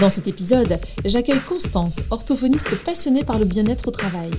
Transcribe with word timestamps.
Dans 0.00 0.08
cet 0.08 0.28
épisode, 0.28 0.80
j'accueille 1.04 1.42
Constance, 1.46 2.04
orthophoniste 2.10 2.74
passionnée 2.84 3.22
par 3.22 3.38
le 3.38 3.44
bien-être 3.44 3.88
au 3.88 3.90
travail. 3.90 4.30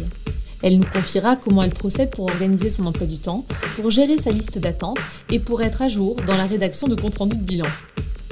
Elle 0.64 0.80
nous 0.80 0.86
confiera 0.86 1.36
comment 1.36 1.62
elle 1.62 1.74
procède 1.74 2.10
pour 2.10 2.26
organiser 2.26 2.68
son 2.68 2.88
emploi 2.88 3.06
du 3.06 3.20
temps, 3.20 3.46
pour 3.76 3.92
gérer 3.92 4.18
sa 4.18 4.32
liste 4.32 4.58
d'attente 4.58 4.98
et 5.30 5.38
pour 5.38 5.62
être 5.62 5.84
à 5.84 5.88
jour 5.88 6.16
dans 6.26 6.36
la 6.36 6.48
rédaction 6.48 6.88
de 6.88 6.96
compte 6.96 7.20
rendu 7.20 7.38
de 7.38 7.44
bilan. 7.44 7.68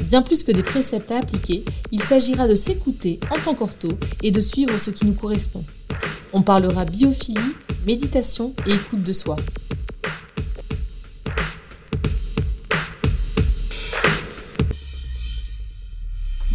Bien 0.06 0.24
plus 0.24 0.44
que 0.44 0.52
des 0.52 0.64
préceptes 0.64 1.12
à 1.12 1.18
appliquer, 1.18 1.64
il 1.92 2.02
s'agira 2.02 2.48
de 2.48 2.56
s'écouter 2.56 3.20
en 3.30 3.38
tant 3.38 3.54
qu'ortho 3.54 3.90
et 4.24 4.32
de 4.32 4.42
suivre 4.42 4.80
ce 4.80 4.90
qui 4.90 5.06
nous 5.06 5.14
correspond. 5.14 5.64
On 6.34 6.42
parlera 6.42 6.86
biophilie, 6.86 7.38
méditation 7.86 8.54
et 8.66 8.74
écoute 8.74 9.04
de 9.04 9.14
soi. 9.14 9.36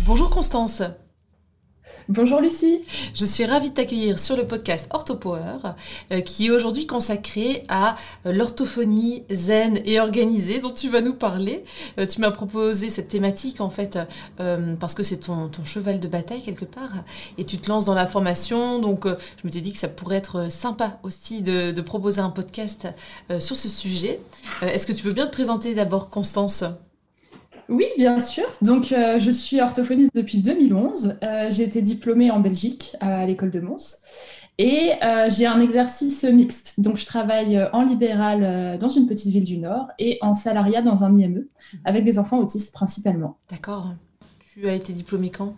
Bonjour 0.06 0.28
Constance. 0.28 0.83
Bonjour 2.10 2.42
Lucie. 2.42 2.83
Je 3.14 3.24
suis 3.24 3.47
ravie 3.47 3.70
de 3.70 3.74
t'accueillir 3.74 4.19
sur 4.19 4.36
le 4.36 4.47
podcast 4.47 4.86
OrthoPower, 4.92 5.72
euh, 6.12 6.20
qui 6.20 6.47
est 6.47 6.50
aujourd'hui 6.50 6.86
consacré 6.86 7.64
à 7.69 7.94
euh, 8.27 8.32
l'orthophonie 8.32 9.25
zen 9.30 9.80
et 9.86 9.98
organisée 10.00 10.58
dont 10.58 10.72
tu 10.72 10.91
vas 10.91 11.00
nous 11.00 11.14
parler. 11.14 11.64
Euh, 11.98 12.05
tu 12.06 12.20
m'as 12.20 12.30
proposé 12.30 12.91
cette 12.91 13.08
thématique 13.08 13.62
en 13.62 13.70
fait 13.70 13.98
parce 14.78 14.92
que 14.94 15.02
c'est 15.02 15.16
ton, 15.16 15.50
cheval 15.64 16.00
de 16.00 16.08
bataille 16.08 16.42
quelque 16.42 16.66
part 16.66 16.92
et 17.38 17.47
tu 17.47 17.56
te 17.56 17.70
lances 17.70 17.86
dans 17.86 17.94
la 17.94 18.06
formation. 18.06 18.80
Donc 18.80 19.06
je 19.06 19.47
me 19.47 19.50
suis 19.50 19.62
dit 19.62 19.72
que 19.72 19.78
ça 19.78 19.88
pourrait 19.88 20.16
être 20.16 20.52
sympa 20.52 20.98
aussi 21.02 21.41
de, 21.41 21.70
de 21.70 21.80
proposer 21.80 22.20
un 22.20 22.30
podcast 22.30 22.88
sur 23.38 23.56
ce 23.56 23.70
sujet. 23.70 24.20
Est-ce 24.60 24.86
que 24.86 24.92
tu 24.92 25.02
veux 25.02 25.14
bien 25.14 25.27
te 25.27 25.32
présenter 25.32 25.75
d'abord 25.75 26.10
Constance? 26.10 26.64
Oui, 27.68 27.86
bien 27.96 28.18
sûr. 28.18 28.44
Donc, 28.62 28.92
euh, 28.92 29.18
je 29.18 29.30
suis 29.30 29.60
orthophoniste 29.60 30.14
depuis 30.14 30.38
2011. 30.38 31.16
Euh, 31.22 31.50
j'ai 31.50 31.64
été 31.64 31.82
diplômée 31.82 32.30
en 32.30 32.40
Belgique 32.40 32.96
à 33.00 33.26
l'école 33.26 33.50
de 33.50 33.60
Mons. 33.60 33.98
Et 34.58 34.92
euh, 35.02 35.28
j'ai 35.30 35.46
un 35.46 35.60
exercice 35.60 36.24
mixte. 36.24 36.80
Donc, 36.80 36.96
je 36.96 37.06
travaille 37.06 37.60
en 37.72 37.82
libéral 37.82 38.78
dans 38.78 38.88
une 38.88 39.06
petite 39.06 39.32
ville 39.32 39.44
du 39.44 39.58
Nord 39.58 39.88
et 39.98 40.18
en 40.20 40.32
salariat 40.32 40.82
dans 40.82 41.02
un 41.02 41.16
IME, 41.16 41.46
avec 41.84 42.04
des 42.04 42.18
enfants 42.18 42.38
autistes 42.38 42.72
principalement. 42.72 43.38
D'accord. 43.50 43.94
Tu 44.52 44.68
as 44.68 44.74
été 44.74 44.92
diplômée 44.92 45.30
quand? 45.30 45.56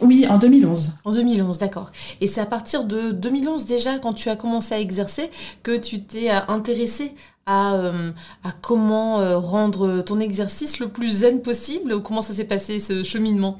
Oui, 0.00 0.26
en 0.28 0.38
2011. 0.38 0.92
En 1.04 1.12
2011, 1.12 1.58
d'accord. 1.58 1.90
Et 2.20 2.26
c'est 2.26 2.40
à 2.40 2.46
partir 2.46 2.84
de 2.84 3.10
2011 3.12 3.66
déjà, 3.66 3.98
quand 3.98 4.12
tu 4.12 4.28
as 4.28 4.36
commencé 4.36 4.74
à 4.74 4.80
exercer, 4.80 5.30
que 5.62 5.76
tu 5.76 6.02
t'es 6.02 6.30
euh, 6.30 6.40
intéressé 6.48 7.14
à, 7.46 7.74
euh, 7.74 8.12
comment 8.60 9.20
euh, 9.20 9.38
rendre 9.38 10.02
ton 10.02 10.20
exercice 10.20 10.80
le 10.80 10.88
plus 10.88 11.10
zen 11.20 11.40
possible 11.40 12.02
comment 12.02 12.20
ça 12.20 12.34
s'est 12.34 12.44
passé 12.44 12.78
ce 12.78 13.02
cheminement? 13.02 13.58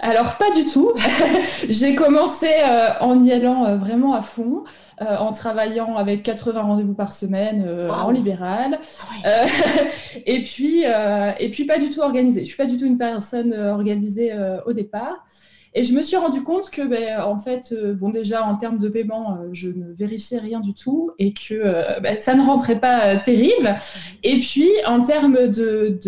Alors 0.00 0.36
pas 0.38 0.50
du 0.50 0.64
tout. 0.64 0.92
J'ai 1.68 1.94
commencé 1.94 2.48
euh, 2.48 2.88
en 3.00 3.22
y 3.22 3.32
allant 3.32 3.66
euh, 3.66 3.76
vraiment 3.76 4.14
à 4.14 4.22
fond, 4.22 4.64
euh, 5.00 5.16
en 5.16 5.32
travaillant 5.32 5.96
avec 5.96 6.22
80 6.22 6.62
rendez-vous 6.62 6.94
par 6.94 7.12
semaine 7.12 7.66
en 7.90 8.10
libéral, 8.10 8.78
et 10.26 10.42
puis 10.42 10.84
et 11.38 11.50
puis 11.50 11.64
pas 11.64 11.78
du 11.78 11.90
tout 11.90 12.00
organisée. 12.00 12.40
Je 12.40 12.46
suis 12.46 12.56
pas 12.56 12.66
du 12.66 12.76
tout 12.76 12.86
une 12.86 12.98
personne 12.98 13.52
organisée 13.54 14.32
au 14.66 14.72
départ. 14.72 15.24
Et 15.72 15.84
je 15.84 15.94
me 15.94 16.02
suis 16.02 16.16
rendu 16.16 16.42
compte 16.42 16.68
que, 16.70 16.82
ben, 16.82 17.20
en 17.22 17.38
fait, 17.38 17.72
bon, 17.94 18.10
déjà 18.10 18.44
en 18.44 18.56
termes 18.56 18.78
de 18.78 18.88
paiement, 18.88 19.38
je 19.52 19.68
ne 19.68 19.92
vérifiais 19.92 20.38
rien 20.38 20.58
du 20.58 20.74
tout 20.74 21.12
et 21.20 21.32
que 21.32 22.00
ben, 22.00 22.18
ça 22.18 22.34
ne 22.34 22.44
rentrait 22.44 22.80
pas 22.80 23.16
terrible. 23.16 23.76
Et 24.24 24.40
puis, 24.40 24.68
en 24.86 25.02
termes 25.02 25.48
de 25.48 26.00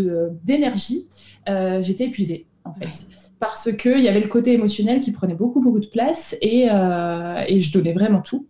d'énergie, 0.43 1.09
j'étais 1.47 2.05
épuisée, 2.05 2.47
en 2.65 2.75
fait 2.75 3.22
parce 3.43 3.73
qu'il 3.73 3.99
y 3.99 4.07
avait 4.07 4.21
le 4.21 4.29
côté 4.29 4.53
émotionnel 4.53 5.01
qui 5.01 5.11
prenait 5.11 5.35
beaucoup, 5.35 5.61
beaucoup 5.61 5.81
de 5.81 5.89
place 5.89 6.37
et, 6.41 6.71
euh, 6.71 7.45
je 7.59 7.73
donnais 7.73 7.93
vraiment 7.93 8.21
tout. 8.21 8.47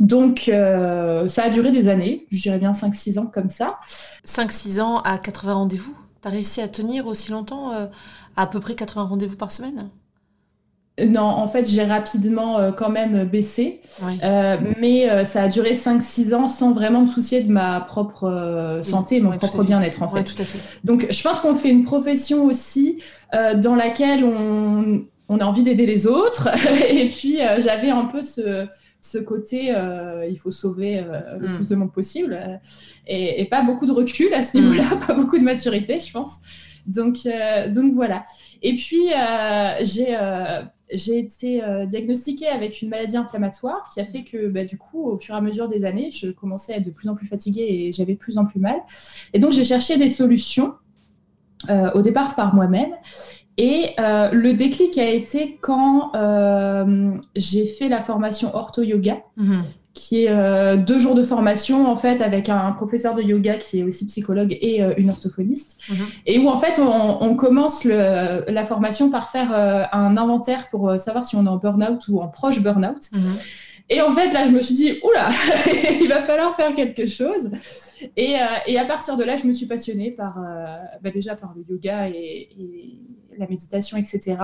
Donc, 0.00 0.48
euh, 0.48 1.28
ça 1.28 1.44
a 1.44 1.48
duré 1.48 1.70
des 1.70 1.86
années, 1.86 2.26
je 2.32 2.42
dirais 2.42 2.58
bien 2.58 2.72
5-6 2.72 3.20
ans 3.20 3.26
comme 3.26 3.48
ça. 3.48 3.78
5-6 4.24 4.80
ans 4.80 4.98
à 5.02 5.16
80 5.16 5.54
rendez-vous? 5.54 5.96
Tu 6.22 6.26
as 6.26 6.32
réussi 6.32 6.60
à 6.60 6.66
tenir 6.66 7.06
aussi 7.06 7.30
longtemps, 7.30 7.70
euh, 7.70 7.86
à 8.34 8.48
peu 8.48 8.58
près 8.58 8.74
80 8.74 9.04
rendez-vous 9.04 9.36
par 9.36 9.52
semaine? 9.52 9.88
Non, 11.06 11.22
en 11.22 11.46
fait, 11.46 11.68
j'ai 11.68 11.84
rapidement 11.84 12.58
euh, 12.58 12.72
quand 12.72 12.90
même 12.90 13.24
baissé, 13.24 13.80
euh, 14.22 14.56
mais 14.78 15.10
euh, 15.10 15.24
ça 15.24 15.42
a 15.42 15.48
duré 15.48 15.74
5-6 15.74 16.34
ans 16.34 16.46
sans 16.46 16.72
vraiment 16.72 17.02
me 17.02 17.06
soucier 17.06 17.42
de 17.42 17.50
ma 17.50 17.80
propre 17.80 18.80
santé, 18.82 19.20
mon 19.20 19.36
propre 19.36 19.64
bien-être 19.64 20.02
en 20.02 20.08
fait. 20.08 20.42
Donc, 20.84 21.06
je 21.10 21.22
pense 21.22 21.40
qu'on 21.40 21.54
fait 21.54 21.70
une 21.70 21.84
profession 21.84 22.44
aussi 22.44 22.98
dans 23.32 23.74
laquelle 23.74 24.24
on, 24.24 25.04
a 25.38 25.44
envie 25.44 25.62
d'aider 25.62 25.86
les 25.86 26.06
autres, 26.06 26.48
et 26.90 27.08
puis 27.08 27.38
j'avais 27.58 27.90
un 27.90 28.06
peu 28.06 28.22
ce, 28.22 29.18
côté, 29.18 29.74
il 30.28 30.36
faut 30.36 30.50
sauver 30.50 31.04
le 31.38 31.48
mm. 31.48 31.54
plus 31.54 31.68
de 31.68 31.74
monde 31.76 31.92
possible, 31.92 32.38
et, 33.06 33.44
pas 33.44 33.62
beaucoup 33.62 33.86
de 33.86 33.92
recul 33.92 34.32
à 34.34 34.42
ce 34.42 34.56
niveau-là, 34.56 34.96
mm. 34.96 35.00
pas 35.06 35.14
beaucoup 35.14 35.38
de 35.38 35.44
maturité, 35.44 36.00
je 36.00 36.12
pense. 36.12 36.32
Donc, 36.86 37.28
donc 37.68 37.94
voilà. 37.94 38.24
Et 38.62 38.74
puis, 38.74 39.08
j'ai 39.82 40.16
j'ai 40.92 41.18
été 41.18 41.62
euh, 41.62 41.86
diagnostiquée 41.86 42.48
avec 42.48 42.82
une 42.82 42.88
maladie 42.88 43.16
inflammatoire 43.16 43.84
qui 43.92 44.00
a 44.00 44.04
fait 44.04 44.24
que, 44.24 44.48
bah, 44.48 44.64
du 44.64 44.78
coup, 44.78 45.08
au 45.08 45.18
fur 45.18 45.34
et 45.34 45.38
à 45.38 45.40
mesure 45.40 45.68
des 45.68 45.84
années, 45.84 46.10
je 46.10 46.30
commençais 46.30 46.74
à 46.74 46.76
être 46.76 46.84
de 46.84 46.90
plus 46.90 47.08
en 47.08 47.14
plus 47.14 47.26
fatiguée 47.26 47.66
et 47.68 47.92
j'avais 47.92 48.14
de 48.14 48.18
plus 48.18 48.38
en 48.38 48.46
plus 48.46 48.60
mal. 48.60 48.76
Et 49.32 49.38
donc, 49.38 49.52
j'ai 49.52 49.64
cherché 49.64 49.96
des 49.96 50.10
solutions, 50.10 50.74
euh, 51.68 51.90
au 51.94 52.02
départ 52.02 52.34
par 52.34 52.54
moi-même. 52.54 52.92
Et 53.56 53.90
euh, 54.00 54.30
le 54.32 54.54
déclic 54.54 54.96
a 54.96 55.08
été 55.08 55.58
quand 55.60 56.12
j'ai 57.36 57.66
fait 57.66 57.88
la 57.88 58.00
formation 58.00 58.54
ortho-yoga, 58.54 59.18
mmh 59.36 59.58
qui 60.00 60.24
est 60.24 60.30
euh, 60.30 60.78
deux 60.78 60.98
jours 60.98 61.14
de 61.14 61.22
formation 61.22 61.86
en 61.86 61.94
fait 61.94 62.22
avec 62.22 62.48
un 62.48 62.72
professeur 62.72 63.14
de 63.14 63.20
yoga 63.20 63.56
qui 63.56 63.80
est 63.80 63.82
aussi 63.82 64.06
psychologue 64.06 64.56
et 64.62 64.82
euh, 64.82 64.94
une 64.96 65.10
orthophoniste 65.10 65.76
mhm. 65.90 66.06
et 66.24 66.38
où 66.38 66.48
en 66.48 66.56
fait 66.56 66.80
on, 66.80 67.36
commence 67.36 67.84
le, 67.84 68.50
la 68.50 68.64
formation 68.64 69.10
par 69.10 69.30
faire 69.30 69.50
euh, 69.52 69.84
un 69.92 70.16
inventaire 70.16 70.70
pour 70.70 70.98
savoir 70.98 71.26
si 71.26 71.36
on 71.36 71.44
est 71.44 71.50
en 71.50 71.58
burn-out 71.58 72.08
ou 72.08 72.22
en 72.22 72.28
proche 72.28 72.62
burn-out 72.62 73.12
mhm. 73.12 73.20
et 73.90 74.00
en 74.00 74.10
fait 74.10 74.32
là 74.32 74.46
je 74.46 74.52
me 74.52 74.62
suis 74.62 74.74
dit 74.74 74.98
oula 75.04 75.28
il 76.00 76.08
va 76.08 76.22
falloir 76.22 76.56
faire 76.56 76.74
quelque 76.74 77.06
chose 77.06 77.50
et, 78.16 78.36
et, 78.66 78.78
à 78.78 78.84
partir 78.84 79.16
de 79.16 79.24
là 79.24 79.36
je 79.36 79.46
me 79.46 79.52
suis 79.52 79.66
passionnée 79.66 80.10
par 80.10 80.38
bah, 81.02 81.10
déjà 81.10 81.36
par 81.36 81.54
le 81.54 81.64
yoga 81.68 82.08
et, 82.08 82.48
la 83.40 83.46
méditation, 83.46 83.96
etc. 83.96 84.36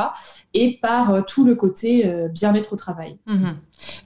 Et 0.55 0.78
par 0.81 1.11
euh, 1.12 1.21
tout 1.22 1.44
le 1.44 1.55
côté 1.55 2.06
euh, 2.06 2.28
bien-être 2.28 2.72
au 2.72 2.77
travail. 2.77 3.19
Mhm. 3.27 3.56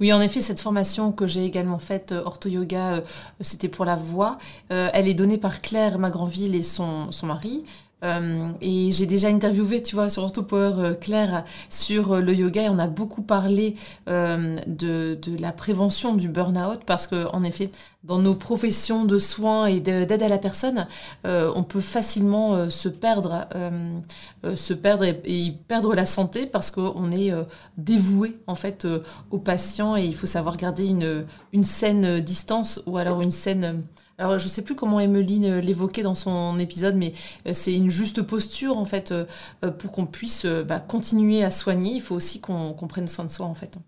Oui, 0.00 0.12
en 0.12 0.20
effet, 0.20 0.42
cette 0.42 0.60
formation 0.60 1.12
que 1.12 1.26
j'ai 1.26 1.44
également 1.44 1.78
faite, 1.78 2.12
euh, 2.12 2.22
Ortho 2.24 2.48
Yoga, 2.48 3.02
c'était 3.40 3.68
pour 3.68 3.84
la 3.84 3.96
voix. 3.96 4.38
elle 4.68 5.08
est 5.08 5.14
donnée 5.14 5.38
par 5.38 5.60
Claire 5.60 5.98
Magranville 5.98 6.54
et 6.54 6.62
son, 6.62 7.12
son 7.12 7.26
mari. 7.26 7.64
Euh, 8.02 8.52
et 8.60 8.90
j'ai 8.92 9.06
déjà 9.06 9.28
interviewé, 9.28 9.82
tu 9.82 9.94
vois, 9.94 10.08
sur 10.08 10.22
Orthopower 10.22 10.72
euh, 10.78 10.94
Claire 10.94 11.44
sur 11.68 12.12
euh, 12.12 12.20
le 12.20 12.34
yoga 12.34 12.62
et 12.62 12.68
on 12.68 12.78
a 12.78 12.86
beaucoup 12.86 13.22
parlé 13.22 13.76
de, 14.06 15.14
de, 15.14 15.40
la 15.40 15.52
prévention 15.52 16.14
du 16.14 16.28
burn-out 16.28 16.80
parce 16.86 17.06
que, 17.06 17.26
en 17.32 17.44
effet, 17.44 17.70
dans 18.04 18.18
nos 18.18 18.34
professions 18.34 19.04
de 19.04 19.18
soins 19.18 19.66
et 19.66 19.80
d'aide 19.80 20.22
à 20.22 20.28
la 20.28 20.38
personne, 20.38 20.86
on 21.24 21.62
peut 21.62 21.80
facilement 21.80 22.70
se 22.70 22.88
perdre, 22.88 23.46
se 24.56 24.74
perdre 24.74 25.04
et, 25.04 25.54
perdre 25.68 25.94
la 25.94 26.06
santé 26.06 26.46
parce 26.46 26.70
qu'on 26.70 27.12
est 27.12 27.32
dévoué 27.76 28.38
en 28.46 28.54
fait 28.54 28.86
aux 29.30 29.38
patients 29.38 29.96
et 29.96 30.04
il 30.04 30.14
faut 30.14 30.26
savoir 30.26 30.56
garder 30.56 30.86
une, 30.86 31.24
une 31.52 31.64
saine 31.64 32.20
distance 32.20 32.82
ou 32.86 32.96
alors 32.96 33.20
une 33.20 33.30
saine 33.30 33.82
alors, 34.20 34.38
je 34.38 34.44
ne 34.44 34.50
sais 34.50 34.60
plus 34.60 34.74
comment 34.74 35.00
Emeline 35.00 35.46
euh, 35.46 35.60
l'évoquait 35.62 36.02
dans 36.02 36.14
son 36.14 36.58
épisode, 36.58 36.94
mais 36.94 37.14
euh, 37.48 37.52
c'est 37.54 37.74
une 37.74 37.88
juste 37.88 38.20
posture, 38.20 38.76
en 38.76 38.84
fait, 38.84 39.12
euh, 39.12 39.24
pour 39.70 39.92
qu'on 39.92 40.04
puisse 40.04 40.44
bah, 40.44 40.78
continuer 40.78 41.42
à 41.42 41.50
soigner. 41.50 41.94
Il 41.94 42.02
faut 42.02 42.14
aussi 42.14 42.38
qu'on 42.38 42.74
prenne 42.86 43.08
soin 43.08 43.24
de 43.24 43.30
soi, 43.30 43.46
en 43.46 43.54
fait. 43.54 43.78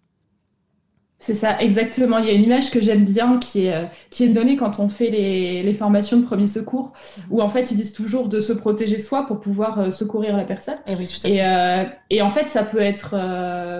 C'est 1.19 1.35
ça, 1.35 1.61
exactement. 1.61 2.19
Il 2.19 2.27
y 2.27 2.31
a 2.31 2.33
une 2.33 2.45
image 2.45 2.71
que 2.71 2.81
j'aime 2.81 3.05
bien 3.05 3.39
qui 3.39 3.67
est, 3.67 3.89
qui 4.11 4.25
est 4.25 4.29
donnée 4.29 4.57
quand 4.57 4.81
on 4.81 4.89
fait 4.89 5.09
les, 5.09 5.63
les, 5.63 5.75
formations 5.75 6.17
de 6.17 6.25
premier 6.25 6.49
secours, 6.49 6.93
où 7.31 7.41
en 7.41 7.49
fait 7.49 7.71
ils 7.71 7.77
disent 7.77 7.93
toujours 7.93 8.29
de 8.29 8.41
se 8.41 8.53
protéger 8.53 8.99
soi 8.99 9.25
pour 9.29 9.39
pouvoir 9.39 9.93
secourir 9.93 10.37
la 10.37 10.43
personne. 10.43 10.75
Eh 10.89 10.95
et, 11.29 11.45
euh, 11.45 11.85
et, 12.11 12.23
en 12.23 12.31
fait, 12.31 12.49
ça 12.49 12.65
peut 12.65 12.81
être, 12.81 13.15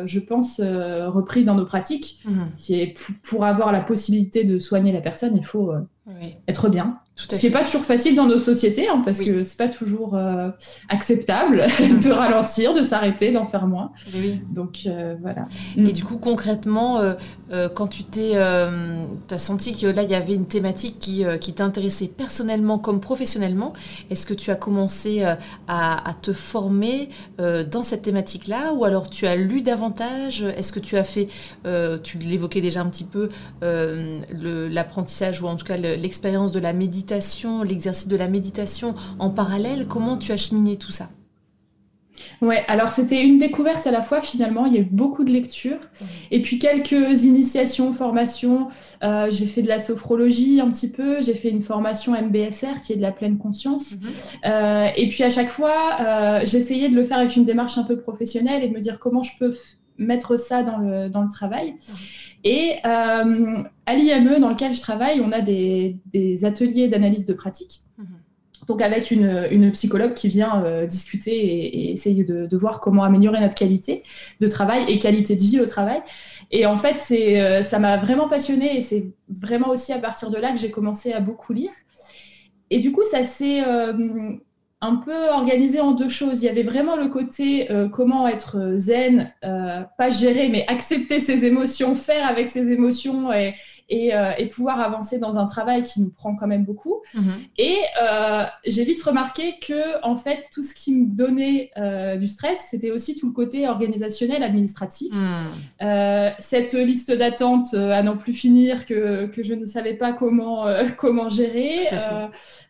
je 0.05 0.21
pense, 0.21 0.61
repris 0.61 1.43
dans 1.43 1.57
nos 1.57 1.67
pratiques, 1.67 2.21
mhm. 2.27 2.47
qui 2.57 2.81
est 2.81 2.95
pour 3.25 3.45
avoir 3.45 3.73
la 3.73 3.81
possibilité 3.81 4.45
de 4.45 4.61
soigner 4.61 4.93
la 4.93 5.01
personne, 5.01 5.35
il 5.35 5.45
faut 5.45 5.73
être 6.49 6.69
bien. 6.69 7.01
Ce 7.15 7.39
qui 7.39 7.47
n'est 7.47 7.53
pas 7.53 7.63
toujours 7.63 7.85
facile 7.85 8.17
dans 8.17 8.27
nos 8.27 8.39
sociétés, 8.39 8.89
hein, 8.89 9.03
parce 9.05 9.21
que 9.21 9.45
c'est 9.45 9.59
pas 9.59 9.69
toujours 9.69 10.15
euh, 10.15 10.49
acceptable 10.89 11.59
de 11.81 12.11
ralentir, 12.11 12.73
de 12.73 12.83
s'arrêter, 12.83 13.33
d'en 13.33 13.45
faire 13.45 13.67
moins. 13.67 13.93
Donc 14.51 14.85
euh, 14.87 15.15
voilà. 15.21 15.45
Et 15.77 15.83
mm. 15.83 15.93
du 15.93 16.05
coup, 16.05 16.17
concrètement, 16.17 17.01
euh, 17.01 17.69
quand 17.69 17.87
tu 17.87 18.05
t'es, 18.05 18.37
as 18.37 19.39
senti 19.39 19.75
que 19.79 19.87
là, 19.87 20.03
il 20.03 20.11
y 20.11 20.15
avait 20.15 20.35
une 20.35 20.47
thématique 20.47 20.99
qui, 20.99 21.25
qui 21.41 21.53
t'intéressait 21.53 22.09
personnellement 22.09 22.79
comme 22.79 23.01
professionnellement, 23.01 23.75
est-ce 24.11 24.27
que 24.27 24.35
tu 24.35 24.51
as 24.51 24.57
commencé 24.57 25.23
à, 25.23 25.39
à, 25.69 26.15
te 26.15 26.33
former 26.33 27.11
dans 27.39 27.83
cette 27.83 28.03
thématique-là, 28.03 28.73
ou 28.73 28.85
alors 28.85 29.11
tu 29.11 29.27
as 29.27 29.37
lu 29.37 29.61
davantage? 29.61 30.43
Est-ce 30.43 30.73
que 30.73 30.81
tu 30.81 30.97
as 30.97 31.05
fait, 31.05 31.29
tu 32.03 32.19
l'évoquais 32.19 32.63
déjà 32.63 32.81
un 32.81 32.89
petit 32.89 33.05
peu, 33.05 33.29
l'apprentissage 33.61 35.43
ou 35.43 35.47
en 35.47 35.57
tout 35.57 35.67
cas 35.67 35.77
l'expérience 35.77 36.53
de 36.53 36.61
la 36.61 36.73
méditation, 36.73 37.02
l'exercice 37.65 38.09
de 38.09 38.17
la 38.17 38.29
méditation 38.29 38.95
en 39.19 39.31
parallèle. 39.31 39.87
Comment 39.87 40.17
tu 40.17 40.33
as 40.33 40.37
cheminé 40.37 40.77
tout 40.77 40.93
ça? 40.93 41.09
Ouais, 42.41 42.65
alors 42.69 42.89
c'était 42.89 43.23
une 43.23 43.39
découverte 43.39 43.87
à 43.87 43.91
la 43.91 44.03
fois 44.03 44.21
finalement, 44.21 44.67
il 44.67 44.75
y 44.75 44.77
a 44.77 44.81
eu 44.81 44.89
beaucoup 44.91 45.25
de 45.25 45.31
lectures 45.31 45.79
et 46.31 46.43
puis 46.43 46.59
quelques 46.59 47.25
initiations, 47.25 47.93
formations. 47.93 48.69
Euh, 49.03 49.29
j'ai 49.31 49.47
fait 49.47 49.63
de 49.63 49.69
la 49.69 49.79
sophrologie 49.79 50.61
un 50.61 50.71
petit 50.71 50.91
peu, 50.91 51.23
j'ai 51.23 51.35
fait 51.35 51.51
une 51.51 51.63
formation 51.63 52.13
MBSR 52.13 52.83
qui 52.85 52.93
est 52.93 52.97
de 52.97 53.03
la 53.03 53.13
pleine 53.13 53.39
conscience. 53.39 53.93
Mhm. 53.93 54.09
Euh, 54.47 54.89
et 54.97 55.09
puis 55.09 55.23
à 55.23 55.31
chaque 55.31 55.49
fois, 55.49 55.97
euh, 56.01 56.41
j'essayais 56.45 56.89
de 56.89 56.95
le 56.95 57.05
faire 57.05 57.19
avec 57.19 57.37
une 57.37 57.45
démarche 57.45 57.79
un 57.79 57.85
peu 57.85 57.97
professionnelle 57.97 58.63
et 58.63 58.69
de 58.69 58.75
me 58.75 58.81
dire 58.81 58.99
comment 58.99 59.23
je 59.23 59.33
peux 59.39 59.55
mettre 60.03 60.37
ça 60.37 60.63
dans 60.63 60.79
le, 60.79 61.09
dans 61.09 61.23
le 61.23 61.29
travail. 61.29 61.75
Et 62.45 62.75
euh, 62.85 63.63
à 63.87 63.95
l'IME, 63.95 64.39
dans 64.41 64.51
lequel 64.51 64.75
je 64.75 64.81
travaille, 64.81 65.21
on 65.21 65.33
a 65.33 65.41
des, 65.41 65.99
ateliers 66.45 66.89
d'analyse 66.89 67.27
de 67.27 67.33
pratique. 67.33 67.83
Mhm. 67.99 68.07
Donc 68.69 68.81
avec 68.81 69.11
une, 69.11 69.73
psychologue 69.73 70.15
qui 70.15 70.29
vient 70.29 70.63
euh, 70.65 70.87
discuter 70.87 71.33
et, 71.33 71.93
essayer 71.93 72.25
de, 72.25 72.57
voir 72.57 72.81
comment 72.81 73.05
améliorer 73.05 73.41
notre 73.41 73.55
qualité 73.55 74.03
de 74.41 74.47
travail 74.47 74.85
et 74.89 74.99
qualité 74.99 75.37
de 75.37 75.41
vie 75.41 75.61
au 75.61 75.67
travail. 75.67 76.01
Et 76.51 76.67
en 76.67 76.77
fait, 76.77 77.01
euh, 77.13 77.63
ça 77.63 77.79
m'a 77.79 77.97
vraiment 77.97 78.29
passionnée 78.29 78.79
et 78.79 78.83
c'est 78.83 79.07
vraiment 79.29 79.69
aussi 79.69 79.93
à 79.93 79.99
partir 79.99 80.31
de 80.31 80.37
là 80.37 80.53
que 80.53 80.59
j'ai 80.59 80.71
commencé 80.71 81.13
à 81.13 81.21
beaucoup 81.21 81.53
lire. 81.53 81.71
Et 82.71 82.79
du 82.79 82.91
coup, 82.91 83.03
ça 83.05 83.23
s'est 83.23 83.63
un 84.83 84.97
peu 84.97 85.29
organisé 85.31 85.81
en 85.81 85.93
deux 85.93 86.09
choses. 86.09 86.43
Il 86.43 86.47
y 86.47 86.49
avait 86.49 86.65
vraiment 86.65 86.97
le 86.97 87.09
côté 87.09 87.71
euh, 87.71 87.89
comment 87.89 88.27
être 88.27 88.75
zen, 88.77 89.33
euh, 89.45 89.83
pas 89.97 90.11
gérer, 90.11 90.49
mais 90.49 90.67
accepter 90.67 91.21
ses 91.21 91.45
émotions, 91.45 91.95
faire 91.95 92.27
avec 92.27 92.49
ses 92.49 92.73
émotions 92.73 93.33
et, 93.33 93.55
euh, 93.91 94.33
et, 94.39 94.47
pouvoir 94.47 94.81
avancer 94.81 95.19
dans 95.19 95.39
un 95.39 95.47
travail 95.47 95.83
qui 95.83 96.01
nous 96.01 96.11
prend 96.11 96.35
quand 96.35 96.47
même 96.47 96.65
beaucoup. 96.65 97.01
Mhm. 97.15 97.23
Et 97.59 97.79
j'ai 98.67 98.85
vite 98.85 99.03
remarqué 99.03 99.55
que, 99.67 100.05
en 100.05 100.17
fait, 100.17 100.45
tout 100.53 100.63
ce 100.63 100.75
qui 100.75 100.95
me 100.95 101.07
donnait 101.07 101.71
du 102.19 102.29
stress, 102.29 102.67
c'était 102.71 102.91
aussi 102.91 103.17
tout 103.17 103.29
le 103.29 103.33
côté 103.33 103.69
organisationnel, 103.69 104.43
administratif. 104.43 105.13
Mhm. 105.13 106.33
cette 106.39 106.75
liste 106.75 107.13
d'attente 107.13 107.75
à 107.75 108.03
n'en 108.03 108.17
plus 108.17 108.33
finir 108.33 108.87
que, 108.87 109.27
que, 109.27 109.43
je 109.43 109.55
ne 109.55 109.65
savais 109.65 109.95
pas 109.95 110.13
comment, 110.13 110.67
comment 110.97 111.29
gérer. 111.29 111.87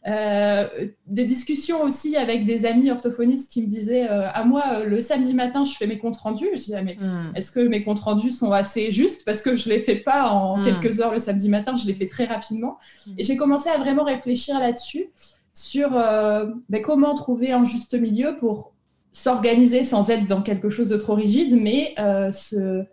des 0.04 1.24
discussions 1.24 1.82
aussi 1.82 2.16
avec 2.16 2.44
des 2.44 2.64
amis 2.66 2.90
orthophonistes 2.90 3.50
qui 3.50 3.62
me 3.62 3.66
disaient 3.66 4.08
euh, 4.10 4.28
à 4.32 4.44
moi 4.44 4.62
euh, 4.72 4.84
le 4.84 5.00
samedi 5.00 5.34
matin 5.34 5.64
je 5.64 5.74
fais 5.74 5.86
mes 5.86 5.98
comptes 5.98 6.16
rendus. 6.16 6.48
Je 6.54 6.60
disais 6.60 6.82
mais 6.82 6.96
hmm. 6.98 7.32
est-ce 7.34 7.50
que 7.50 7.60
mes 7.60 7.82
comptes 7.82 8.00
rendus 8.00 8.30
sont 8.30 8.52
assez 8.52 8.90
justes? 8.90 9.24
Parce 9.24 9.42
que 9.42 9.56
je 9.56 9.68
les 9.68 9.80
fais 9.80 9.96
pas 9.96 10.28
en 10.28 10.62
quelques 10.62 11.00
heures 11.00 11.01
le 11.10 11.18
samedi 11.18 11.48
matin, 11.48 11.74
je 11.74 11.86
les 11.86 11.94
fais 11.94 12.06
très 12.06 12.26
rapidement. 12.26 12.78
Hmm. 13.06 13.14
Et 13.18 13.24
j'ai 13.24 13.36
commencé 13.36 13.68
à 13.68 13.78
vraiment 13.78 14.04
réfléchir 14.04 14.60
là-dessus 14.60 15.10
sur 15.54 15.96
euh, 15.96 16.46
ben, 16.68 16.80
comment 16.80 17.14
trouver 17.14 17.50
un 17.50 17.64
juste 17.64 17.94
milieu 17.94 18.36
pour 18.38 18.72
s'organiser 19.10 19.82
sans 19.82 20.08
être 20.10 20.26
dans 20.26 20.42
quelque 20.42 20.70
chose 20.70 20.88
de 20.88 20.96
trop 20.96 21.14
rigide, 21.14 21.60
mais 21.60 21.94
se 22.32 22.84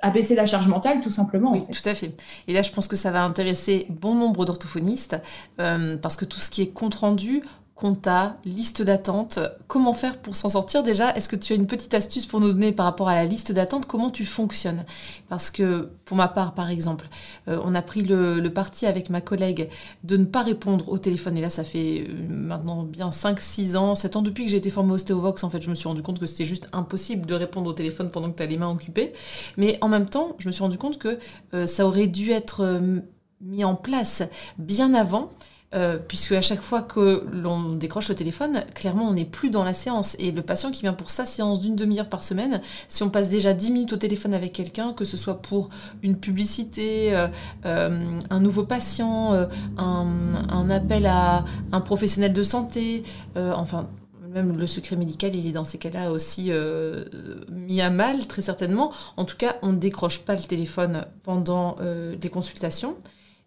abaisser 0.00 0.34
la 0.34 0.46
charge 0.46 0.66
mentale, 0.66 1.00
tout 1.00 1.12
simplement. 1.12 1.52
Oui, 1.52 1.60
tout 1.70 1.88
à 1.88 1.94
fait. 1.94 2.12
Et 2.48 2.52
là, 2.52 2.62
je 2.62 2.72
pense 2.72 2.88
que 2.88 2.96
ça 2.96 3.12
va 3.12 3.22
intéresser 3.22 3.86
bon 3.88 4.16
nombre 4.16 4.44
d'orthophonistes, 4.44 5.16
parce 5.56 6.16
que 6.16 6.24
tout 6.24 6.40
ce 6.40 6.50
qui 6.50 6.62
est 6.62 6.72
compte 6.72 6.96
rendu, 6.96 7.44
compta, 7.80 8.36
liste 8.44 8.82
d'attente. 8.82 9.38
Comment 9.66 9.94
faire 9.94 10.18
pour 10.18 10.36
s'en 10.36 10.50
sortir 10.50 10.82
déjà? 10.82 11.12
Est-ce 11.14 11.30
que 11.30 11.36
tu 11.36 11.54
as 11.54 11.56
une 11.56 11.66
petite 11.66 11.94
astuce 11.94 12.26
pour 12.26 12.38
nous 12.38 12.52
donner 12.52 12.72
par 12.72 12.84
rapport 12.84 13.08
à 13.08 13.14
la 13.14 13.24
liste 13.24 13.52
d'attente? 13.52 13.86
Comment 13.86 14.10
tu 14.10 14.26
fonctionnes? 14.26 14.84
Parce 15.30 15.50
que 15.50 15.90
pour 16.04 16.16
ma 16.16 16.28
part, 16.28 16.54
par 16.54 16.70
exemple, 16.70 17.08
euh, 17.48 17.58
on 17.64 17.74
a 17.74 17.80
pris 17.80 18.02
le, 18.02 18.46
parti 18.48 18.84
avec 18.84 19.08
ma 19.08 19.22
collègue 19.22 19.70
de 20.04 20.18
ne 20.18 20.26
pas 20.26 20.42
répondre 20.42 20.90
au 20.90 20.98
téléphone. 20.98 21.38
Et 21.38 21.40
là, 21.40 21.48
ça 21.48 21.64
fait 21.64 22.04
euh, 22.06 22.28
maintenant 22.28 22.82
bien 22.82 23.08
5-6 23.08 23.78
ans, 23.78 23.94
7 23.94 24.16
ans 24.16 24.22
depuis 24.22 24.44
que 24.44 24.50
j'ai 24.50 24.58
été 24.58 24.68
formée 24.70 24.92
au 24.92 24.98
Stéovox. 24.98 25.42
En 25.42 25.48
fait, 25.48 25.62
je 25.62 25.70
me 25.70 25.74
suis 25.74 25.88
rendu 25.88 26.02
compte 26.02 26.20
que 26.20 26.26
c'était 26.26 26.44
juste 26.44 26.68
impossible 26.74 27.24
de 27.24 27.34
répondre 27.34 27.70
au 27.70 27.72
téléphone 27.72 28.10
pendant 28.10 28.30
que 28.30 28.36
tu 28.36 28.42
as 28.42 28.46
les 28.46 28.58
mains 28.58 28.70
occupées. 28.70 29.14
Mais 29.56 29.78
en 29.80 29.88
même 29.88 30.08
temps, 30.08 30.36
je 30.38 30.48
me 30.48 30.52
suis 30.52 30.62
rendu 30.62 30.76
compte 30.76 30.98
que 30.98 31.18
euh, 31.54 31.66
ça 31.66 31.86
aurait 31.86 32.08
dû 32.08 32.30
être 32.30 32.80
mis 33.40 33.64
en 33.64 33.74
place 33.74 34.22
bien 34.58 34.92
avant. 34.92 35.30
Euh, 35.72 35.98
puisque 35.98 36.32
à 36.32 36.40
chaque 36.40 36.62
fois 36.62 36.82
que 36.82 37.24
l'on 37.32 37.74
décroche 37.74 38.08
le 38.08 38.16
téléphone, 38.16 38.64
clairement, 38.74 39.08
on 39.08 39.12
n'est 39.12 39.24
plus 39.24 39.50
dans 39.50 39.62
la 39.62 39.72
séance. 39.72 40.16
Et 40.18 40.32
le 40.32 40.42
patient 40.42 40.72
qui 40.72 40.80
vient 40.82 40.94
pour 40.94 41.10
sa 41.10 41.24
séance 41.24 41.60
d'une 41.60 41.76
demi-heure 41.76 42.08
par 42.08 42.24
semaine, 42.24 42.60
si 42.88 43.04
on 43.04 43.10
passe 43.10 43.28
déjà 43.28 43.52
10 43.52 43.70
minutes 43.70 43.92
au 43.92 43.96
téléphone 43.96 44.34
avec 44.34 44.52
quelqu'un, 44.52 44.92
que 44.92 45.04
ce 45.04 45.16
soit 45.16 45.40
pour 45.40 45.68
une 46.02 46.16
publicité, 46.16 47.14
euh, 47.14 47.28
euh, 47.66 48.18
un 48.30 48.40
nouveau 48.40 48.64
patient, 48.64 49.32
un, 49.78 50.06
un, 50.48 50.70
appel 50.70 51.06
à 51.06 51.44
un 51.70 51.80
professionnel 51.80 52.32
de 52.32 52.42
santé, 52.42 53.04
enfin, 53.36 53.88
même 54.28 54.56
le 54.56 54.66
secret 54.66 54.96
médical, 54.96 55.36
il 55.36 55.46
est 55.46 55.52
dans 55.52 55.64
ces 55.64 55.78
cas-là 55.78 56.10
aussi 56.10 56.50
mis 57.50 57.80
à 57.80 57.90
mal, 57.90 58.26
très 58.26 58.42
certainement. 58.42 58.92
En 59.16 59.24
tout 59.24 59.36
cas, 59.36 59.56
on 59.62 59.72
ne 59.72 59.78
décroche 59.78 60.20
pas 60.20 60.34
le 60.34 60.42
téléphone 60.42 61.06
pendant 61.22 61.76
les 61.80 62.28
consultations. 62.28 62.96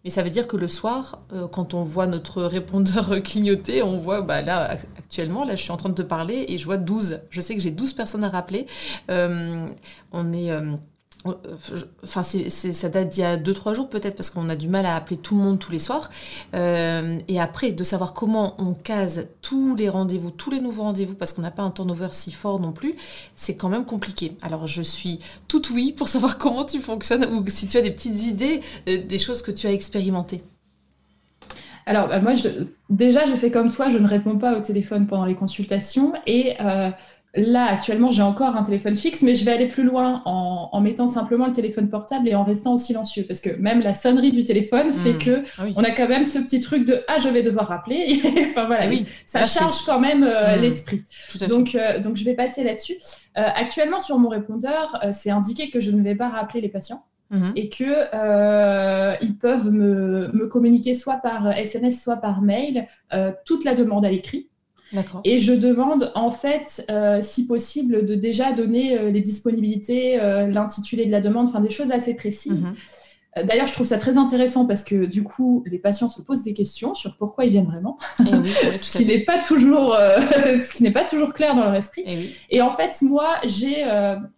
Mais 0.04 0.10
ça 0.10 0.22
veut 0.22 0.30
dire 0.30 0.46
que 0.46 0.56
le 0.56 0.68
soir, 0.68 1.18
euh, 1.32 1.48
quand 1.48 1.74
on 1.74 1.82
voit 1.82 2.06
notre 2.06 2.42
répondeur 2.42 3.22
clignoter, 3.24 3.82
on 3.82 3.98
voit, 3.98 4.20
bah 4.20 4.42
là, 4.42 4.76
actuellement, 4.98 5.44
là, 5.44 5.56
je 5.56 5.62
suis 5.62 5.72
en 5.72 5.76
train 5.76 5.88
de 5.88 5.94
te 5.94 6.02
parler 6.02 6.44
et 6.48 6.58
je 6.58 6.64
vois 6.64 6.76
12. 6.76 7.20
Je 7.30 7.40
sais 7.40 7.54
que 7.54 7.60
j'ai 7.60 7.70
12 7.70 7.94
personnes 7.94 8.24
à 8.24 8.28
rappeler. 8.28 8.66
Euh, 9.10 9.68
on 10.12 10.32
est... 10.32 10.50
Euh, 11.26 11.32
Enfin, 12.02 12.22
ça 12.22 12.88
date 12.90 13.08
d'il 13.08 13.20
y 13.22 13.24
a 13.24 13.36
2-3 13.36 13.74
jours 13.74 13.88
peut-être 13.88 14.14
parce 14.14 14.30
qu'on 14.30 14.48
a 14.50 14.56
du 14.56 14.68
mal 14.68 14.84
à 14.84 14.94
appeler 14.94 15.16
tout 15.16 15.34
le 15.34 15.40
monde 15.42 15.58
tous 15.58 15.72
les 15.72 15.78
soirs. 15.78 16.10
Euh, 16.54 17.18
et 17.28 17.40
après, 17.40 17.72
de 17.72 17.82
savoir 17.82 18.12
comment 18.12 18.54
on 18.58 18.74
case 18.74 19.28
tous 19.40 19.74
les 19.74 19.88
rendez-vous, 19.88 20.30
tous 20.30 20.50
les 20.50 20.60
nouveaux 20.60 20.82
rendez-vous, 20.82 21.14
parce 21.14 21.32
qu'on 21.32 21.42
n'a 21.42 21.50
pas 21.50 21.62
un 21.62 21.70
turnover 21.70 22.08
si 22.12 22.30
fort 22.30 22.60
non 22.60 22.72
plus, 22.72 22.94
c'est 23.36 23.56
quand 23.56 23.68
même 23.68 23.86
compliqué. 23.86 24.36
Alors, 24.42 24.66
je 24.66 24.82
suis 24.82 25.20
toute 25.48 25.70
oui 25.70 25.92
pour 25.92 26.08
savoir 26.08 26.38
comment 26.38 26.64
tu 26.64 26.80
fonctionnes 26.80 27.24
ou 27.24 27.44
si 27.48 27.66
tu 27.66 27.76
as 27.78 27.82
des 27.82 27.90
petites 27.90 28.22
idées, 28.26 28.60
euh, 28.88 29.02
des 29.04 29.18
choses 29.18 29.42
que 29.42 29.50
tu 29.50 29.66
as 29.66 29.72
expérimentées. 29.72 30.42
Alors, 31.86 32.08
bah, 32.08 32.20
moi, 32.20 32.32
déjà, 32.90 33.24
je 33.26 33.34
fais 33.34 33.50
comme 33.50 33.70
toi, 33.70 33.88
je 33.88 33.98
ne 33.98 34.06
réponds 34.06 34.38
pas 34.38 34.56
au 34.56 34.60
téléphone 34.60 35.06
pendant 35.06 35.26
les 35.26 35.34
consultations 35.34 36.14
et 36.26 36.54
Là, 37.36 37.66
actuellement, 37.66 38.12
j'ai 38.12 38.22
encore 38.22 38.54
un 38.54 38.62
téléphone 38.62 38.94
fixe, 38.94 39.22
mais 39.22 39.34
je 39.34 39.44
vais 39.44 39.50
aller 39.50 39.66
plus 39.66 39.82
loin 39.82 40.22
en, 40.24 40.80
mettant 40.80 41.08
simplement 41.08 41.46
le 41.46 41.52
téléphone 41.52 41.88
portable 41.88 42.28
et 42.28 42.34
en 42.34 42.44
restant 42.44 42.74
en 42.74 42.76
silencieux. 42.76 43.24
Parce 43.26 43.40
que 43.40 43.50
même 43.56 43.80
la 43.80 43.92
sonnerie 43.92 44.30
du 44.30 44.44
téléphone 44.44 44.92
fait 44.92 45.14
hmm. 45.14 45.18
que 45.18 45.42
ah 45.58 45.64
on 45.74 45.82
a 45.82 45.90
quand 45.90 46.08
même 46.08 46.24
ce 46.24 46.38
petit 46.38 46.60
truc 46.60 46.84
de 46.84 47.02
Ah, 47.08 47.18
je 47.18 47.28
vais 47.28 47.42
devoir 47.42 47.66
rappeler. 47.66 48.20
enfin 48.50 48.66
voilà, 48.66 48.86
oui. 48.88 49.04
ça 49.26 49.46
charge 49.46 49.82
quand 49.84 49.98
même 49.98 50.22
euh, 50.22 50.56
hmm. 50.56 50.60
l'esprit. 50.60 51.02
Donc, 51.48 51.74
euh, 51.74 51.98
donc, 51.98 52.16
je 52.16 52.24
vais 52.24 52.34
passer 52.34 52.62
là-dessus. 52.62 52.94
Euh, 53.36 53.42
actuellement, 53.56 53.98
sur 53.98 54.18
mon 54.18 54.28
répondeur, 54.28 55.00
c'est 55.12 55.30
indiqué 55.30 55.70
que 55.70 55.80
je 55.80 55.90
ne 55.90 56.02
vais 56.02 56.14
pas 56.14 56.28
rappeler 56.28 56.60
les 56.60 56.68
patients. 56.68 57.04
Hmm. 57.30 57.50
Et 57.56 57.68
que 57.68 59.24
ils 59.24 59.36
peuvent 59.36 59.72
me, 59.72 60.30
me, 60.32 60.46
communiquer 60.46 60.94
soit 60.94 61.16
par 61.16 61.50
SMS, 61.50 62.00
soit 62.00 62.18
par 62.18 62.42
mail 62.42 62.86
toute 63.44 63.64
la 63.64 63.74
demande 63.74 64.04
à 64.04 64.10
l'écrit. 64.10 64.50
Et 65.24 65.38
je 65.38 65.52
demande 65.52 66.12
en 66.14 66.30
fait, 66.30 66.84
euh, 66.90 67.20
si 67.22 67.46
possible, 67.46 68.06
de 68.06 68.14
déjà 68.14 68.52
donner 68.52 68.98
euh, 68.98 69.10
les 69.10 69.20
disponibilités, 69.20 70.20
euh, 70.20 70.46
l'intitulé 70.46 71.06
de 71.06 71.10
la 71.10 71.20
demande, 71.20 71.48
enfin 71.48 71.60
des 71.60 71.70
choses 71.70 71.90
assez 71.92 72.14
précises. 72.14 72.60
Mhm. 72.62 72.74
D'ailleurs, 73.48 73.66
je 73.66 73.72
trouve 73.72 73.86
ça 73.88 73.98
très 73.98 74.16
intéressant 74.16 74.64
parce 74.64 74.84
que 74.84 75.06
du 75.06 75.24
coup, 75.24 75.64
les 75.66 75.80
patients 75.80 76.08
se 76.08 76.22
posent 76.22 76.44
des 76.44 76.54
questions 76.54 76.94
sur 76.94 77.16
pourquoi 77.16 77.44
ils 77.44 77.50
viennent 77.50 77.64
vraiment, 77.64 77.98
ce 78.18 78.96
qui 78.96 79.06
n'est 79.06 79.24
pas 79.24 79.38
toujours, 79.40 79.96
ce 79.96 80.72
qui 80.72 80.84
n'est 80.84 80.92
pas 80.92 81.02
toujours 81.02 81.34
clair 81.34 81.56
dans 81.56 81.64
leur 81.64 81.74
esprit. 81.74 82.02
Et, 82.06 82.30
eh 82.50 82.58
et 82.58 82.62
en 82.62 82.70
fait, 82.70 82.94
moi, 83.02 83.34
j'ai 83.42 83.84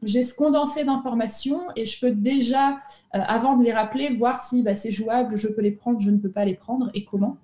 j'ai 0.02 0.24
ce 0.24 0.32
condensé 0.32 0.84
d'informations 0.84 1.60
et 1.76 1.84
je 1.84 2.00
peux 2.00 2.10
déjà, 2.10 2.78
avant 3.12 3.58
de 3.58 3.64
les 3.64 3.72
rappeler, 3.74 4.14
voir 4.14 4.42
si 4.42 4.62
bah, 4.62 4.76
c'est 4.76 4.92
jouable, 4.92 5.36
je 5.36 5.48
peux 5.48 5.60
les 5.60 5.72
prendre, 5.72 6.00
je 6.00 6.08
ne 6.08 6.16
peux 6.16 6.30
pas 6.30 6.46
les 6.46 6.54
prendre 6.54 6.90
et 6.94 7.04
comment. 7.04 7.36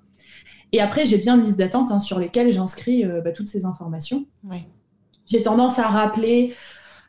Et 0.72 0.80
après, 0.80 1.04
j'ai 1.04 1.18
bien 1.18 1.36
une 1.36 1.44
liste 1.44 1.58
d'attente 1.58 1.90
hein, 1.90 1.98
sur 1.98 2.18
lesquelles 2.18 2.52
j'inscris 2.52 3.04
bah, 3.04 3.32
toutes 3.32 3.48
ces 3.48 3.66
informations. 3.66 4.26
J'ai 5.26 5.42
tendance 5.42 5.78
à 5.78 5.86
rappeler 5.86 6.54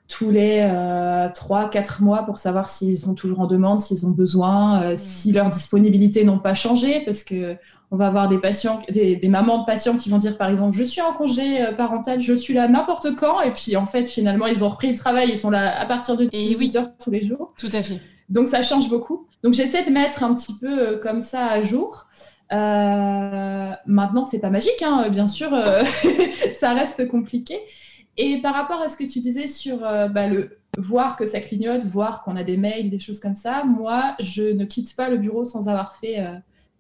tous 0.08 0.30
les 0.30 0.60
euh, 0.62 1.28
3-4 1.30 2.04
mois 2.04 2.24
pour 2.24 2.38
savoir 2.38 2.70
s'ils 2.70 2.98
sont 2.98 3.14
toujours 3.14 3.40
en 3.40 3.48
demande, 3.48 3.80
s'ils 3.80 4.06
ont 4.06 4.12
besoin, 4.12 4.82
euh, 4.82 4.94
mm. 4.94 4.98
si 4.98 5.32
leurs 5.32 5.50
disponibilités 5.50 6.24
n'ont 6.24 6.40
pas 6.40 6.54
changé, 6.54 7.02
parce 7.06 7.24
que 7.24 7.56
on 7.92 7.96
va 7.96 8.08
avoir 8.08 8.28
des 8.28 8.40
patients, 8.40 8.82
des, 8.90 9.20
mamans 9.28 9.60
de 9.60 9.66
patients 9.66 9.98
qui 9.98 10.10
vont 10.10 10.18
dire 10.18 10.36
par 10.36 10.50
exemple 10.50 10.76
je 10.76 10.84
suis 10.84 11.02
en 11.02 11.14
congé 11.14 11.62
euh, 11.62 11.74
parental, 11.74 12.20
je 12.22 12.34
suis 12.34 12.56
là 12.56 12.68
n'importe 12.68 13.16
quand, 13.16 13.42
et 13.42 13.52
puis 13.52 13.76
en 13.76 13.86
fait 13.86 14.10
finalement 14.10 14.48
ils 14.48 14.64
ont 14.64 14.70
repris 14.70 14.90
le 14.90 14.98
travail, 14.98 15.30
ils 15.30 15.38
sont 15.38 15.52
là 15.52 15.80
à 15.80 15.86
partir 15.86 16.18
de 16.18 16.26
18 16.26 16.76
heures 16.76 16.88
tous 17.00 17.12
les 17.12 17.22
jours. 17.22 17.54
Tout 17.58 17.70
à 17.72 17.84
fait. 17.84 18.02
Donc 18.30 18.48
ça 18.48 18.64
change 18.64 18.90
beaucoup. 18.90 19.28
Donc 19.44 19.54
j'essaie 19.54 19.84
de 19.84 19.92
mettre 19.92 20.24
un 20.24 20.34
petit 20.34 20.54
peu 20.60 20.80
euh, 20.80 21.00
comme 21.00 21.22
ça 21.22 21.46
à 21.46 21.62
jour. 21.62 22.08
Euh, 22.52 23.72
maintenant, 23.86 24.26
c'est 24.26 24.40
pas 24.40 24.50
magique, 24.50 24.82
hein, 24.84 25.08
bien 25.10 25.28
sûr, 25.28 25.50
ça 26.60 26.74
reste 26.74 27.08
compliqué. 27.08 27.58
Et 28.18 28.42
par 28.42 28.54
rapport 28.54 28.82
à 28.82 28.90
ce 28.90 28.98
que 28.98 29.04
tu 29.04 29.20
disais 29.20 29.48
sur 29.48 29.84
euh, 29.84 30.08
bah, 30.08 30.28
le 30.28 30.60
voir 30.78 31.18
que 31.18 31.26
ça 31.26 31.40
clignote, 31.40 31.84
voir 31.86 32.24
qu'on 32.24 32.36
a 32.36 32.44
des 32.44 32.58
mails, 32.58 32.90
des 32.90 33.00
choses 33.00 33.20
comme 33.20 33.36
ça, 33.36 33.64
moi, 33.64 34.16
je 34.20 34.44
ne 34.44 34.66
quitte 34.66 34.96
pas 34.96 35.10
le 35.10 35.18
bureau 35.18 35.46
sans 35.46 35.68
avoir 35.68 35.96
fait 35.96 36.20
euh, 36.20 36.34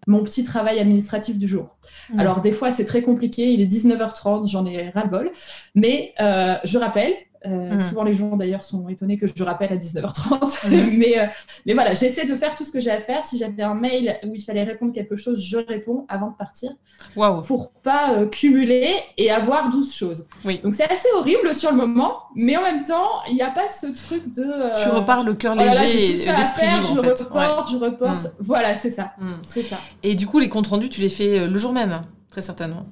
mon 0.05 0.23
petit 0.23 0.43
travail 0.43 0.79
administratif 0.79 1.39
du 1.39 1.47
jour. 1.47 1.77
Mmh. 2.11 2.19
Alors, 2.19 2.41
des 2.41 2.51
fois, 2.51 2.69
c'est 2.71 2.85
très 2.85 3.01
compliqué, 3.01 3.51
il 3.51 3.61
est 3.61 3.71
19h30, 3.71 4.47
j'en 4.47 4.65
ai 4.65 4.89
ras-le-bol, 4.89 5.31
mais 5.73 6.13
euh, 6.21 6.55
je 6.63 6.77
rappelle, 6.77 7.13
euh, 7.45 7.75
mm. 7.75 7.81
Souvent, 7.81 8.03
les 8.03 8.13
gens 8.13 8.35
d'ailleurs 8.37 8.63
sont 8.63 8.87
étonnés 8.87 9.17
que 9.17 9.27
je 9.27 9.33
le 9.37 9.43
rappelle 9.43 9.71
à 9.71 9.77
19h30. 9.77 10.69
Mm. 10.69 10.89
mais, 10.97 11.19
euh, 11.19 11.25
mais 11.65 11.73
voilà, 11.73 11.93
j'essaie 11.93 12.25
de 12.25 12.35
faire 12.35 12.55
tout 12.55 12.63
ce 12.63 12.71
que 12.71 12.79
j'ai 12.79 12.91
à 12.91 12.99
faire. 12.99 13.23
Si 13.25 13.37
j'avais 13.37 13.63
un 13.63 13.73
mail 13.73 14.17
où 14.25 14.33
il 14.33 14.41
fallait 14.41 14.63
répondre 14.63 14.93
quelque 14.93 15.15
chose, 15.15 15.41
je 15.41 15.57
réponds 15.57 16.05
avant 16.07 16.31
de 16.31 16.35
partir. 16.35 16.71
Wow. 17.15 17.41
Pour 17.41 17.71
pas 17.71 18.13
euh, 18.13 18.27
cumuler 18.27 18.95
et 19.17 19.31
avoir 19.31 19.69
12 19.69 19.93
choses. 19.93 20.25
Oui. 20.45 20.61
Donc 20.63 20.73
c'est 20.73 20.89
assez 20.89 21.09
horrible 21.15 21.53
sur 21.53 21.71
le 21.71 21.77
moment, 21.77 22.19
mais 22.35 22.55
en 22.55 22.61
même 22.61 22.83
temps, 22.83 23.23
il 23.29 23.35
n'y 23.35 23.41
a 23.41 23.51
pas 23.51 23.67
ce 23.69 23.87
truc 23.87 24.33
de. 24.33 24.81
tu 24.81 24.89
repars 24.89 25.23
le 25.23 25.33
cœur 25.33 25.55
oh 25.57 25.61
léger 25.61 26.23
et 26.23 26.31
l'esprit 26.31 26.67
libre. 26.67 26.87
Je 26.87 26.99
en 26.99 27.03
fait. 27.03 27.21
reporte, 27.21 27.71
je 27.71 27.77
reporte. 27.77 28.23
Mm. 28.23 28.29
Voilà, 28.39 28.75
c'est 28.75 28.91
ça. 28.91 29.13
c'est 29.49 29.63
ça. 29.63 29.77
Et 30.01 30.15
du 30.15 30.27
coup, 30.27 30.39
les 30.39 30.49
comptes 30.49 30.67
rendus, 30.67 30.89
tu 30.89 31.01
les 31.01 31.09
fais 31.09 31.47
le 31.47 31.59
jour 31.59 31.73
même, 31.73 32.01
très 32.29 32.41
certainement. 32.41 32.85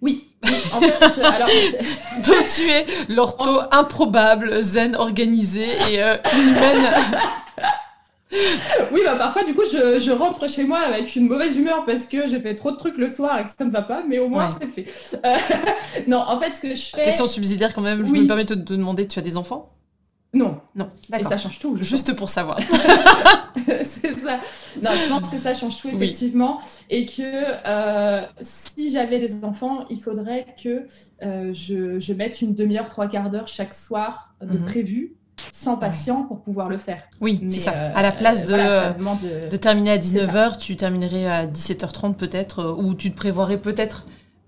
Oui, 0.00 0.27
en 0.44 0.80
fait, 0.80 1.22
alors, 1.22 1.48
Donc 2.26 2.44
tu 2.54 2.68
es 2.68 2.86
l'ortho 3.08 3.60
improbable, 3.72 4.62
zen 4.62 4.94
organisé 4.96 5.66
et 5.90 6.02
euh, 6.02 6.16
humaine. 6.34 6.92
oui, 8.92 9.00
bah 9.04 9.16
parfois, 9.16 9.42
du 9.42 9.54
coup, 9.54 9.62
je, 9.64 9.98
je, 9.98 10.10
rentre 10.12 10.48
chez 10.48 10.64
moi 10.64 10.78
avec 10.78 11.16
une 11.16 11.26
mauvaise 11.26 11.56
humeur 11.56 11.84
parce 11.86 12.06
que 12.06 12.28
j'ai 12.28 12.40
fait 12.40 12.54
trop 12.54 12.70
de 12.70 12.76
trucs 12.76 12.98
le 12.98 13.08
soir 13.08 13.38
et 13.38 13.44
que 13.44 13.50
ça 13.50 13.64
ne 13.64 13.70
va 13.70 13.82
pas, 13.82 14.02
mais 14.06 14.18
au 14.18 14.28
moins, 14.28 14.48
c'est 14.60 14.68
fait. 14.68 14.86
Euh, 15.24 15.36
non, 16.06 16.18
en 16.18 16.38
fait, 16.38 16.52
ce 16.52 16.60
que 16.60 16.74
je 16.74 16.96
fais. 16.96 17.04
Question 17.04 17.26
subsidiaire 17.26 17.74
quand 17.74 17.82
même, 17.82 18.06
je 18.06 18.12
me 18.12 18.26
permets 18.26 18.44
de 18.44 18.54
te 18.54 18.72
demander, 18.72 19.08
tu 19.08 19.18
as 19.18 19.22
des 19.22 19.36
enfants? 19.36 19.70
Non. 20.34 20.60
Non. 20.74 20.90
Et 21.18 21.24
ça 21.24 21.38
change 21.38 21.58
tout. 21.58 21.76
Juste 21.76 22.14
pour 22.16 22.28
savoir. 22.28 22.58
c'est 23.66 24.18
ça. 24.18 24.40
Non, 24.82 24.90
je 24.94 25.08
pense 25.08 25.30
que 25.30 25.38
ça 25.38 25.54
change 25.54 25.80
tout, 25.80 25.88
effectivement. 25.88 26.60
Et 26.90 27.06
que 27.06 27.22
euh, 27.66 28.22
si 28.40 28.90
j'avais 28.90 29.18
des 29.18 29.44
enfants, 29.44 29.86
il 29.90 30.00
faudrait 30.00 30.54
que 30.62 30.86
euh, 31.22 31.52
je, 31.54 31.98
je, 31.98 32.12
mette 32.12 32.42
une 32.42 32.54
demi-heure, 32.54 32.88
trois 32.88 33.08
quarts 33.08 33.30
d'heure 33.30 33.48
chaque 33.48 33.72
soir 33.72 34.34
de 34.42 34.58
mhm. 34.58 34.64
prévu 34.64 35.14
sans 35.52 35.76
patient 35.76 36.24
pour 36.24 36.40
pouvoir 36.42 36.68
le 36.68 36.78
faire. 36.78 37.02
Oui, 37.20 37.40
c'est 37.48 37.60
ça. 37.60 37.72
Euh, 37.72 37.90
à 37.94 38.02
la 38.02 38.12
place 38.12 38.44
de, 38.44 39.48
de... 39.48 39.56
terminer 39.56 39.92
à 39.92 39.98
19h, 39.98 40.58
tu 40.58 40.76
terminerais 40.76 41.26
à 41.26 41.46
17h30 41.46 42.14
peut-être, 42.14 42.76
ou 42.78 42.94
tu 42.94 43.10
te 43.12 43.16
prévoirais 43.16 43.58
peut-être 43.58 44.04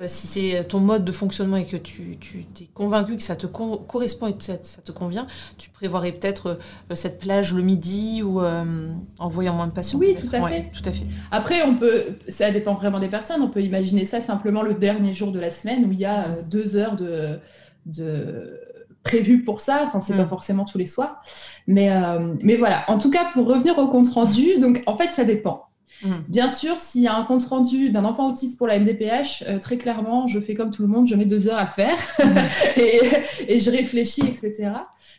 si 0.07 0.27
c'est 0.27 0.65
ton 0.65 0.81
mode 0.81 1.05
de 1.05 1.13
fonctionnement 1.13 1.57
et 1.57 1.67
que 1.67 1.77
tu, 1.77 2.17
tu 2.19 2.39
es 2.61 2.67
convaincu 2.73 3.17
que 3.17 3.23
ça 3.23 3.37
te 3.37 3.47
correspond 3.47 4.29
et 4.29 4.35
que 4.35 4.43
ça, 4.43 4.57
te 4.57 4.93
convient, 4.93 5.27
tu 5.59 5.71
prévoirais 5.71 6.13
peut-être 6.13 6.59
euh, 6.91 6.95
cette 6.95 7.19
plage 7.19 7.53
le 7.55 7.63
midi 7.63 8.23
ou 8.23 8.41
euh, 8.41 8.89
en 9.19 9.29
voyant 9.29 9.55
moins 9.55 9.67
de 9.67 9.73
patients. 9.73 9.99
Oui, 9.99 10.15
tout 10.15 10.35
à, 10.35 10.49
fait. 10.49 10.71
tout 10.73 10.89
à 10.89 10.93
fait. 10.93 11.05
Après, 11.31 11.63
on 11.63 11.77
peut, 11.77 12.19
ça 12.29 12.51
dépend 12.51 12.75
vraiment 12.75 12.99
des 12.99 13.09
personnes. 13.09 13.43
On 13.43 13.49
peut 13.51 13.63
imaginer 13.63 14.05
ça 14.05 14.21
simplement 14.21 14.63
le 14.63 14.75
dernier 14.75 15.13
jour 15.13 15.33
de 15.33 15.41
la 15.41 15.51
semaine 15.51 15.85
où 15.85 15.93
il 15.93 16.01
y 16.01 16.07
a 16.07 16.29
deux 16.49 16.77
heures 16.77 16.97
de, 16.97 17.39
de 17.87 18.59
prévu 19.03 19.45
pour 19.45 19.61
ça. 19.61 19.83
Enfin, 19.85 20.01
c'est 20.01 20.17
pas 20.17 20.25
mm. 20.25 20.29
forcément 20.29 20.65
tous 20.65 20.79
les 20.79 20.87
soirs. 20.87 21.23
Mais, 21.67 21.91
mais 22.43 22.57
voilà. 22.57 22.85
En 22.89 22.99
tout 22.99 23.11
cas, 23.11 23.27
pour 23.35 23.47
revenir 23.47 23.77
au 23.79 23.89
compte 23.89 24.09
rendu, 24.09 24.59
donc 24.59 24.83
en 24.87 24.95
fait, 24.95 25.11
ça 25.11 25.25
dépend. 25.25 25.70
Mm. 26.03 26.21
Bien 26.29 26.49
sûr, 26.49 26.77
s'il 26.77 27.03
y 27.03 27.07
a 27.07 27.15
un 27.15 27.25
compte 27.25 27.45
rendu 27.45 27.91
d'un 27.91 28.05
enfant 28.05 28.29
autiste 28.29 28.59
pour 28.59 28.67
la 28.67 28.79
MDPH, 28.79 29.45
euh, 29.47 29.59
très 29.59 29.79
clairement, 29.79 30.27
je 30.27 30.41
fais 30.41 30.55
comme 30.55 30.71
tout 30.71 30.83
le 30.83 30.89
monde, 30.89 31.07
je 31.07 31.15
mets 31.15 31.27
deux 31.27 31.49
heures 31.49 31.59
à 31.59 31.67
faire 31.67 31.99
mm. 32.19 32.39
et, 33.49 33.59
je 33.59 33.71
réfléchis, 33.71 34.27
etc. 34.27 34.73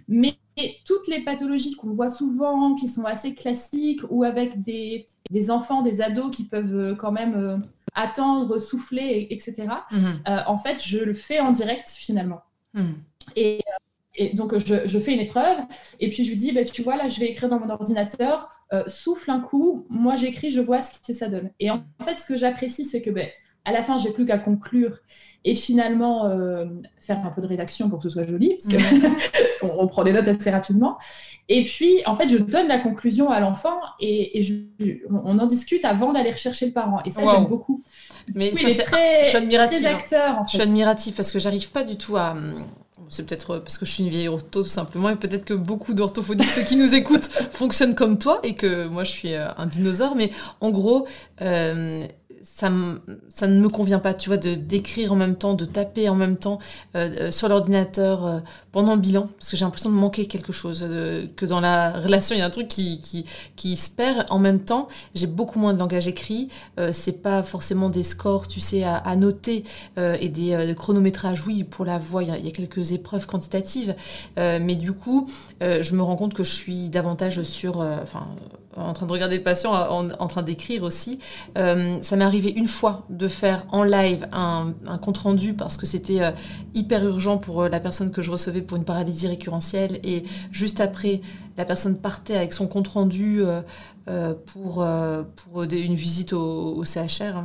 Mais 0.07 0.37
toutes 0.85 1.07
les 1.07 1.21
pathologies 1.21 1.75
qu'on 1.75 1.93
voit 1.93 2.09
souvent, 2.09 2.75
qui 2.75 2.87
sont 2.87 3.05
assez 3.05 3.33
classiques, 3.33 4.01
ou 4.09 4.23
avec 4.23 4.61
des, 4.61 5.05
enfants, 5.49 5.81
des 5.81 6.01
ados 6.01 6.35
qui 6.35 6.43
peuvent 6.43 6.75
euh, 6.75 6.95
quand 6.95 7.11
même 7.11 7.35
euh, 7.35 7.57
attendre, 7.95 8.59
souffler, 8.59 9.27
etc., 9.31 9.67
mm-hmm. 9.91 10.45
en 10.47 10.57
fait, 10.57 10.81
je 10.83 10.99
le 10.99 11.13
fais 11.13 11.39
en 11.39 11.51
direct 11.51 11.89
finalement. 11.89 12.41
Mm. 12.73 12.91
Et 13.35 13.61
et 14.15 14.33
donc, 14.33 14.57
je, 14.57 14.99
fais 14.99 15.13
une 15.13 15.21
épreuve, 15.21 15.57
et 15.99 16.09
puis 16.09 16.25
je 16.25 16.29
lui 16.29 16.35
dis, 16.35 16.51
bah, 16.51 16.65
tu 16.65 16.81
vois, 16.81 16.97
là, 16.97 17.07
je 17.07 17.19
vais 17.19 17.27
écrire 17.27 17.47
dans 17.47 17.59
mon 17.59 17.69
ordinateur, 17.69 18.49
euh, 18.73 18.83
souffle 18.87 19.29
un 19.31 19.39
coup, 19.39 19.85
moi 19.89 20.15
j'écris, 20.15 20.49
je 20.49 20.61
vois 20.61 20.81
ce 20.81 20.99
que 20.99 21.13
ça 21.13 21.27
donne. 21.27 21.51
Et 21.59 21.69
en 21.69 21.83
fait, 22.03 22.15
ce 22.17 22.25
que 22.25 22.37
j'apprécie, 22.37 22.85
c'est 22.85 23.01
que 23.01 23.09
ben, 23.09 23.27
à 23.65 23.71
la 23.71 23.83
fin, 23.83 23.97
j'ai 23.97 24.11
plus 24.11 24.25
qu'à 24.25 24.39
conclure 24.39 24.97
et 25.43 25.55
finalement 25.55 26.25
euh, 26.25 26.65
faire 26.97 27.19
un 27.25 27.31
peu 27.31 27.41
de 27.41 27.47
rédaction 27.47 27.89
pour 27.89 27.99
que 27.99 28.03
ce 28.03 28.09
soit 28.09 28.23
joli, 28.23 28.55
parce 28.55 28.69
qu'on 29.61 29.67
on 29.79 29.87
prend 29.87 30.03
des 30.03 30.13
notes 30.13 30.27
assez 30.27 30.49
rapidement. 30.49 30.97
Et 31.49 31.63
puis, 31.63 32.01
en 32.05 32.15
fait, 32.15 32.29
je 32.29 32.37
donne 32.37 32.67
la 32.67 32.79
conclusion 32.79 33.29
à 33.29 33.39
l'enfant 33.39 33.77
et, 33.99 34.41
on 35.09 35.37
en 35.37 35.45
discute 35.47 35.83
avant 35.85 36.11
d'aller 36.13 36.31
rechercher 36.31 36.67
le 36.67 36.71
parent. 36.71 37.01
Et 37.05 37.09
ça, 37.09 37.23
j'aime 37.25 37.45
beaucoup. 37.45 37.83
Mais 38.33 38.55
ça, 38.55 38.69
c'est 38.69 38.83
très, 38.83 39.23
je 39.23 39.29
suis 39.29 39.37
admirative. 39.37 39.85
Hein. 39.85 39.95
Acteur, 39.95 40.39
en 40.39 40.45
fait. 40.45 40.51
Je 40.51 40.57
suis 40.57 40.61
admirative 40.61 41.13
parce 41.13 41.31
que 41.31 41.39
j'arrive 41.39 41.71
pas 41.71 41.83
du 41.83 41.97
tout 41.97 42.17
à, 42.17 42.35
c'est 43.11 43.25
peut-être 43.25 43.59
parce 43.59 43.77
que 43.77 43.85
je 43.85 43.91
suis 43.91 44.03
une 44.03 44.09
vieille 44.09 44.29
ortho 44.29 44.63
tout 44.63 44.69
simplement, 44.69 45.09
et 45.09 45.17
peut-être 45.17 45.43
que 45.43 45.53
beaucoup 45.53 45.93
d'orthophonistes 45.93 46.63
qui 46.65 46.77
nous 46.77 46.95
écoutent 46.95 47.27
fonctionnent 47.51 47.93
comme 47.93 48.17
toi, 48.17 48.39
et 48.43 48.55
que 48.55 48.87
moi 48.87 49.03
je 49.03 49.11
suis 49.11 49.33
euh, 49.33 49.49
un 49.57 49.65
dinosaure, 49.65 50.15
mais 50.15 50.31
en 50.61 50.71
gros, 50.71 51.07
euh, 51.41 52.07
ça, 52.43 52.71
ça 53.29 53.47
ne 53.47 53.59
me 53.59 53.69
convient 53.69 53.99
pas, 53.99 54.13
tu 54.13 54.29
vois, 54.29 54.37
de 54.37 54.55
d'écrire 54.55 55.13
en 55.13 55.15
même 55.15 55.35
temps, 55.35 55.53
de 55.53 55.65
taper 55.65 56.09
en 56.09 56.15
même 56.15 56.37
temps 56.37 56.59
euh, 56.95 57.09
euh, 57.19 57.31
sur 57.31 57.49
l'ordinateur 57.49 58.25
euh, 58.25 58.39
pendant 58.71 58.95
le 58.95 59.01
bilan, 59.01 59.29
parce 59.37 59.51
que 59.51 59.57
j'ai 59.57 59.65
l'impression 59.65 59.89
de 59.89 59.95
manquer 59.95 60.27
quelque 60.27 60.51
chose, 60.51 60.85
que 61.35 61.45
dans 61.45 61.59
la 61.59 61.99
relation, 61.99 62.35
il 62.35 62.39
y 62.39 62.41
a 62.41 62.45
un 62.45 62.49
truc 62.49 62.67
qui, 62.67 63.01
qui, 63.01 63.25
qui 63.55 63.75
se 63.77 63.89
perd. 63.89 64.25
En 64.29 64.39
même 64.39 64.59
temps, 64.59 64.87
j'ai 65.13 65.27
beaucoup 65.27 65.59
moins 65.59 65.73
de 65.73 65.79
langage 65.79 66.07
écrit, 66.07 66.49
c'est 66.93 67.21
pas 67.21 67.43
forcément 67.43 67.89
des 67.89 68.03
scores, 68.03 68.47
tu 68.47 68.59
sais, 68.59 68.83
à, 68.83 68.95
à 68.95 69.15
noter, 69.15 69.63
et 69.97 70.29
des 70.29 70.73
chronométrages, 70.77 71.45
oui, 71.45 71.63
pour 71.63 71.85
la 71.85 71.97
voix, 71.97 72.23
il 72.23 72.29
y, 72.29 72.47
a, 72.47 72.51
quelques 72.51 72.93
épreuves 72.93 73.27
quantitatives, 73.27 73.95
mais 74.37 74.75
du 74.75 74.93
coup, 74.93 75.27
je 75.59 75.93
me 75.93 76.01
rends 76.01 76.15
compte 76.15 76.33
que 76.33 76.43
je 76.43 76.53
suis 76.53 76.89
davantage 76.89 77.43
sur, 77.43 77.79
enfin, 77.79 78.27
en 78.77 78.93
train 78.93 79.05
de 79.05 79.11
regarder 79.11 79.37
le 79.37 79.43
patient, 79.43 79.73
en, 79.73 80.27
train 80.27 80.43
d'écrire 80.43 80.83
aussi. 80.83 81.19
ça 81.55 82.15
m'est 82.15 82.23
arrivé 82.23 82.51
une 82.55 82.67
fois 82.67 83.05
de 83.09 83.27
faire 83.27 83.65
en 83.71 83.83
live 83.83 84.27
un, 84.31 84.73
compte 85.01 85.17
rendu 85.19 85.53
parce 85.53 85.77
que 85.77 85.85
c'était 85.85 86.21
euh, 86.21 86.31
hyper 86.73 87.05
urgent 87.05 87.37
pour 87.37 87.63
euh, 87.63 87.69
la 87.69 87.79
personne 87.79 88.11
que 88.11 88.21
je 88.21 88.31
recevais 88.31 88.61
pour 88.61 88.77
une 88.77 88.85
paralysie 88.85 89.27
récurrentielle 89.27 89.99
et 90.03 90.23
juste 90.51 90.79
après 90.79 91.21
la 91.57 91.65
personne 91.65 91.97
partait 91.97 92.35
avec 92.35 92.53
son 92.53 92.67
compte 92.67 92.87
rendu 92.87 93.41
euh, 93.43 94.33
pour, 94.45 94.85
pour 95.35 95.63
une 95.63 95.95
visite 95.95 96.33
au 96.33 96.83
CHR 96.83 97.43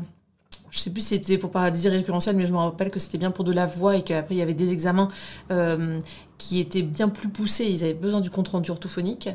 je 0.77 0.83
sais 0.83 0.91
plus 0.91 1.01
si 1.01 1.15
c'était 1.15 1.39
pour 1.39 1.51
paralysie 1.51 1.89
récurrentielle, 1.89 2.37
mais 2.37 2.45
je 2.45 2.53
me 2.53 2.59
rappelle 2.59 2.91
que 2.91 3.01
c'était 3.01 3.19
bien 3.19 3.31
pour 3.31 3.45
de 3.45 3.53
la 3.53 3.67
voix 3.67 3.97
et 3.97 4.03
qu'après 4.03 4.35
il 4.35 4.39
y 4.39 4.43
avait 4.43 4.55
des 4.55 4.73
examens 4.73 5.09
euh, 5.51 5.99
qui 6.39 6.61
étaient 6.61 6.83
bien 6.83 7.09
plus 7.09 7.29
poussés. 7.29 7.67
Ils 7.67 7.83
avaient 7.85 7.95
besoin 7.95 8.21
du 8.21 8.31
compte 8.31 8.49
rendu 8.49 8.71
orthophonique. 8.71 9.29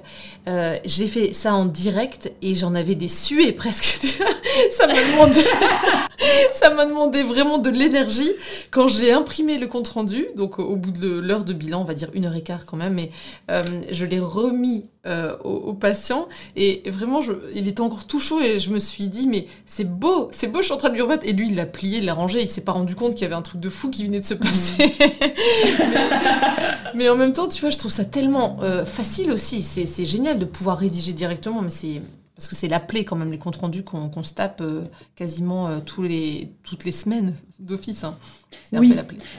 Euh, 0.47 0.77
j'ai 0.85 1.07
fait 1.07 1.33
ça 1.33 1.53
en 1.53 1.65
direct 1.65 2.31
et 2.41 2.53
j'en 2.53 2.75
avais 2.75 2.95
des 2.95 3.07
suées 3.07 3.51
presque. 3.51 4.05
ça 4.71 4.87
m'a 4.87 4.93
demandé. 4.93 5.41
ça 6.51 6.69
m'a 6.69 6.85
demandé 6.85 7.23
vraiment 7.23 7.57
de 7.57 7.69
l'énergie. 7.69 8.31
Quand 8.69 8.87
j'ai 8.87 9.11
imprimé 9.11 9.57
le 9.57 9.67
compte 9.67 9.87
rendu, 9.87 10.27
donc 10.35 10.59
au 10.59 10.75
bout 10.75 10.91
de 10.91 11.09
l'heure 11.09 11.43
de 11.43 11.53
bilan, 11.53 11.81
on 11.81 11.85
va 11.85 11.93
dire 11.93 12.09
une 12.13 12.25
heure 12.25 12.35
et 12.35 12.41
quart 12.41 12.65
quand 12.65 12.77
même, 12.77 12.93
mais 12.93 13.11
euh, 13.49 13.63
je 13.91 14.05
l'ai 14.05 14.19
remis 14.19 14.85
euh, 15.07 15.35
au, 15.43 15.73
patient 15.73 16.27
et 16.55 16.83
vraiment, 16.85 17.21
je, 17.21 17.31
il 17.55 17.67
était 17.67 17.81
encore 17.81 18.05
tout 18.05 18.19
chaud 18.19 18.39
et 18.39 18.59
je 18.59 18.69
me 18.69 18.77
suis 18.77 19.07
dit, 19.07 19.25
mais 19.25 19.47
c'est 19.65 19.89
beau, 19.89 20.29
c'est 20.31 20.45
beau, 20.45 20.59
je 20.59 20.65
suis 20.65 20.73
en 20.73 20.77
train 20.77 20.89
de 20.89 20.93
lui 20.93 21.01
remettre. 21.01 21.25
Et 21.25 21.33
lui, 21.33 21.47
il 21.47 21.55
l'a 21.55 21.65
plié, 21.65 21.97
il 21.97 22.05
l'a 22.05 22.13
rangé, 22.13 22.39
il 22.41 22.49
s'est 22.49 22.61
pas 22.61 22.73
rendu 22.73 22.93
compte 22.93 23.13
qu'il 23.13 23.23
y 23.23 23.25
avait 23.25 23.33
un 23.33 23.41
truc 23.41 23.59
de 23.59 23.69
fou 23.71 23.89
qui 23.89 24.05
venait 24.05 24.19
de 24.19 24.25
se 24.25 24.35
passer. 24.35 24.93
mais, 24.99 26.90
en 27.09 27.15
même 27.15 27.33
temps, 27.33 27.47
tu 27.47 27.61
vois, 27.61 27.69
je 27.69 27.77
trouve 27.77 27.91
ça 27.91 28.05
tellement 28.05 28.57
euh, 28.61 28.85
facile 28.85 29.31
aussi. 29.31 29.63
C'est 29.63 30.05
génial 30.05 30.39
de 30.39 30.45
pouvoir 30.45 30.77
rédiger 30.77 31.13
directement, 31.13 31.61
mais 31.61 31.69
c'est 31.69 32.01
parce 32.41 32.49
que 32.49 32.55
c'est 32.55 32.67
l'appelé 32.67 33.05
quand 33.05 33.15
même, 33.15 33.31
les 33.31 33.37
comptes 33.37 33.57
rendus 33.57 33.83
qu'on 33.83 34.23
se 34.23 34.33
tape 34.33 34.61
euh, 34.61 34.81
quasiment 35.15 35.67
euh, 35.67 35.77
tous 35.85 36.01
les, 36.01 36.51
toutes 36.63 36.85
les 36.85 36.91
semaines 36.91 37.35
d'office. 37.59 38.03
Hein. 38.03 38.17
C'est 38.63 38.79
oui. 38.79 38.95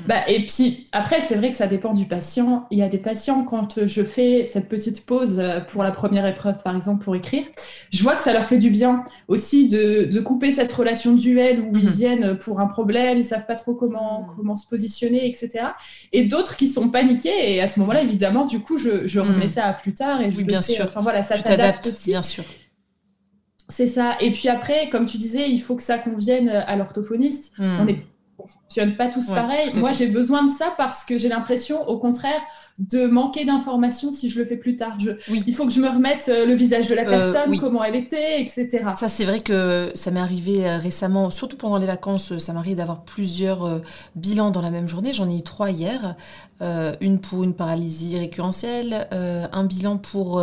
Bah, 0.06 0.28
et 0.28 0.46
puis 0.46 0.86
après, 0.92 1.20
c'est 1.20 1.34
vrai 1.34 1.50
que 1.50 1.56
ça 1.56 1.66
dépend 1.66 1.94
du 1.94 2.06
patient. 2.06 2.68
Il 2.70 2.78
y 2.78 2.82
a 2.82 2.88
des 2.88 2.98
patients, 2.98 3.42
quand 3.42 3.84
je 3.84 4.04
fais 4.04 4.46
cette 4.46 4.68
petite 4.68 5.04
pause 5.04 5.40
euh, 5.40 5.58
pour 5.58 5.82
la 5.82 5.90
première 5.90 6.24
épreuve, 6.26 6.62
par 6.62 6.76
exemple, 6.76 7.02
pour 7.02 7.16
écrire, 7.16 7.42
je 7.90 8.04
vois 8.04 8.14
que 8.14 8.22
ça 8.22 8.32
leur 8.32 8.46
fait 8.46 8.58
du 8.58 8.70
bien 8.70 9.04
aussi 9.26 9.68
de, 9.68 10.04
de 10.04 10.20
couper 10.20 10.52
cette 10.52 10.70
relation 10.70 11.12
duel 11.12 11.60
où 11.60 11.76
ils 11.76 11.86
mhm. 11.86 11.90
viennent 11.90 12.38
pour 12.38 12.60
un 12.60 12.68
problème, 12.68 13.18
ils 13.18 13.24
savent 13.24 13.46
pas 13.46 13.56
trop 13.56 13.74
comment, 13.74 14.20
mhm. 14.20 14.36
comment 14.36 14.54
se 14.54 14.68
positionner, 14.68 15.26
etc. 15.28 15.64
Et 16.12 16.22
d'autres 16.22 16.54
qui 16.54 16.68
sont 16.68 16.88
paniqués. 16.88 17.52
Et 17.52 17.60
à 17.60 17.66
ce 17.66 17.80
moment-là, 17.80 18.02
évidemment, 18.02 18.46
du 18.46 18.60
coup, 18.60 18.78
je, 18.78 19.08
je 19.08 19.18
remets 19.18 19.46
mhm. 19.46 19.48
ça 19.48 19.64
à 19.64 19.72
plus 19.72 19.92
tard. 19.92 20.20
Et 20.20 20.30
je 20.30 20.38
oui, 20.38 20.44
bien 20.44 20.62
sûr. 20.62 20.84
Enfin 20.84 21.00
voilà, 21.00 21.24
ça 21.24 21.36
s'adapte 21.42 21.90
Bien 22.06 22.22
sûr. 22.22 22.44
C'est 23.72 23.86
ça. 23.86 24.18
Et 24.20 24.30
puis 24.32 24.48
après, 24.48 24.90
comme 24.90 25.06
tu 25.06 25.16
disais, 25.16 25.50
il 25.50 25.58
faut 25.58 25.76
que 25.76 25.82
ça 25.82 25.96
convienne 25.98 26.48
à 26.50 26.76
l'orthophoniste. 26.76 27.54
Hmm. 27.56 27.80
On 27.80 27.86
on 28.42 28.46
fonctionne 28.46 28.96
pas 28.96 29.08
tous 29.08 29.28
pareil. 29.28 29.70
Moi, 29.76 29.92
j'ai 29.92 30.06
besoin 30.06 30.44
de 30.44 30.50
ça 30.50 30.74
parce 30.76 31.04
que 31.04 31.18
j'ai 31.18 31.28
l'impression, 31.28 31.88
au 31.88 31.98
contraire, 31.98 32.40
de 32.78 33.06
manquer 33.06 33.44
d'informations 33.44 34.12
si 34.12 34.28
je 34.28 34.38
le 34.38 34.44
fais 34.44 34.56
plus 34.56 34.76
tard. 34.76 34.96
Il 35.28 35.54
faut 35.54 35.66
que 35.66 35.72
je 35.72 35.80
me 35.80 35.88
remette 35.88 36.28
euh, 36.28 36.46
le 36.46 36.54
visage 36.54 36.88
de 36.88 36.94
la 36.94 37.02
euh, 37.02 37.32
personne, 37.32 37.58
comment 37.60 37.84
elle 37.84 37.96
était, 37.96 38.40
etc. 38.40 38.84
Ça, 38.96 39.08
c'est 39.08 39.24
vrai 39.24 39.40
que 39.40 39.92
ça 39.94 40.10
m'est 40.10 40.20
arrivé 40.20 40.66
euh, 40.66 40.78
récemment, 40.78 41.30
surtout 41.30 41.56
pendant 41.56 41.76
les 41.76 41.86
vacances, 41.86 42.38
ça 42.38 42.52
m'arrive 42.52 42.78
d'avoir 42.78 43.04
plusieurs 43.04 43.82
bilans 44.16 44.50
dans 44.50 44.62
la 44.62 44.70
même 44.70 44.88
journée. 44.88 45.12
J'en 45.12 45.28
ai 45.28 45.36
eu 45.36 45.42
trois 45.42 45.70
hier. 45.70 46.16
une 47.00 47.18
pour 47.18 47.44
une 47.44 47.54
paralysie 47.54 48.18
récurrentielle, 48.18 49.06
un 49.10 49.64
bilan 49.64 49.98
pour 49.98 50.42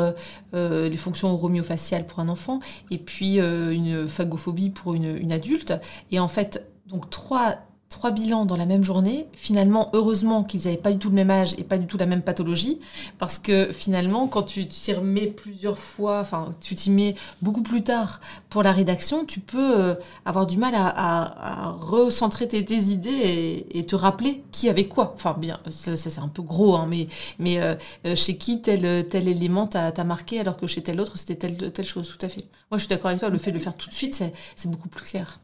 les 0.54 0.98
fonctions 0.98 1.36
romiofaciales 1.36 2.06
pour 2.06 2.20
un 2.20 2.30
enfant, 2.30 2.60
et 2.92 2.98
puis 2.98 3.38
une 3.40 4.08
phagophobie 4.08 4.70
pour 4.70 4.94
une, 4.94 5.18
une 5.18 5.32
adulte. 5.32 5.74
Et 6.12 6.20
en 6.20 6.28
fait, 6.28 6.66
donc 6.88 7.10
trois 7.10 7.56
trois 7.90 8.12
bilans 8.12 8.46
dans 8.46 8.56
la 8.56 8.66
même 8.66 8.84
journée. 8.84 9.28
Finalement, 9.34 9.90
heureusement 9.94 10.44
qu'ils 10.44 10.62
n'avaient 10.62 10.78
pas 10.78 10.92
du 10.92 11.00
tout 11.00 11.10
le 11.10 11.16
même 11.16 11.32
âge 11.32 11.56
et 11.58 11.64
pas 11.64 11.78
du 11.78 11.88
tout 11.88 11.98
la 11.98 12.06
même 12.06 12.22
pathologie, 12.22 12.80
parce 13.18 13.40
que 13.40 13.72
finalement, 13.72 14.28
quand 14.28 14.44
tu 14.44 14.68
t'y 14.68 14.94
remets 14.94 15.28
plusieurs 15.28 15.80
fois, 15.80 16.20
enfin, 16.20 16.50
tu 16.62 16.76
t'y 16.76 16.92
mets 16.92 17.16
beaucoup 17.42 17.64
plus 17.64 17.82
tard 17.82 18.22
pour 18.50 18.64
la 18.64 18.72
rédaction, 18.72 19.26
tu 19.26 19.40
peux 19.40 19.80
euh, 19.80 19.96
avoir 20.26 20.46
du 20.46 20.58
mal 20.58 20.74
à, 20.76 21.76
recentrer 21.80 22.48
tes, 22.48 22.60
idées 22.60 23.66
et, 23.72 23.86
te 23.86 23.96
rappeler 23.96 24.44
qui 24.52 24.70
avait 24.70 24.88
quoi. 24.88 25.14
Enfin, 25.16 25.36
bien, 25.38 25.60
ça, 25.72 25.98
c'est 25.98 26.20
un 26.20 26.28
peu 26.28 26.44
gros, 26.44 26.76
hein, 26.76 26.88
mais, 26.88 27.60
euh, 27.60 27.76
euh, 28.06 28.16
chez 28.16 28.38
qui 28.38 28.62
tel, 28.62 29.08
tel 29.10 29.28
élément 29.28 29.66
t'a 29.68 30.04
marqué, 30.04 30.40
alors 30.40 30.58
que 30.58 30.68
chez 30.68 30.82
tel 30.82 31.02
autre, 31.02 31.18
c'était 31.18 31.36
telle, 31.36 31.72
telle 31.72 31.86
chose, 31.86 32.16
tout 32.18 32.24
à 32.26 32.30
fait. 32.30 32.46
Moi, 32.70 32.78
je 32.78 32.80
suis 32.80 32.88
d'accord 32.90 33.08
avec 33.08 33.20
toi, 33.20 33.30
le 33.30 33.40
fait 33.40 33.52
de 33.52 33.58
le 33.58 33.64
faire 33.64 33.76
tout 33.76 33.90
de 33.90 33.94
suite, 33.94 34.24
c'est 34.56 34.70
beaucoup 34.70 34.90
plus 34.90 35.04
clair. 35.04 35.40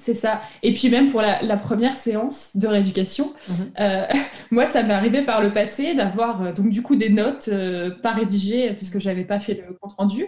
C'est 0.00 0.14
ça. 0.14 0.40
Et 0.62 0.72
puis 0.72 0.88
même 0.88 1.10
pour 1.10 1.20
la, 1.20 1.56
première 1.56 1.94
séance 1.94 2.56
de 2.56 2.66
rééducation, 2.66 3.32
mhm. 3.48 3.54
euh, 3.80 4.06
moi, 4.50 4.66
ça 4.66 4.82
m'est 4.82 4.94
arrivé 4.94 5.22
par 5.22 5.42
le 5.42 5.52
passé 5.52 5.94
d'avoir 5.94 6.42
euh, 6.42 6.52
donc 6.52 6.70
du 6.70 6.82
coup 6.82 6.96
des 6.96 7.10
notes 7.10 7.48
euh, 7.48 7.90
pas 7.90 8.12
rédigées 8.12 8.72
puisque 8.72 8.98
j'avais 8.98 9.24
pas 9.24 9.40
fait 9.40 9.54
le 9.54 9.74
compte 9.74 9.92
rendu. 9.92 10.26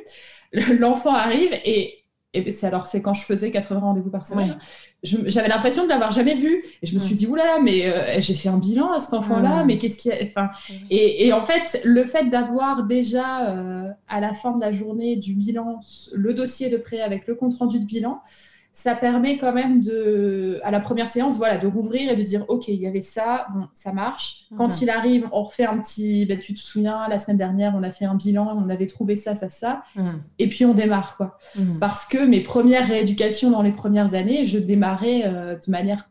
L'enfant 0.78 1.14
arrive 1.14 1.52
et, 1.64 1.98
c'est 2.50 2.66
alors 2.66 2.86
c'est 2.86 3.02
quand 3.02 3.12
je 3.12 3.24
faisais 3.24 3.50
80 3.50 3.80
rendez-vous 3.80 4.10
par 4.10 4.24
semaine. 4.24 4.56
J'avais 5.02 5.48
l'impression 5.48 5.84
de 5.84 5.88
l'avoir 5.90 6.12
jamais 6.12 6.34
vu 6.34 6.62
et 6.80 6.86
je 6.86 6.94
me 6.94 6.98
suis 6.98 7.14
dit 7.14 7.26
oula 7.26 7.60
mais 7.62 7.92
j'ai 8.22 8.32
fait 8.32 8.48
un 8.48 8.56
bilan 8.56 8.90
à 8.90 9.00
cet 9.00 9.12
enfant-là 9.12 9.64
mais 9.66 9.76
qu'est-ce 9.76 9.98
qui 9.98 10.10
a 10.10 10.14
enfin 10.22 10.48
et, 10.88 11.26
et, 11.26 11.34
en 11.34 11.42
fait 11.42 11.82
le 11.84 12.04
fait 12.04 12.30
d'avoir 12.30 12.84
déjà 12.84 13.54
à 14.08 14.20
la 14.20 14.32
fin 14.32 14.52
de 14.52 14.62
la 14.62 14.72
journée 14.72 15.16
du 15.16 15.34
bilan 15.34 15.80
le 16.14 16.32
dossier 16.32 16.70
de 16.70 16.78
prêt 16.78 17.02
avec 17.02 17.26
le 17.26 17.34
compte 17.34 17.52
rendu 17.58 17.78
de 17.78 17.84
bilan 17.84 18.22
ça 18.74 18.94
permet 18.94 19.36
quand 19.36 19.52
même 19.52 19.80
de, 19.80 20.58
à 20.64 20.70
la 20.70 20.80
première 20.80 21.08
séance, 21.08 21.36
voilà, 21.36 21.58
de 21.58 21.66
rouvrir 21.66 22.10
et 22.10 22.16
de 22.16 22.22
dire, 22.22 22.46
OK, 22.48 22.68
il 22.68 22.80
y 22.80 22.86
avait 22.86 23.02
ça, 23.02 23.46
bon, 23.54 23.68
ça 23.74 23.92
marche. 23.92 24.46
Quand 24.56 24.68
mhm. 24.68 24.78
il 24.80 24.90
arrive, 24.90 25.28
on 25.30 25.42
refait 25.42 25.66
un 25.66 25.78
petit, 25.78 26.24
ben, 26.24 26.38
tu 26.38 26.54
te 26.54 26.58
souviens, 26.58 27.06
la 27.06 27.18
semaine 27.18 27.36
dernière, 27.36 27.74
on 27.76 27.82
a 27.82 27.90
fait 27.90 28.06
un 28.06 28.14
bilan, 28.14 28.56
on 28.56 28.70
avait 28.70 28.86
trouvé 28.86 29.16
ça, 29.16 29.36
ça, 29.36 29.50
ça, 29.50 29.82
mhm. 29.94 30.22
et 30.38 30.48
puis 30.48 30.64
on 30.64 30.72
démarre, 30.72 31.18
quoi. 31.18 31.36
Mhm. 31.54 31.80
Parce 31.80 32.06
que 32.06 32.24
mes 32.24 32.40
premières 32.40 32.88
rééducations 32.88 33.50
dans 33.50 33.62
les 33.62 33.72
premières 33.72 34.14
années, 34.14 34.46
je 34.46 34.56
démarrais 34.56 35.24
euh, 35.26 35.54
de 35.54 35.70
manière 35.70 36.08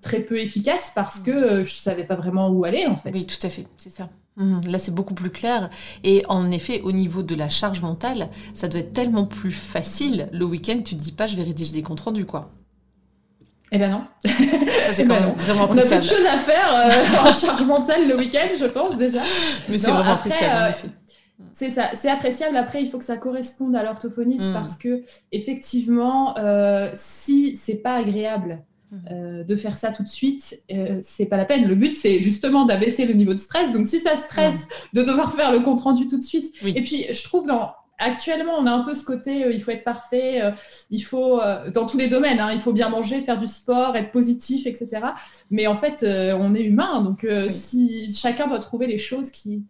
très 0.00 0.20
peu 0.20 0.38
efficace 0.38 0.90
parce 0.94 1.20
que 1.20 1.30
euh, 1.30 1.64
je 1.64 1.74
savais 1.74 2.04
pas 2.04 2.16
vraiment 2.16 2.48
où 2.50 2.64
aller, 2.64 2.86
en 2.86 2.96
fait. 2.96 3.12
Oui, 3.12 3.24
tout 3.24 3.46
à 3.46 3.48
fait, 3.48 3.66
c'est 3.76 3.90
ça. 3.90 4.08
Mhm. 4.36 4.62
Là, 4.68 4.78
c'est 4.78 4.94
beaucoup 4.94 5.14
plus 5.14 5.30
clair. 5.30 5.70
Et 6.02 6.24
en 6.28 6.50
effet, 6.50 6.80
au 6.82 6.92
niveau 6.92 7.22
de 7.22 7.34
la 7.34 7.48
charge 7.48 7.82
mentale, 7.82 8.28
ça 8.52 8.68
doit 8.68 8.80
être 8.80 8.92
tellement 8.92 9.26
plus 9.26 9.52
facile. 9.52 10.28
Le 10.32 10.44
week-end, 10.44 10.80
tu 10.84 10.96
te 10.96 11.02
dis 11.02 11.12
pas, 11.12 11.26
je 11.26 11.36
vais 11.36 11.44
rédiger 11.44 11.72
des 11.72 11.82
comptes 11.82 12.00
rendus, 12.00 12.26
quoi. 12.26 12.50
Eh 13.70 13.78
ben 13.78 13.90
non. 13.90 14.04
Ça, 14.24 14.92
c'est 14.92 15.02
eh 15.02 15.04
quand 15.04 15.14
ben 15.14 15.26
même 15.26 15.36
vraiment 15.36 15.64
appréciable. 15.64 16.04
On 16.04 16.06
a 16.06 16.10
beaucoup 16.10 16.22
de 16.22 16.26
choses 16.26 16.26
à 16.26 16.38
faire 16.38 16.74
euh, 16.74 17.28
en 17.28 17.32
charge 17.32 17.62
mentale 17.62 18.08
le 18.08 18.16
week-end, 18.16 18.48
je 18.58 18.66
pense, 18.66 18.96
déjà. 18.96 19.22
Mais 19.68 19.78
c'est 19.78 19.90
vraiment 19.90 20.12
appréciable, 20.12 20.54
en 20.54 20.66
euh, 20.66 20.70
effet. 20.70 20.88
C'est 21.52 21.70
ça, 21.70 21.90
c'est 21.94 22.10
appréciable. 22.10 22.56
Après, 22.56 22.82
il 22.82 22.90
faut 22.90 22.98
que 22.98 23.04
ça 23.04 23.16
corresponde 23.16 23.74
à 23.74 23.82
l'orthophoniste 23.82 24.50
mm. 24.50 24.52
parce 24.52 24.76
que, 24.76 25.02
effectivement, 25.32 26.36
euh, 26.38 26.90
si 26.94 27.56
c'est 27.56 27.76
pas 27.82 27.94
agréable 27.94 28.62
euh, 29.10 29.44
de 29.44 29.56
faire 29.56 29.76
ça 29.76 29.92
tout 29.92 30.02
de 30.02 30.08
suite, 30.08 30.60
euh, 30.72 30.98
c'est 31.02 31.26
pas 31.26 31.36
la 31.36 31.44
peine. 31.44 31.66
Le 31.66 31.74
but, 31.74 31.94
c'est 31.94 32.20
justement 32.20 32.64
d'abaisser 32.64 33.06
le 33.06 33.14
niveau 33.14 33.34
de 33.34 33.38
stress. 33.38 33.72
Donc, 33.72 33.86
si 33.86 33.98
ça 33.98 34.16
stresse 34.16 34.68
de 34.92 35.02
devoir 35.02 35.34
faire 35.34 35.52
le 35.52 35.60
compte 35.60 35.80
rendu 35.80 36.06
tout 36.06 36.18
de 36.18 36.22
suite. 36.22 36.54
Et 36.64 36.82
puis, 36.82 37.06
je 37.10 37.24
trouve 37.24 37.46
dans 37.46 37.72
actuellement, 37.98 38.54
on 38.58 38.66
a 38.66 38.72
un 38.72 38.80
peu 38.80 38.94
ce 38.94 39.04
côté, 39.04 39.44
euh, 39.44 39.52
il 39.52 39.62
faut 39.62 39.70
être 39.70 39.84
parfait, 39.84 40.42
il 40.90 41.00
faut, 41.00 41.40
dans 41.72 41.86
tous 41.86 41.96
les 41.96 42.08
domaines, 42.08 42.40
hein, 42.40 42.50
il 42.52 42.58
faut 42.58 42.72
bien 42.72 42.88
manger, 42.88 43.20
faire 43.20 43.38
du 43.38 43.46
sport, 43.46 43.96
être 43.96 44.10
positif, 44.10 44.66
etc. 44.66 45.00
Mais 45.50 45.66
en 45.66 45.76
fait, 45.76 46.04
on 46.04 46.54
est 46.54 46.62
humain, 46.62 47.02
donc 47.02 47.26
si 47.50 48.12
chacun 48.14 48.48
doit 48.48 48.58
trouver 48.58 48.86
les 48.86 48.98
choses 48.98 49.30
qui, 49.30 49.64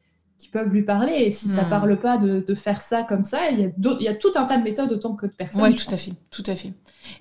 qui 0.45 0.49
peuvent 0.49 0.73
lui 0.73 0.83
parler. 0.83 1.15
Et 1.15 1.33
si 1.33 1.49
ça 1.49 1.55
ça 1.55 1.63
hmm. 1.63 1.71
parle 1.71 2.01
pas 2.01 2.19
de, 2.19 2.41
de, 2.41 2.55
faire 2.55 2.83
ça 2.83 3.03
comme 3.03 3.25
ça, 3.25 3.51
il 3.51 3.61
y, 3.61 3.65
a 3.65 3.69
il 3.79 4.03
y 4.03 4.09
a 4.09 4.15
tout 4.15 4.33
un 4.35 4.45
tas 4.45 4.59
de 4.59 4.63
méthodes 4.63 4.93
autant 4.93 5.15
que 5.15 5.27
de 5.27 5.33
personnes. 5.33 5.63
Oui, 5.63 5.77
tout 5.77 5.93
à 5.93 5.97
fait, 5.97 6.13
tout 6.31 6.43
à 6.47 6.57
fait. 6.57 6.73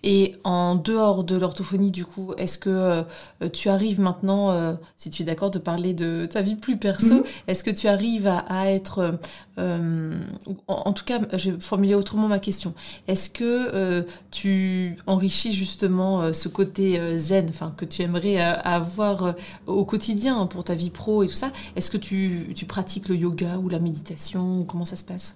Et 0.04 0.36
en 0.44 0.76
dehors 0.76 1.24
de 1.24 1.36
l'orthophonie, 1.36 1.92
du 1.92 2.06
coup, 2.06 2.34
est-ce 2.38 2.58
que 2.58 2.70
euh, 2.70 3.04
tu 3.52 3.70
arrives 3.70 4.00
maintenant, 4.00 4.52
euh, 4.52 4.74
si 4.98 5.10
tu 5.10 5.22
es 5.22 5.26
d'accord, 5.26 5.52
de 5.52 5.60
parler 5.60 5.94
de 5.94 6.26
ta 6.26 6.42
vie 6.42 6.56
plus 6.56 6.78
perso, 6.78 7.20
hmm. 7.20 7.24
est-ce 7.48 7.64
que 7.64 7.72
tu 7.72 7.88
arrives 7.88 8.28
à, 8.28 8.70
être, 8.70 9.20
euh, 9.58 10.20
en, 10.68 10.94
tout 10.94 11.06
cas, 11.06 11.20
je 11.38 11.52
vais 11.52 11.60
formuler 11.60 11.96
autrement 11.96 12.28
ma 12.28 12.40
question, 12.40 12.74
est-ce 13.08 13.30
que 13.30 14.06
tu 14.32 14.98
enrichis 15.08 15.54
justement 15.54 16.34
ce 16.34 16.48
côté 16.48 17.18
zen, 17.18 17.48
enfin 17.50 17.74
que 17.76 17.86
tu 17.86 18.02
aimerais 18.02 18.40
avoir 18.40 19.36
au 19.68 19.86
quotidien 19.86 20.46
pour 20.48 20.64
ta 20.64 20.76
vie 20.76 20.90
pro 20.90 21.24
et 21.24 21.28
tout 21.28 21.34
ça 21.34 21.52
Est-ce 21.76 21.92
que 21.92 21.98
tu, 21.98 22.54
tu 22.56 22.66
pratiques 22.66 23.10
le 23.10 23.16
yoga 23.16 23.58
ou 23.58 23.70
la 23.70 23.80
méditation 23.80 24.64
Comment 24.64 24.86
ça 24.86 24.96
se 24.96 25.06
passe? 25.06 25.36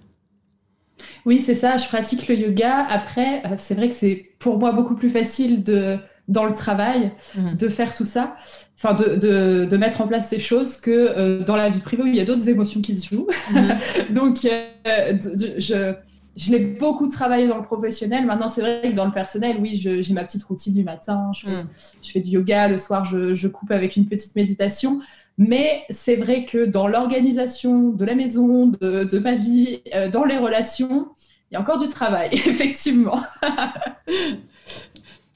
Oui, 1.25 1.39
c'est 1.39 1.55
ça. 1.55 1.77
Je 1.77 1.87
pratique 1.87 2.27
le 2.27 2.35
yoga. 2.35 2.85
Après, 2.89 3.43
euh, 3.45 3.55
c'est 3.57 3.75
vrai 3.75 3.89
que 3.89 3.95
c'est 3.95 4.31
pour 4.39 4.57
moi 4.59 4.71
beaucoup 4.71 4.95
plus 4.95 5.09
facile 5.09 5.63
de 5.63 5.97
dans 6.27 6.43
le 6.43 6.53
travail 6.53 7.11
mmh. 7.35 7.55
de 7.55 7.69
faire 7.69 7.95
tout 7.95 8.03
ça, 8.03 8.35
enfin 8.75 8.93
de, 8.93 9.15
de, 9.15 9.65
de, 9.65 9.77
mettre 9.77 10.01
en 10.01 10.07
place 10.07 10.27
ces 10.27 10.39
choses 10.39 10.75
que 10.75 10.91
euh, 10.91 11.43
dans 11.45 11.55
la 11.55 11.69
vie 11.69 11.79
privée 11.79 12.03
où 12.03 12.07
il 12.07 12.17
y 12.17 12.19
a 12.19 12.25
d'autres 12.25 12.49
émotions 12.49 12.81
qui 12.81 12.97
se 12.97 13.15
jouent. 13.15 13.27
Mmh. 13.51 13.69
Donc, 14.13 14.43
euh, 14.43 15.17
je, 15.57 15.93
je 16.35 16.51
l'ai 16.51 16.59
beaucoup 16.59 17.07
travaillé 17.07 17.47
dans 17.47 17.57
le 17.57 17.63
professionnel. 17.63 18.25
Maintenant, 18.25 18.49
c'est 18.49 18.61
vrai 18.61 18.81
que 18.83 18.95
dans 18.95 19.05
le 19.05 19.11
personnel, 19.11 19.57
oui, 19.61 19.75
j'ai 19.75 20.13
ma 20.13 20.23
petite 20.23 20.43
routine 20.43 20.73
du 20.73 20.83
matin. 20.83 21.31
Je 21.33 21.47
fais, 21.47 21.63
mmh. 21.63 21.67
je 22.03 22.11
fais 22.11 22.19
du 22.19 22.29
yoga. 22.29 22.67
Le 22.67 22.77
soir, 22.77 23.05
je, 23.05 23.33
je, 23.33 23.47
coupe 23.47 23.71
avec 23.71 23.95
une 23.95 24.05
petite 24.05 24.35
méditation. 24.35 24.99
Mais 25.37 25.83
c'est 25.89 26.15
vrai 26.15 26.45
que 26.45 26.65
dans 26.65 26.87
l'organisation 26.87 27.89
de 27.89 28.05
la 28.05 28.15
maison, 28.15 28.67
de, 28.67 29.19
ma 29.19 29.35
vie, 29.35 29.81
euh, 29.93 30.09
dans 30.09 30.23
les 30.25 30.37
relations, 30.37 31.09
il 31.51 31.53
y 31.53 31.57
a 31.57 31.61
encore 31.61 31.77
du 31.77 31.87
travail, 31.87 32.29
effectivement. 32.33 33.21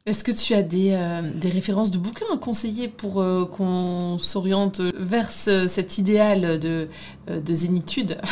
Est-ce 0.08 0.24
que 0.24 0.32
tu 0.32 0.56
as 0.56 0.64
des, 0.64 0.94
euh, 0.94 1.32
références 1.44 1.92
de 1.92 2.00
bouquins 2.00 2.26
à 2.34 2.38
conseiller 2.38 2.88
pour 2.88 3.22
euh, 3.22 3.46
qu'on 3.46 4.18
s'oriente 4.18 4.82
vers 4.82 5.32
cet 5.32 6.00
idéal 6.00 6.58
de, 6.58 6.88
de 7.28 7.54
zénitude? 7.54 8.18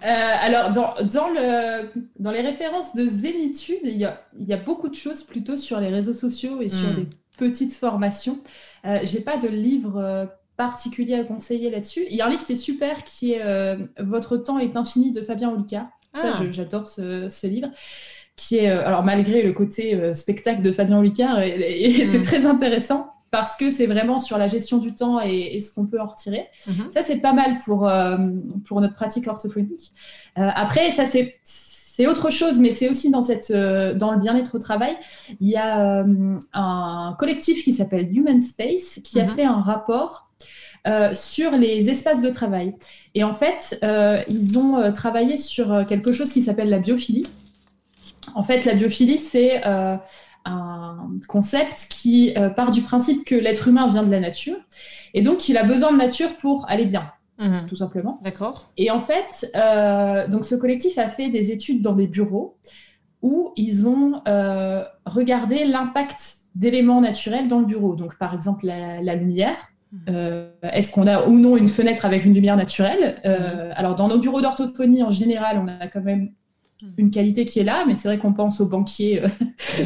Alors, 0.00 0.70
dans, 0.70 0.94
dans, 1.04 1.28
le, 1.28 1.88
dans 2.18 2.32
les 2.32 2.40
références 2.40 2.94
de 2.94 3.08
Zénitude, 3.08 3.80
il 3.84 3.96
y, 3.98 4.04
a, 4.04 4.20
il 4.38 4.46
y 4.46 4.52
a 4.52 4.56
beaucoup 4.56 4.88
de 4.88 4.94
choses 4.94 5.22
plutôt 5.22 5.56
sur 5.56 5.80
les 5.80 5.88
réseaux 5.88 6.14
sociaux 6.14 6.60
et 6.60 6.68
sur 6.68 6.88
hmm. 6.90 6.96
des 6.96 7.06
petites 7.38 7.74
formations. 7.74 8.38
Euh, 8.84 8.98
J'ai 9.02 9.20
pas 9.20 9.36
de 9.36 9.48
livre 9.48 10.28
particulier 10.56 11.14
à 11.14 11.24
conseiller 11.24 11.70
là-dessus. 11.70 12.06
Il 12.10 12.16
y 12.16 12.20
a 12.20 12.26
un 12.26 12.30
livre 12.30 12.44
qui 12.44 12.52
est 12.52 12.56
super, 12.56 13.04
qui 13.04 13.32
est 13.32 13.76
Votre 13.98 14.36
temps 14.36 14.58
est 14.58 14.76
infini 14.76 15.12
de 15.12 15.22
Fabien 15.22 15.50
Olicard. 15.50 15.88
Ah. 16.14 16.34
j'adore 16.50 16.86
ce, 16.88 17.30
ce, 17.30 17.46
livre 17.46 17.68
qui 18.36 18.58
est, 18.58 18.68
alors 18.68 19.02
malgré 19.02 19.42
le 19.42 19.54
côté 19.54 20.14
spectacle 20.14 20.60
de 20.60 20.70
Fabien 20.70 20.98
Olicard, 20.98 21.40
et, 21.40 22.04
c'est 22.06 22.18
hmm. 22.18 22.22
très 22.22 22.44
intéressant 22.44 23.12
parce 23.32 23.56
que 23.56 23.70
c'est 23.70 23.86
vraiment 23.86 24.18
sur 24.18 24.36
la 24.36 24.46
gestion 24.46 24.76
du 24.76 24.94
temps 24.94 25.18
et, 25.20 25.58
ce 25.60 25.72
qu'on 25.72 25.86
peut 25.86 25.98
en 25.98 26.04
retirer. 26.04 26.48
Mhm. 26.68 26.90
Ça, 26.92 27.02
c'est 27.02 27.16
pas 27.16 27.32
mal 27.32 27.56
pour, 27.64 27.88
euh, 27.88 28.18
pour 28.66 28.80
notre 28.82 28.94
pratique 28.94 29.26
orthophonique. 29.26 29.92
Euh, 30.38 30.48
après, 30.54 30.92
ça, 30.92 31.06
c'est 31.06 31.40
c'est 31.94 32.06
autre 32.06 32.30
chose, 32.30 32.58
mais 32.58 32.72
c'est 32.72 32.88
aussi 32.88 33.10
dans, 33.10 33.22
cette, 33.22 33.50
euh, 33.50 33.94
dans 33.94 34.12
le 34.12 34.18
bien-être 34.18 34.54
au 34.54 34.58
travail. 34.58 34.96
Il 35.40 35.48
y 35.48 35.56
a 35.56 36.04
un 36.54 37.16
collectif 37.18 37.64
qui 37.64 37.72
s'appelle 37.72 38.08
Human 38.16 38.40
Space 38.40 39.00
qui 39.04 39.20
a 39.20 39.24
mhm. 39.24 39.30
fait 39.30 39.44
un 39.44 39.60
rapport 39.60 40.28
sur 41.12 41.52
les 41.52 41.90
espaces 41.90 42.22
de 42.22 42.30
travail. 42.30 42.74
Et 43.14 43.22
en 43.22 43.32
fait, 43.32 43.78
ils 44.28 44.58
ont 44.58 44.90
travaillé 44.90 45.36
sur 45.36 45.86
quelque 45.86 46.10
chose 46.10 46.32
qui 46.32 46.42
s'appelle 46.42 46.70
la 46.70 46.80
biophilie. 46.80 47.28
En 48.34 48.42
fait, 48.42 48.64
la 48.64 48.74
biophilie, 48.74 49.18
c'est 49.18 49.62
un 50.44 51.10
concept 51.28 51.86
qui 51.90 52.32
euh, 52.36 52.48
part 52.50 52.70
du 52.70 52.82
principe 52.82 53.24
que 53.24 53.34
l'être 53.34 53.68
humain 53.68 53.88
vient 53.88 54.02
de 54.02 54.10
la 54.10 54.20
nature 54.20 54.56
et 55.14 55.22
donc 55.22 55.48
il 55.48 55.56
a 55.56 55.64
besoin 55.64 55.92
de 55.92 55.98
nature 55.98 56.36
pour 56.36 56.68
aller 56.68 56.84
bien. 56.84 57.10
Mhm. 57.42 57.66
Tout 57.68 57.76
simplement. 57.76 58.20
D'accord. 58.22 58.70
Et 58.76 58.90
en 58.90 59.00
fait, 59.00 59.50
euh, 59.56 60.28
donc 60.28 60.44
ce 60.44 60.54
collectif 60.54 60.98
a 60.98 61.08
fait 61.08 61.28
des 61.28 61.50
études 61.50 61.82
dans 61.82 61.94
des 61.94 62.06
bureaux 62.06 62.56
où 63.20 63.52
ils 63.56 63.86
ont 63.86 64.22
euh, 64.28 64.84
regardé 65.06 65.64
l'impact 65.64 66.36
d'éléments 66.54 67.00
naturels 67.00 67.48
dans 67.48 67.60
le 67.60 67.66
bureau. 67.66 67.94
Donc, 67.94 68.16
par 68.18 68.34
exemple, 68.34 68.66
la, 68.66 69.14
lumière. 69.14 69.56
Mhm. 69.92 70.46
Est-ce 70.62 70.92
qu'on 70.92 71.06
a 71.06 71.26
ou 71.26 71.38
non 71.38 71.56
une 71.56 71.68
fenêtre 71.68 72.04
avec 72.04 72.24
une 72.24 72.34
lumière 72.34 72.56
naturelle? 72.56 73.20
Mhm. 73.24 73.72
Alors, 73.74 73.96
dans 73.96 74.08
nos 74.08 74.18
bureaux 74.18 74.40
d'orthophonie, 74.40 75.02
en 75.02 75.10
général, 75.10 75.58
on 75.58 75.68
a 75.68 75.88
quand 75.88 76.02
même 76.02 76.30
une 76.96 77.10
qualité 77.10 77.44
qui 77.44 77.60
est 77.60 77.64
là, 77.64 77.84
mais 77.86 77.94
c'est 77.94 78.08
vrai 78.08 78.18
qu'on 78.18 78.32
pense 78.32 78.60
aux 78.60 78.66
banquiers 78.66 79.22
euh, 79.22 79.28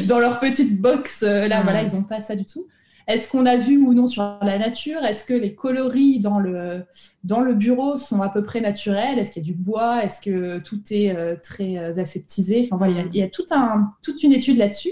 dans 0.07 0.19
leur 0.19 0.39
petite 0.39 0.79
box, 0.81 1.23
euh, 1.23 1.47
là, 1.47 1.61
voilà, 1.61 1.83
ils 1.83 1.95
n'ont 1.95 2.03
pas 2.03 2.21
ça 2.21 2.35
du 2.35 2.45
tout. 2.45 2.67
Est-ce 3.07 3.29
qu'on 3.29 3.45
a 3.45 3.55
vu 3.55 3.77
ou 3.77 3.93
non 3.93 4.07
sur 4.07 4.37
la 4.41 4.57
nature? 4.57 5.03
Est-ce 5.05 5.23
que 5.23 5.33
les 5.33 5.55
coloris 5.55 6.19
dans 6.19 6.39
le, 6.39 6.83
dans 7.23 7.39
le 7.39 7.53
bureau 7.53 7.97
sont 7.97 8.21
à 8.21 8.29
peu 8.29 8.43
près 8.43 8.59
naturels? 8.59 9.17
Est-ce 9.17 9.31
qu'il 9.31 9.43
y 9.43 9.45
a 9.45 9.53
du 9.53 9.57
bois? 9.57 10.03
Est-ce 10.03 10.19
que 10.19 10.59
tout 10.59 10.81
est 10.91 11.15
euh, 11.15 11.35
très 11.41 11.99
aseptisé? 11.99 12.61
Enfin, 12.65 12.75
voilà, 12.77 13.03
il 13.13 13.15
y 13.15 13.23
a, 13.23 13.29
tout 13.29 13.45
un, 13.51 13.93
toute 14.01 14.23
une 14.23 14.33
étude 14.33 14.57
là-dessus. 14.57 14.91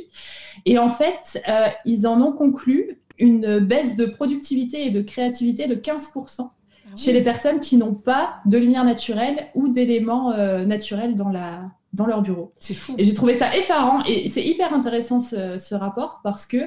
Et 0.66 0.80
en 0.80 0.90
fait, 0.90 1.44
ils 1.86 2.08
en 2.08 2.22
ont 2.22 2.32
conclu 2.32 3.00
une 3.20 3.60
baisse 3.60 3.96
de 3.96 4.06
productivité 4.06 4.88
et 4.88 4.90
de 4.90 5.02
créativité 5.02 5.68
de 5.68 5.76
15% 5.76 6.40
ah 6.40 6.50
chez 6.96 7.12
les 7.12 7.22
personnes 7.22 7.60
qui 7.60 7.78
n'ont 7.78 7.94
pas 7.94 8.36
de 8.46 8.58
lumière 8.58 8.86
naturelle 8.86 9.48
ou 9.56 9.68
d'éléments 9.68 10.36
naturels 10.66 11.16
dans 11.16 11.30
la, 11.30 11.70
dans 11.96 12.06
leur 12.06 12.22
bureau. 12.22 12.54
C'est 12.60 12.74
fou. 12.74 12.94
Et 12.98 13.04
j'ai 13.04 13.14
trouvé 13.14 13.34
ça 13.34 13.56
effarant 13.56 14.04
et 14.06 14.28
c'est 14.28 14.44
hyper 14.44 14.74
intéressant 14.74 15.22
ce, 15.22 15.76
rapport 15.76 16.20
parce 16.24 16.46
que 16.46 16.58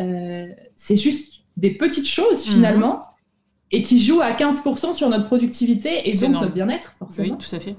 euh, 0.00 0.46
c'est 0.76 0.96
juste 0.96 1.44
des 1.56 1.70
petites 1.70 2.08
choses 2.08 2.46
mhm. 2.46 2.54
finalement 2.54 3.02
et 3.70 3.82
qui 3.82 3.98
jouent 3.98 4.20
à 4.20 4.32
15% 4.32 4.94
sur 4.94 5.08
notre 5.08 5.26
productivité 5.26 6.08
et 6.10 6.14
donc 6.14 6.30
notre 6.30 6.52
bien-être 6.52 6.92
forcément. 6.92 7.34
Oui, 7.34 7.38
tout 7.38 7.54
à 7.54 7.60
fait. 7.60 7.76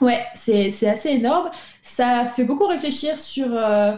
Ouais, 0.00 0.24
c'est 0.34 0.88
assez 0.88 1.10
énorme. 1.10 1.50
Ça 1.82 2.24
fait 2.24 2.44
beaucoup 2.44 2.66
réfléchir 2.66 3.18
sur, 3.18 3.48
euh, 3.50 3.96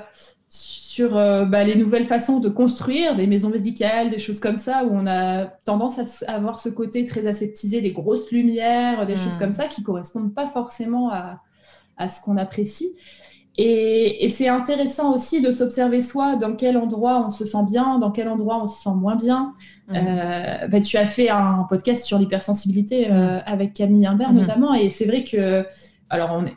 sur 0.48 1.16
euh, 1.16 1.44
bah, 1.44 1.62
les 1.64 1.76
nouvelles 1.76 2.04
façons 2.04 2.40
de 2.40 2.48
construire 2.48 3.14
des 3.14 3.26
maisons 3.26 3.50
médicales, 3.50 4.08
des 4.08 4.18
choses 4.18 4.40
comme 4.40 4.56
ça, 4.56 4.84
où 4.84 4.90
on 4.92 5.06
a 5.06 5.44
tendance 5.66 5.98
à 6.26 6.32
avoir 6.32 6.58
ce 6.58 6.70
côté 6.70 7.04
très 7.04 7.26
aseptisé, 7.26 7.82
des 7.82 7.92
grosses 7.92 8.30
lumières, 8.30 9.04
des 9.04 9.16
choses 9.16 9.34
mhm. 9.34 9.40
comme 9.40 9.52
ça 9.52 9.66
qui 9.66 9.82
correspondent 9.82 10.34
pas 10.34 10.46
forcément 10.46 11.10
à, 11.12 11.42
à 12.00 12.08
ce 12.08 12.20
qu'on 12.20 12.36
apprécie. 12.36 12.88
Et, 13.56 14.28
c'est 14.30 14.48
intéressant 14.48 15.14
aussi 15.14 15.42
de 15.42 15.52
s'observer 15.52 16.00
soi, 16.00 16.36
dans 16.36 16.56
quel 16.56 16.78
endroit 16.78 17.22
on 17.26 17.30
se 17.30 17.44
sent 17.44 17.62
bien, 17.66 17.98
dans 17.98 18.10
quel 18.10 18.28
endroit 18.28 18.60
on 18.62 18.66
se 18.66 18.82
sent 18.82 18.94
moins 18.96 19.16
bien. 19.16 19.52
Mmh. 19.88 19.94
Euh, 19.96 20.68
bah, 20.68 20.80
tu 20.80 20.96
as 20.96 21.06
fait 21.06 21.28
un 21.28 21.66
podcast 21.68 22.04
sur 22.04 22.18
l'hypersensibilité 22.18 23.10
euh, 23.10 23.36
mmh. 23.36 23.42
avec 23.44 23.74
Camille 23.74 24.06
Imbert 24.06 24.32
mmh. 24.32 24.40
notamment, 24.40 24.74
et 24.74 24.88
c'est 24.88 25.04
vrai 25.04 25.24
que, 25.24 25.66
alors 26.08 26.30
on 26.32 26.46
est, 26.46 26.54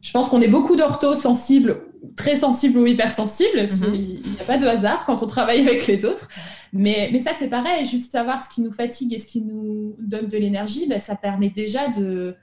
je 0.00 0.12
pense 0.12 0.28
qu'on 0.28 0.42
est 0.42 0.48
beaucoup 0.48 0.76
d'orthos 0.76 1.18
sensibles, 1.18 1.80
très 2.14 2.36
sensibles 2.36 2.78
ou 2.78 2.86
hypersensibles, 2.86 3.66
il 3.94 4.20
n'y 4.20 4.40
a 4.40 4.44
pas 4.44 4.58
de 4.58 4.66
hasard 4.66 5.06
quand 5.06 5.22
on 5.22 5.26
travaille 5.26 5.60
avec 5.60 5.86
les 5.86 6.04
autres. 6.04 6.28
Mais, 6.72 7.08
mais 7.12 7.22
ça, 7.22 7.30
c'est 7.38 7.48
pareil, 7.48 7.84
juste 7.84 8.12
savoir 8.12 8.44
ce 8.44 8.48
qui 8.48 8.60
nous 8.60 8.72
fatigue 8.72 9.14
et 9.14 9.18
ce 9.18 9.26
qui 9.26 9.40
nous 9.40 9.96
donne 9.98 10.28
de 10.28 10.36
l'énergie, 10.36 10.86
bah, 10.88 10.98
ça 10.98 11.16
permet 11.16 11.48
déjà 11.48 11.88
de, 11.88 12.36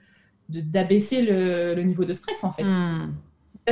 d'abaisser 0.51 1.21
le, 1.21 1.81
niveau 1.83 2.05
de 2.05 2.13
stress 2.13 2.43
en 2.43 2.51
fait. 2.51 2.63
Hmm. 2.63 3.13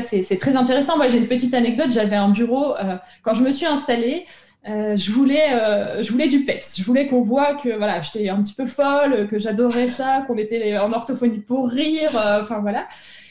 C'est 0.01 0.37
très 0.37 0.55
intéressant. 0.55 0.97
Moi, 0.97 1.07
j'ai 1.07 1.17
une 1.17 1.27
petite 1.27 1.53
anecdote. 1.53 1.89
J'avais 1.91 2.15
un 2.15 2.29
bureau 2.29 2.75
euh, 2.75 2.97
quand 3.23 3.33
je 3.33 3.43
me 3.43 3.51
suis 3.51 3.65
installée. 3.65 4.25
Euh, 4.67 4.95
je 4.97 5.11
voulais, 5.11 5.53
euh, 5.53 6.03
je 6.03 6.11
voulais 6.11 6.27
du 6.27 6.45
peps. 6.45 6.77
Je 6.77 6.83
voulais 6.83 7.07
qu'on 7.07 7.21
voit 7.21 7.55
que 7.55 7.75
voilà, 7.77 8.01
j'étais 8.01 8.29
un 8.29 8.41
petit 8.41 8.53
peu 8.53 8.67
folle, 8.67 9.27
que 9.27 9.39
j'adorais 9.39 9.89
ça, 9.89 10.23
qu'on 10.27 10.35
était 10.35 10.77
en 10.77 10.93
orthophonie 10.93 11.39
pour 11.39 11.69
rire. 11.69 12.11
Enfin 12.41 12.59
voilà. 12.59 12.87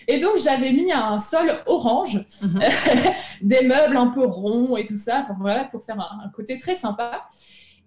Et 0.09 0.19
donc 0.19 0.39
j'avais 0.43 0.73
mis 0.73 0.91
un 0.91 1.19
sol 1.19 1.53
orange, 1.67 2.25
mhm. 2.43 2.61
des 3.43 3.63
meubles 3.63 3.97
un 3.97 4.07
peu 4.07 4.25
ronds 4.25 4.77
et 4.77 4.85
tout 4.85 4.97
ça. 4.97 5.21
Enfin 5.23 5.37
voilà, 5.39 5.65
pour 5.65 5.85
faire 5.85 6.01
un 6.01 6.29
côté 6.31 6.57
très 6.57 6.75
sympa. 6.75 7.29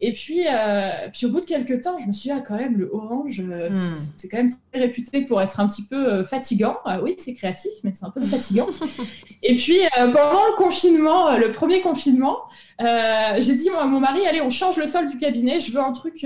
Et 0.03 0.13
puis, 0.13 0.47
euh, 0.47 1.09
puis 1.13 1.27
au 1.27 1.29
bout 1.29 1.41
de 1.41 1.45
quelques 1.45 1.81
temps, 1.81 1.99
je 1.99 2.07
me 2.07 2.11
suis 2.11 2.29
dit, 2.29 2.35
ah, 2.35 2.41
quand 2.41 2.57
même, 2.57 2.75
le 2.75 2.89
orange, 2.91 3.39
euh, 3.39 3.69
hmm. 3.69 3.95
c'est 4.15 4.27
quand 4.29 4.37
même 4.37 4.51
très 4.71 4.81
réputé 4.81 5.23
pour 5.23 5.39
être 5.39 5.59
un 5.59 5.67
petit 5.67 5.85
peu 5.85 5.95
euh, 5.95 6.23
fatigant. 6.23 6.77
Ah 6.85 7.01
oui, 7.03 7.15
c'est 7.19 7.35
créatif, 7.35 7.71
mais 7.83 7.91
c'est 7.93 8.05
un 8.05 8.09
peu 8.09 8.23
fatigant. 8.25 8.67
et 9.43 9.55
puis, 9.55 9.79
pendant 9.95 10.47
le 10.47 10.57
confinement, 10.57 11.37
le 11.37 11.51
premier 11.51 11.81
confinement, 11.81 12.39
j'ai 12.79 13.53
dit 13.53 13.69
moi, 13.69 13.83
à 13.83 13.85
mon 13.85 13.99
mari, 13.99 14.25
allez, 14.25 14.41
on 14.41 14.49
change 14.49 14.77
le 14.77 14.87
sol 14.87 15.07
du 15.07 15.19
cabinet, 15.19 15.59
je 15.59 15.71
veux 15.71 15.79
un 15.79 15.91
truc 15.91 16.25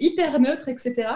hyper 0.00 0.40
neutre, 0.40 0.68
etc. 0.68 1.06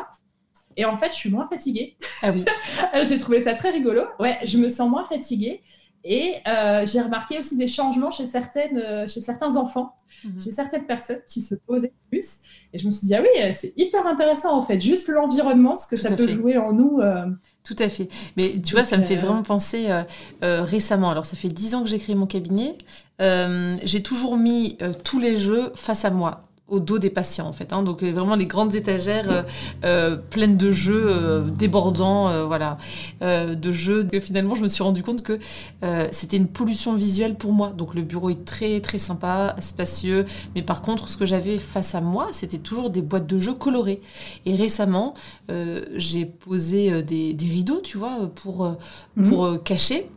Et 0.76 0.84
en 0.84 0.96
fait, 0.96 1.08
je 1.08 1.16
suis 1.16 1.30
moins 1.30 1.48
fatiguée. 1.48 1.96
Ah 2.22 2.30
oui. 2.32 2.44
j'ai 3.08 3.18
trouvé 3.18 3.40
ça 3.40 3.54
très 3.54 3.70
rigolo. 3.70 4.04
Ouais, 4.20 4.38
je 4.44 4.56
me 4.58 4.68
sens 4.68 4.88
moins 4.88 5.04
fatiguée. 5.04 5.62
Et 6.04 6.36
euh, 6.46 6.86
j'ai 6.86 7.00
remarqué 7.00 7.38
aussi 7.38 7.56
des 7.56 7.66
changements 7.66 8.10
chez, 8.10 8.26
certaines, 8.26 8.78
euh, 8.78 9.06
chez 9.06 9.20
certains 9.20 9.56
enfants, 9.56 9.94
mhm. 10.24 10.40
chez 10.40 10.50
certaines 10.50 10.86
personnes 10.86 11.20
qui 11.26 11.40
se 11.40 11.54
posaient 11.54 11.92
plus. 12.10 12.38
Et 12.72 12.78
je 12.78 12.86
me 12.86 12.90
suis 12.90 13.06
dit, 13.06 13.14
ah 13.14 13.22
oui, 13.22 13.52
c'est 13.52 13.72
hyper 13.76 14.06
intéressant 14.06 14.56
en 14.56 14.62
fait, 14.62 14.80
juste 14.80 15.08
l'environnement, 15.08 15.74
ce 15.74 15.88
que 15.88 15.96
ça 15.96 16.14
peut 16.14 16.28
jouer 16.28 16.56
en 16.56 16.72
nous. 16.72 17.00
Euh. 17.00 17.26
Tout 17.64 17.76
à 17.78 17.88
fait. 17.88 18.08
Mais 18.36 18.54
tu 18.64 18.74
vois, 18.74 18.84
ça 18.84 18.96
me 18.96 19.04
fait 19.04 19.16
vraiment 19.16 19.42
penser 19.42 19.88
récemment. 20.42 21.10
Alors, 21.10 21.26
ça 21.26 21.36
fait 21.36 21.48
dix 21.48 21.74
ans 21.74 21.82
que 21.82 21.88
j'ai 21.88 21.98
créé 21.98 22.14
mon 22.14 22.26
cabinet. 22.26 22.76
j'ai 23.18 24.02
toujours 24.02 24.36
mis 24.36 24.78
tous 25.04 25.18
les 25.18 25.36
jeux 25.36 25.72
face 25.74 26.04
à 26.04 26.10
moi 26.10 26.47
au 26.68 26.80
dos 26.80 26.98
des 26.98 27.10
patients 27.10 27.46
en 27.46 27.52
fait. 27.52 27.72
Hein. 27.72 27.82
Donc 27.82 28.02
euh, 28.02 28.12
vraiment 28.12 28.34
les 28.34 28.44
grandes 28.44 28.74
étagères 28.74 29.30
euh, 29.30 29.42
euh, 29.84 30.16
pleines 30.16 30.56
de 30.56 30.70
jeux 30.70 31.44
débordants, 31.56 32.46
voilà, 32.46 32.78
de 33.20 33.72
jeux. 33.72 34.06
Et 34.12 34.20
finalement, 34.20 34.54
je 34.54 34.62
me 34.62 34.68
suis 34.68 34.82
rendu 34.82 35.02
compte 35.02 35.22
que 35.22 35.38
c'était 36.10 36.36
une 36.36 36.48
pollution 36.48 36.94
visuelle 36.94 37.34
pour 37.36 37.52
moi. 37.52 37.72
Donc 37.76 37.94
le 37.94 38.02
bureau 38.02 38.30
est 38.30 38.44
très 38.44 38.80
très 38.80 38.98
sympa, 38.98 39.56
spacieux, 39.60 40.24
mais 40.54 40.62
par 40.62 40.82
contre, 40.82 41.08
ce 41.08 41.16
que 41.16 41.26
j'avais 41.26 41.58
face 41.58 41.94
à 41.94 42.00
moi, 42.00 42.28
c'était 42.32 42.58
toujours 42.58 42.90
des 42.90 43.02
boîtes 43.02 43.26
de 43.26 43.38
jeux 43.38 43.54
colorées. 43.54 44.00
Et 44.46 44.54
récemment, 44.54 45.14
j'ai 45.96 46.26
posé 46.26 47.02
des, 47.02 47.36
rideaux, 47.40 47.80
tu 47.82 47.98
vois, 47.98 48.30
pour 48.34 48.76
pour 49.24 49.50
mmh. 49.50 49.62
cacher. 49.62 50.10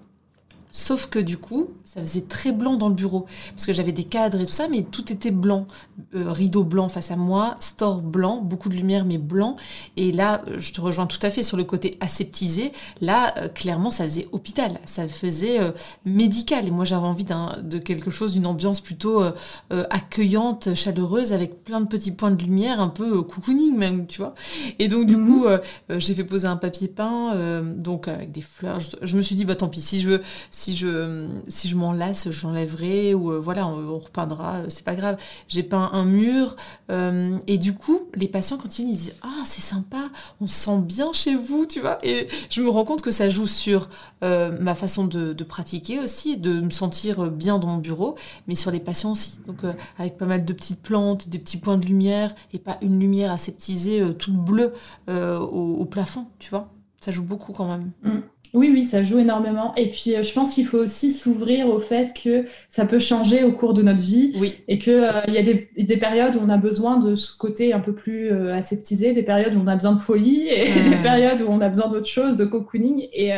Sauf 0.71 1.07
que 1.07 1.19
du 1.19 1.37
coup, 1.37 1.69
ça 1.83 1.99
faisait 1.99 2.21
très 2.21 2.53
blanc 2.53 2.77
dans 2.77 2.87
le 2.87 2.95
bureau. 2.95 3.25
Parce 3.51 3.65
que 3.65 3.73
j'avais 3.73 3.91
des 3.91 4.05
cadres 4.05 4.39
et 4.39 4.45
tout 4.45 4.53
ça, 4.53 4.67
mais 4.69 4.83
tout 4.83 5.11
était 5.11 5.31
blanc. 5.31 5.67
Euh, 6.15 6.31
rideau 6.31 6.63
blanc 6.63 6.87
face 6.87 7.11
à 7.11 7.17
moi, 7.17 7.55
store 7.59 8.01
blanc, 8.01 8.41
beaucoup 8.41 8.69
de 8.69 8.75
lumière, 8.75 9.03
mais 9.05 9.17
blanc. 9.17 9.57
Et 9.97 10.11
là, 10.13 10.43
euh, 10.47 10.59
je 10.59 10.71
te 10.71 10.79
rejoins 10.79 11.07
tout 11.07 11.19
à 11.21 11.29
fait 11.29 11.43
sur 11.43 11.57
le 11.57 11.65
côté 11.65 11.95
aseptisé. 11.99 12.71
Là, 13.01 13.33
euh, 13.37 13.49
clairement, 13.49 13.91
ça 13.91 14.05
faisait 14.05 14.29
hôpital. 14.31 14.79
Ça 14.85 15.07
faisait 15.07 15.59
médical. 16.05 16.67
Et 16.67 16.71
moi, 16.71 16.85
j'avais 16.85 17.05
envie 17.05 17.25
de 17.25 17.77
quelque 17.77 18.09
chose, 18.09 18.33
d'une 18.33 18.45
ambiance 18.45 18.79
plutôt 18.79 19.23
accueillante, 19.69 20.73
chaleureuse, 20.75 21.33
avec 21.33 21.63
plein 21.63 21.81
de 21.81 21.87
petits 21.87 22.11
points 22.11 22.31
de 22.31 22.41
lumière, 22.41 22.79
un 22.79 22.89
peu 22.89 23.21
cocooning 23.21 23.75
même, 23.75 24.07
tu 24.07 24.21
vois. 24.21 24.33
Et 24.79 24.87
donc, 24.87 25.05
du 25.05 25.17
mhm. 25.17 25.27
coup, 25.27 25.45
j'ai 25.89 26.13
fait 26.13 26.23
poser 26.23 26.47
un 26.47 26.55
papier 26.55 26.87
peint, 26.87 27.35
donc 27.75 28.07
avec 28.07 28.31
des 28.31 28.41
fleurs. 28.41 28.79
Je, 28.79 28.89
je, 29.01 29.17
me 29.17 29.21
suis 29.21 29.35
dit, 29.35 29.45
bah 29.45 29.55
tant 29.55 29.67
pis, 29.67 29.81
si 29.81 29.99
je 29.99 30.09
veux 30.09 30.21
si 30.61 30.77
je, 30.77 31.27
si 31.47 31.67
je 31.67 31.75
m'en 31.75 31.91
lasse, 31.91 32.29
j'enlèverai 32.29 33.15
ou 33.15 33.41
voilà, 33.41 33.67
on, 33.67 33.97
repeindra, 33.97 34.69
c'est 34.69 34.85
pas 34.85 34.95
grave. 34.95 35.17
J'ai 35.47 35.63
peint 35.63 35.89
un 35.91 36.05
mur 36.05 36.55
et 36.89 37.57
du 37.57 37.73
coup, 37.73 38.01
les 38.13 38.27
patients 38.27 38.57
quand 38.57 38.77
ils 38.77 38.85
disent 38.85 39.15
ah 39.23 39.41
c'est 39.43 39.61
sympa, 39.61 40.09
on 40.39 40.47
se 40.47 40.53
sent 40.53 40.79
bien 40.79 41.11
chez 41.13 41.35
vous, 41.35 41.65
tu 41.65 41.79
vois. 41.79 41.97
Et 42.03 42.27
je 42.49 42.61
me 42.61 42.69
rends 42.69 42.85
compte 42.85 43.01
que 43.01 43.11
ça 43.11 43.29
joue 43.29 43.47
sur 43.47 43.89
ma 44.21 44.75
façon 44.75 45.05
de, 45.05 45.33
de, 45.33 45.43
pratiquer 45.43 45.99
aussi, 45.99 46.37
de 46.37 46.61
me 46.61 46.69
sentir 46.69 47.31
bien 47.31 47.57
dans 47.57 47.67
mon 47.67 47.77
bureau, 47.77 48.15
mais 48.47 48.55
sur 48.55 48.69
les 48.69 48.79
patients 48.79 49.13
aussi. 49.13 49.39
Donc 49.47 49.63
avec 49.97 50.17
pas 50.17 50.27
mal 50.27 50.45
de 50.45 50.53
petites 50.53 50.81
plantes, 50.81 51.27
des 51.27 51.39
petits 51.39 51.57
points 51.57 51.77
de 51.77 51.85
lumière 51.85 52.35
et 52.53 52.59
pas 52.59 52.77
une 52.81 52.99
lumière 52.99 53.31
aseptisée 53.31 54.15
toute 54.15 54.35
bleue 54.35 54.73
au, 55.07 55.85
plafond, 55.85 56.27
tu 56.37 56.51
vois. 56.51 56.69
Ça 56.99 57.11
joue 57.11 57.23
beaucoup 57.23 57.51
quand 57.51 57.67
même. 57.67 57.91
Mm. 58.03 58.19
Oui, 58.53 58.69
oui, 58.73 58.83
ça 58.83 59.01
joue 59.01 59.17
énormément. 59.19 59.73
Et 59.75 59.89
puis, 59.89 60.13
euh, 60.13 60.23
je 60.23 60.33
pense 60.33 60.55
qu'il 60.55 60.65
faut 60.65 60.79
aussi 60.79 61.11
s'ouvrir 61.11 61.69
au 61.69 61.79
fait 61.79 62.13
que 62.13 62.45
ça 62.69 62.85
peut 62.85 62.99
changer 62.99 63.43
au 63.45 63.53
cours 63.53 63.73
de 63.73 63.81
notre 63.81 64.01
vie. 64.01 64.33
Oui. 64.35 64.55
Et 64.67 64.77
qu'il 64.77 64.93
euh, 64.93 65.21
y 65.29 65.37
a 65.37 65.41
des, 65.41 65.97
périodes 65.97 66.35
où 66.35 66.39
on 66.43 66.49
a 66.49 66.57
besoin 66.57 66.97
de 66.97 67.15
ce 67.15 67.35
côté 67.37 67.71
un 67.71 67.79
peu 67.79 67.93
plus 67.93 68.29
euh, 68.29 68.53
aseptisé, 68.53 69.13
des 69.13 69.23
périodes 69.23 69.55
où 69.55 69.61
on 69.63 69.67
a 69.67 69.75
besoin 69.75 69.93
de 69.93 69.99
folie, 69.99 70.49
et 70.49 70.65
des 70.89 70.97
périodes 71.01 71.41
où 71.41 71.45
on 71.47 71.61
a 71.61 71.69
besoin 71.69 71.87
d'autre 71.87 72.07
chose, 72.07 72.35
de 72.35 72.43
cocooning. 72.43 73.07
Et, 73.13 73.31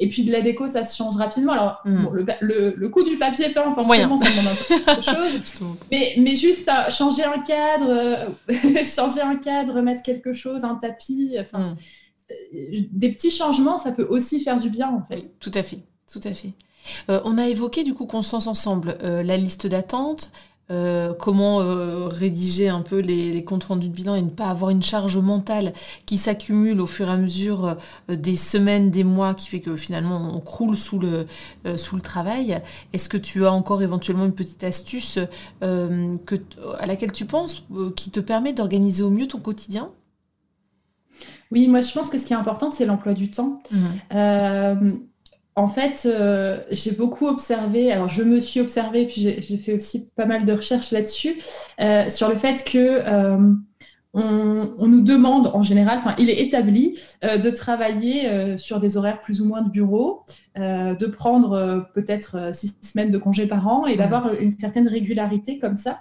et 0.00 0.08
puis, 0.08 0.24
de 0.24 0.32
la 0.32 0.40
déco, 0.40 0.66
ça 0.66 0.82
se 0.82 0.96
change 0.96 1.14
rapidement. 1.14 1.52
Alors, 1.52 1.80
mm. 1.84 2.08
le, 2.40 2.74
le, 2.76 2.88
coût 2.88 3.04
du 3.04 3.16
papier 3.16 3.50
peint, 3.50 3.72
forcément, 3.72 4.16
ça 4.16 4.30
demande 4.30 4.48
un 4.48 4.56
peu 4.56 4.96
de 4.96 5.02
choses. 5.02 5.62
mais, 5.92 6.14
mais 6.18 6.34
juste 6.34 6.68
changer 6.90 7.22
un 7.22 7.38
cadre, 7.42 8.34
changer 8.84 9.20
un 9.20 9.36
cadre, 9.36 9.80
mettre 9.82 10.02
quelque 10.02 10.32
chose, 10.32 10.64
un 10.64 10.74
tapis, 10.74 11.36
enfin 11.40 11.76
des 12.52 13.12
petits 13.12 13.30
changements, 13.30 13.78
ça 13.78 13.92
peut 13.92 14.06
aussi 14.08 14.40
faire 14.40 14.60
du 14.60 14.70
bien 14.70 14.88
en 14.90 15.02
fait. 15.02 15.32
tout 15.40 15.52
à 15.54 15.62
fait, 15.62 15.80
tout 16.10 16.20
à 16.24 16.34
fait. 16.34 16.52
Euh, 17.08 17.20
on 17.24 17.38
a 17.38 17.48
évoqué 17.48 17.84
du 17.84 17.94
coup 17.94 18.06
Constance 18.06 18.46
ensemble 18.46 18.98
euh, 19.02 19.22
la 19.22 19.36
liste 19.36 19.66
d'attente, 19.66 20.30
euh, 20.70 21.14
comment 21.14 21.58
rédiger 22.08 22.68
un 22.68 22.82
peu 22.82 22.98
les, 22.98 23.42
comptes 23.42 23.64
rendus 23.64 23.88
de 23.88 23.94
bilan 23.94 24.16
et 24.16 24.22
ne 24.22 24.28
pas 24.28 24.48
avoir 24.48 24.70
une 24.70 24.82
charge 24.82 25.16
mentale 25.16 25.72
qui 26.04 26.18
s'accumule 26.18 26.82
au 26.82 26.86
fur 26.86 27.08
et 27.08 27.12
à 27.12 27.16
mesure 27.16 27.76
des 28.10 28.36
semaines, 28.36 28.90
des 28.90 29.04
mois, 29.04 29.32
qui 29.32 29.48
fait 29.48 29.60
que 29.60 29.76
finalement 29.76 30.30
on 30.34 30.40
croule 30.40 30.76
sous 30.76 30.98
le, 30.98 31.26
travail. 32.02 32.60
Est-ce 32.92 33.08
que 33.08 33.16
tu 33.16 33.46
as 33.46 33.52
encore 33.52 33.82
éventuellement 33.82 34.26
une 34.26 34.34
petite 34.34 34.62
astuce 34.62 35.18
à 35.62 36.86
laquelle 36.86 37.12
tu 37.12 37.24
penses 37.24 37.64
qui 37.96 38.10
te 38.10 38.20
permet 38.20 38.52
d'organiser 38.52 39.02
au 39.02 39.10
mieux 39.10 39.26
ton 39.26 39.38
quotidien? 39.38 39.86
Oui, 41.50 41.68
moi 41.68 41.80
je 41.80 41.92
pense 41.92 42.10
que 42.10 42.18
ce 42.18 42.26
qui 42.26 42.32
est 42.32 42.36
important, 42.36 42.70
c'est 42.70 42.86
l'emploi 42.86 43.14
du 43.14 43.30
temps. 43.30 43.62
Mhm. 43.70 43.80
Euh, 44.14 44.92
en 45.56 45.66
fait, 45.66 46.06
euh, 46.06 46.60
j'ai 46.70 46.92
beaucoup 46.92 47.26
observé, 47.26 47.90
alors 47.90 48.08
je 48.08 48.22
me 48.22 48.38
suis 48.40 48.60
observée, 48.60 49.06
puis 49.06 49.36
j'ai 49.40 49.56
fait 49.56 49.72
aussi 49.72 50.10
pas 50.14 50.26
mal 50.26 50.44
de 50.44 50.52
recherches 50.52 50.92
là-dessus, 50.92 51.40
euh, 51.80 52.08
sur 52.08 52.28
le 52.28 52.36
fait 52.36 52.64
que 52.64 53.02
on, 54.14 54.86
nous 54.86 55.00
demande 55.02 55.48
en 55.48 55.62
général, 55.62 55.98
enfin 55.98 56.14
il 56.18 56.30
est 56.30 56.40
établi, 56.40 56.98
de 57.22 57.50
travailler 57.50 58.56
sur 58.56 58.80
des 58.80 58.96
horaires 58.96 59.20
plus 59.20 59.40
ou 59.40 59.44
moins 59.44 59.62
de 59.62 59.70
bureau, 59.70 60.24
de 60.56 61.06
prendre 61.06 61.88
peut-être 61.94 62.52
six 62.54 62.74
semaines 62.80 63.10
de 63.10 63.18
congé 63.18 63.46
par 63.46 63.68
an 63.68 63.86
et 63.86 63.96
d'avoir 63.96 64.34
une 64.34 64.50
certaine 64.50 64.88
régularité 64.88 65.58
comme 65.58 65.76
ça. 65.76 66.00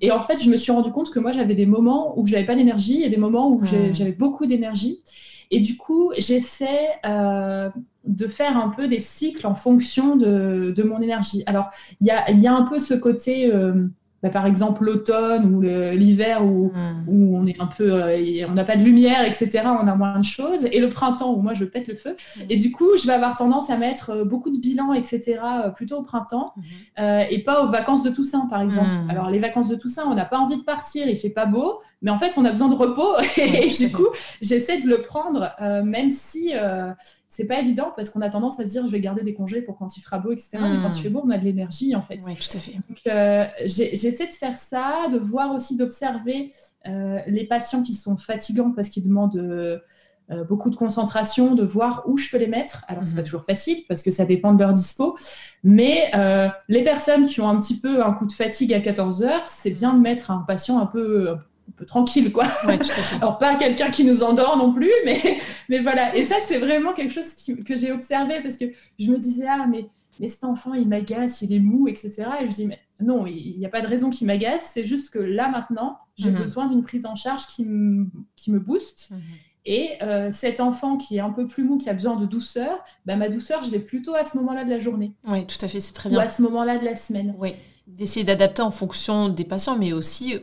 Et 0.00 0.10
en 0.10 0.20
fait, 0.20 0.42
je 0.42 0.50
me 0.50 0.56
suis 0.56 0.72
rendu 0.72 0.90
compte 0.90 1.10
que 1.10 1.18
moi, 1.18 1.32
j'avais 1.32 1.54
des 1.54 1.66
moments 1.66 2.18
où 2.18 2.26
je 2.26 2.32
n'avais 2.32 2.46
pas 2.46 2.54
d'énergie 2.54 3.02
et 3.02 3.08
des 3.08 3.16
moments 3.16 3.50
où 3.50 3.60
hmm. 3.60 3.92
j'avais 3.94 4.12
beaucoup 4.12 4.46
d'énergie. 4.46 5.02
Et 5.50 5.60
du 5.60 5.76
coup, 5.76 6.12
j'essaie 6.18 6.88
euh, 7.04 7.70
de 8.04 8.26
faire 8.26 8.56
un 8.56 8.70
peu 8.70 8.88
des 8.88 9.00
cycles 9.00 9.46
en 9.46 9.54
fonction 9.54 10.16
de, 10.16 10.82
mon 10.82 11.00
énergie. 11.00 11.42
Alors, 11.46 11.70
il 12.00 12.06
y 12.06 12.10
a, 12.10 12.54
un 12.54 12.62
peu 12.62 12.80
ce 12.80 12.94
côté... 12.94 13.52
Euh, 13.52 13.86
bah, 14.26 14.32
par 14.32 14.46
exemple 14.46 14.84
l'automne 14.84 15.54
ou 15.54 15.60
l'hiver 15.60 16.44
où, 16.44 16.72
hmm. 16.74 17.04
où, 17.06 17.36
on 17.36 17.46
est 17.46 17.60
un 17.60 17.66
peu, 17.66 17.92
euh, 17.92 18.46
on 18.48 18.54
n'a 18.54 18.64
pas 18.64 18.74
de 18.74 18.82
lumière, 18.82 19.24
etc. 19.24 19.62
On 19.64 19.86
a 19.86 19.94
moins 19.94 20.18
de 20.18 20.24
choses. 20.24 20.66
Et 20.72 20.80
le 20.80 20.88
printemps 20.88 21.32
où 21.32 21.42
moi 21.42 21.54
je 21.54 21.64
pète 21.64 21.86
le 21.86 21.94
feu. 21.94 22.16
Hmm. 22.36 22.42
Et 22.50 22.56
du 22.56 22.72
coup, 22.72 22.96
je 23.00 23.06
vais 23.06 23.12
avoir 23.12 23.36
tendance 23.36 23.70
à 23.70 23.76
mettre 23.76 24.10
euh, 24.10 24.24
beaucoup 24.24 24.50
de 24.50 24.58
bilans, 24.58 24.92
etc. 24.92 25.38
Euh, 25.66 25.68
plutôt 25.68 25.98
au 25.98 26.02
printemps 26.02 26.52
hmm. 26.56 27.02
et 27.30 27.38
pas 27.44 27.62
aux 27.62 27.68
vacances 27.68 28.02
de 28.02 28.10
Toussaint, 28.10 28.46
par 28.50 28.62
exemple. 28.62 28.88
Alors 29.08 29.30
les 29.30 29.38
vacances 29.38 29.68
de 29.68 29.76
Toussaint, 29.76 30.04
on 30.08 30.14
n'a 30.14 30.24
pas 30.24 30.38
envie 30.38 30.56
de 30.56 30.64
partir, 30.64 31.06
il 31.06 31.16
fait 31.16 31.30
pas 31.30 31.46
beau, 31.46 31.80
mais 32.02 32.10
en 32.10 32.18
fait 32.18 32.32
on 32.36 32.44
a 32.44 32.50
besoin 32.50 32.68
de 32.68 32.74
repos. 32.74 33.16
et 33.36 33.70
du 33.70 33.92
coup, 33.92 34.08
j'essaie 34.42 34.80
de 34.80 34.88
le 34.88 35.02
prendre, 35.02 35.54
même 35.84 36.10
si 36.10 36.52
c'est 37.36 37.44
pas 37.44 37.60
évident 37.60 37.92
parce 37.94 38.08
qu'on 38.08 38.22
a 38.22 38.30
tendance 38.30 38.58
à 38.60 38.64
dire 38.64 38.86
je 38.86 38.90
vais 38.90 39.00
garder 39.00 39.22
des 39.22 39.34
congés 39.34 39.60
pour 39.60 39.76
quand 39.76 39.94
il 39.98 40.00
fera 40.00 40.18
beau, 40.18 40.32
etc. 40.32 40.52
Mais 40.54 40.80
quand 40.82 40.96
il 40.96 41.02
fait 41.02 41.10
beau, 41.10 41.20
on 41.22 41.28
a 41.28 41.36
de 41.36 41.44
l'énergie 41.44 41.94
en 41.94 42.00
fait. 42.00 42.18
Oui, 42.24 42.34
tout 42.34 42.56
à 42.56 42.60
fait. 42.60 42.72
Euh, 43.08 43.44
j'essaie 43.66 44.26
de 44.26 44.32
faire 44.32 44.56
ça, 44.56 45.08
de 45.12 45.18
voir 45.18 45.54
aussi, 45.54 45.76
d'observer 45.76 46.50
euh, 46.86 47.18
les 47.26 47.44
patients 47.44 47.82
qui 47.82 47.92
sont 47.92 48.16
fatigants 48.16 48.70
parce 48.70 48.88
qu'ils 48.88 49.02
demandent 49.02 49.36
euh, 49.36 49.78
beaucoup 50.48 50.70
de 50.70 50.76
concentration, 50.76 51.54
de 51.54 51.62
voir 51.62 52.04
où 52.06 52.16
je 52.16 52.30
peux 52.30 52.38
les 52.38 52.46
mettre. 52.46 52.86
Alors, 52.88 53.02
c'est 53.06 53.14
pas 53.14 53.20
mhm. 53.20 53.26
toujours 53.26 53.44
facile 53.44 53.84
parce 53.86 54.02
que 54.02 54.10
ça 54.10 54.24
dépend 54.24 54.54
de 54.54 54.58
leur 54.58 54.72
dispo. 54.72 55.18
Mais 55.62 56.10
les 56.68 56.82
personnes 56.82 57.26
qui 57.26 57.42
ont 57.42 57.48
un 57.50 57.60
petit 57.60 57.78
peu 57.78 58.02
un 58.02 58.14
coup 58.14 58.24
de 58.24 58.32
fatigue 58.32 58.72
à 58.72 58.80
14 58.80 59.22
heures, 59.24 59.46
c'est 59.46 59.72
bien 59.72 59.92
de 59.92 60.00
mettre 60.00 60.30
un 60.30 60.42
patient 60.48 60.78
un 60.78 60.86
peu 60.86 61.36
peu 61.76 61.84
tranquille, 61.84 62.32
quoi. 62.32 62.46
Alors, 63.20 63.38
pas 63.38 63.56
quelqu'un 63.56 63.90
qui 63.90 64.04
nous 64.04 64.22
endort 64.22 64.56
non 64.56 64.72
plus, 64.72 64.92
mais, 65.04 65.20
mais 65.68 65.80
voilà. 65.80 66.16
Et 66.16 66.24
ça, 66.24 66.36
c'est 66.46 66.58
vraiment 66.58 66.92
quelque 66.92 67.12
chose 67.12 67.34
que 67.64 67.76
j'ai 67.76 67.92
observé 67.92 68.40
parce 68.42 68.56
que 68.56 68.64
je 68.98 69.10
me 69.10 69.18
disais, 69.18 69.46
ah, 69.48 69.66
mais, 69.68 69.88
mais 70.18 70.28
cet 70.28 70.44
enfant, 70.44 70.74
il 70.74 70.88
m'agace, 70.88 71.42
il 71.42 71.52
est 71.52 71.60
mou, 71.60 71.88
etc. 71.88 72.24
Et 72.40 72.46
je 72.46 72.52
dis, 72.52 72.66
mais 72.66 72.80
non, 73.00 73.26
il 73.26 73.58
n'y 73.58 73.66
a 73.66 73.68
pas 73.68 73.82
de 73.82 73.86
raison 73.86 74.10
qu'il 74.10 74.26
m'agace, 74.26 74.70
c'est 74.72 74.84
juste 74.84 75.10
que 75.10 75.18
là, 75.18 75.48
maintenant, 75.48 75.98
j'ai 76.16 76.30
mhm. 76.30 76.42
besoin 76.42 76.66
d'une 76.66 76.82
prise 76.82 77.06
en 77.06 77.14
charge 77.14 77.46
qui, 77.46 77.66
qui 78.36 78.50
me 78.50 78.58
booste. 78.58 79.10
Mhm. 79.10 79.20
Et 79.68 79.90
euh, 80.02 80.30
cet 80.32 80.60
enfant 80.60 80.96
qui 80.96 81.16
est 81.16 81.20
un 81.20 81.30
peu 81.30 81.46
plus 81.46 81.64
mou, 81.64 81.76
qui 81.76 81.90
a 81.90 81.92
besoin 81.92 82.14
de 82.16 82.24
douceur, 82.24 82.78
bah, 83.04 83.16
ma 83.16 83.28
douceur, 83.28 83.62
je 83.64 83.70
l'ai 83.70 83.80
plutôt 83.80 84.14
à 84.14 84.24
ce 84.24 84.36
moment-là 84.38 84.64
de 84.64 84.70
la 84.70 84.78
journée. 84.78 85.12
Oui, 85.26 85.44
tout 85.44 85.58
à 85.60 85.68
fait, 85.68 85.80
c'est 85.80 85.92
très 85.92 86.08
bien. 86.08 86.18
Ou 86.18 86.22
à 86.22 86.28
ce 86.28 86.40
moment-là 86.42 86.78
de 86.78 86.84
la 86.84 86.94
semaine. 86.94 87.34
Oui, 87.38 87.52
d'essayer 87.88 88.24
d'adapter 88.24 88.62
en 88.62 88.70
fonction 88.70 89.28
des 89.28 89.44
patients, 89.44 89.76
mais 89.76 89.92
aussi 89.92 90.36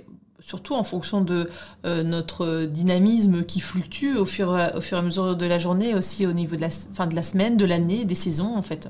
surtout 0.44 0.74
en 0.74 0.84
fonction 0.84 1.22
de 1.22 1.50
euh, 1.86 2.04
notre 2.04 2.66
dynamisme 2.66 3.44
qui 3.46 3.62
fluctue 3.62 4.16
au 4.18 4.26
fur, 4.26 4.50
au 4.76 4.82
fur 4.82 4.98
et 4.98 5.00
à 5.00 5.04
mesure 5.04 5.36
de 5.36 5.46
la 5.46 5.58
journée, 5.58 5.96
aussi 5.96 6.28
au 6.28 6.34
niveau 6.34 6.58
de 6.58 6.62
la, 6.62 6.70
fin 6.70 7.08
de 7.08 7.16
la 7.16 7.24
semaine, 7.24 7.56
de 7.56 7.66
l'année, 7.66 8.06
des 8.06 8.16
saisons 8.16 8.56
en 8.56 8.62
fait. 8.62 8.90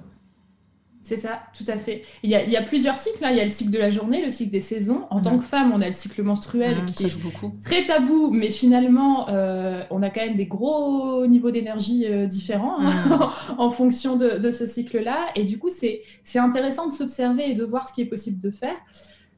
C'est 1.03 1.17
ça, 1.17 1.41
tout 1.55 1.65
à 1.67 1.77
fait. 1.77 2.03
Il 2.23 2.29
y, 2.29 2.35
a, 2.35 2.43
il 2.43 2.49
y 2.49 2.55
a 2.55 2.61
plusieurs 2.61 2.95
cycles. 2.95 3.23
Hein. 3.25 3.31
Il 3.31 3.37
y 3.37 3.41
a 3.41 3.43
le 3.43 3.49
cycle 3.49 3.71
de 3.71 3.77
la 3.77 3.89
journée, 3.89 4.23
le 4.23 4.31
cycle 4.31 4.51
des 4.51 4.61
saisons. 4.61 5.03
En 5.09 5.21
tant 5.21 5.33
mhm. 5.33 5.39
que 5.39 5.43
femme, 5.43 5.73
on 5.75 5.81
a 5.81 5.85
le 5.85 5.91
cycle 5.91 6.23
menstruel 6.23 6.77
mhm, 6.77 6.85
qui 6.85 7.05
est 7.05 7.21
beaucoup. 7.21 7.51
très 7.61 7.83
tabou, 7.83 8.31
mais 8.31 8.51
finalement, 8.51 9.27
euh, 9.27 9.83
on 9.91 10.01
a 10.01 10.09
quand 10.09 10.21
même 10.21 10.37
des 10.37 10.45
gros 10.45 11.27
niveaux 11.27 11.51
d'énergie 11.51 12.05
euh, 12.07 12.25
différents 12.25 12.79
hein, 12.79 12.89
mhm. 13.05 13.19
en 13.57 13.69
fonction 13.69 14.15
de, 14.15 14.37
de 14.37 14.49
ce 14.49 14.65
cycle-là. 14.65 15.25
Et 15.35 15.43
du 15.43 15.59
coup, 15.59 15.69
c'est 15.69 16.01
intéressant 16.39 16.87
de 16.87 16.93
s'observer 16.93 17.51
et 17.51 17.53
de 17.53 17.65
voir 17.65 17.87
ce 17.87 17.93
qui 17.93 18.01
est 18.01 18.05
possible 18.05 18.39
de 18.39 18.49
faire. 18.49 18.77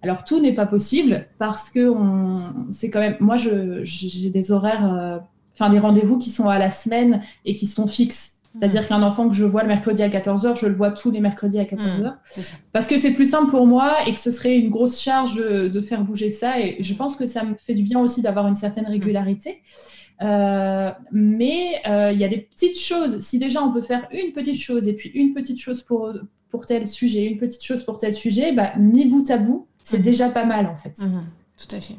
Alors 0.06 0.24
tout 0.24 0.40
n'est 0.40 0.54
pas 0.54 0.68
possible 0.68 1.26
parce 1.40 1.72
que 1.72 1.92
c'est 2.70 2.92
quand 2.92 3.00
même. 3.00 3.18
Moi, 3.20 3.38
j'ai 3.38 4.30
des 4.30 4.52
horaires, 4.52 4.94
euh, 4.94 5.18
enfin 5.56 5.70
des 5.70 5.80
rendez-vous 5.80 6.20
qui 6.20 6.30
sont 6.30 6.48
à 6.48 6.60
la 6.60 6.70
semaine 6.70 7.22
et 7.44 7.56
qui 7.56 7.66
sont 7.66 7.88
fixes. 7.88 8.34
C'est-à-dire 8.54 8.84
mmh. 8.84 8.88
qu'un 8.88 9.02
enfant 9.02 9.28
que 9.28 9.34
je 9.34 9.44
vois 9.44 9.64
le 9.64 9.68
mercredi 9.68 10.04
à 10.04 10.10
14h, 10.10 10.60
je 10.60 10.68
le 10.68 10.76
vois 10.76 10.92
tous 10.92 11.10
les 11.10 11.22
mercredis 11.22 11.58
à 11.58 11.64
14h. 11.64 12.04
Mmh, 12.04 12.42
parce 12.72 12.86
que 12.86 13.00
c'est 13.00 13.14
plus 13.14 13.26
simple 13.26 13.50
pour 13.50 13.66
moi 13.66 13.96
et 14.06 14.14
que 14.14 14.20
ce 14.20 14.30
serait 14.30 14.60
une 14.60 14.70
grosse 14.70 15.02
charge 15.02 15.34
de, 15.34 15.82
faire 15.82 16.04
bouger 16.04 16.30
ça. 16.30 16.62
Et 16.62 16.78
je 16.84 16.94
pense 16.94 17.16
que 17.16 17.26
ça 17.26 17.44
me 17.44 17.56
fait 17.56 17.74
du 17.74 17.82
bien 17.82 18.00
aussi 18.00 18.22
d'avoir 18.22 18.46
une 18.46 18.56
certaine 18.56 18.86
régularité. 18.86 19.64
Euh, 20.22 20.92
mais 21.12 21.82
euh, 21.88 22.12
il 22.14 22.20
y 22.20 22.24
a 22.24 22.28
des 22.28 22.38
petites 22.38 22.80
choses. 22.80 23.22
Si 23.22 23.40
déjà 23.40 23.64
on 23.64 23.74
peut 23.74 23.82
faire 23.82 24.08
une 24.12 24.34
petite 24.34 24.62
chose 24.62 24.88
et 24.88 24.94
puis 24.94 25.10
une 25.10 25.34
petite 25.34 25.60
chose 25.60 25.82
pour, 25.82 26.14
pour 26.52 26.68
tel 26.68 26.88
sujet, 26.88 27.26
une 27.26 27.40
petite 27.40 27.64
chose 27.64 27.84
pour 27.84 27.98
tel 27.98 28.14
sujet, 28.14 28.54
bah, 28.54 28.72
mis 28.78 29.06
bout 29.08 29.30
à 29.32 29.38
bout, 29.38 29.68
c'est 29.86 30.00
déjà 30.00 30.30
pas 30.30 30.46
mal 30.46 30.66
en 30.66 30.76
fait. 30.76 31.00
Mhm. 31.00 31.24
Tout 31.58 31.76
à 31.76 31.80
fait. 31.80 31.96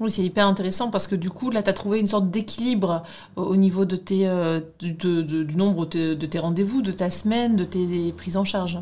Oui, 0.00 0.10
c'est 0.10 0.22
hyper 0.22 0.46
intéressant 0.48 0.90
parce 0.90 1.06
que 1.06 1.14
du 1.14 1.30
coup, 1.30 1.50
là, 1.50 1.62
tu 1.62 1.70
as 1.70 1.72
trouvé 1.72 2.00
une 2.00 2.08
sorte 2.08 2.30
d'équilibre 2.30 3.04
au 3.36 3.54
niveau 3.54 3.84
de 3.84 3.94
tes, 3.94 4.26
euh, 4.26 4.60
du 4.80 5.56
nombre 5.56 5.86
de, 5.86 6.14
tes 6.14 6.38
rendez-vous, 6.40 6.82
de 6.82 6.90
ta 6.90 7.10
semaine, 7.10 7.54
de 7.54 7.62
tes 7.62 8.12
prises 8.12 8.36
en 8.36 8.42
charge. 8.42 8.80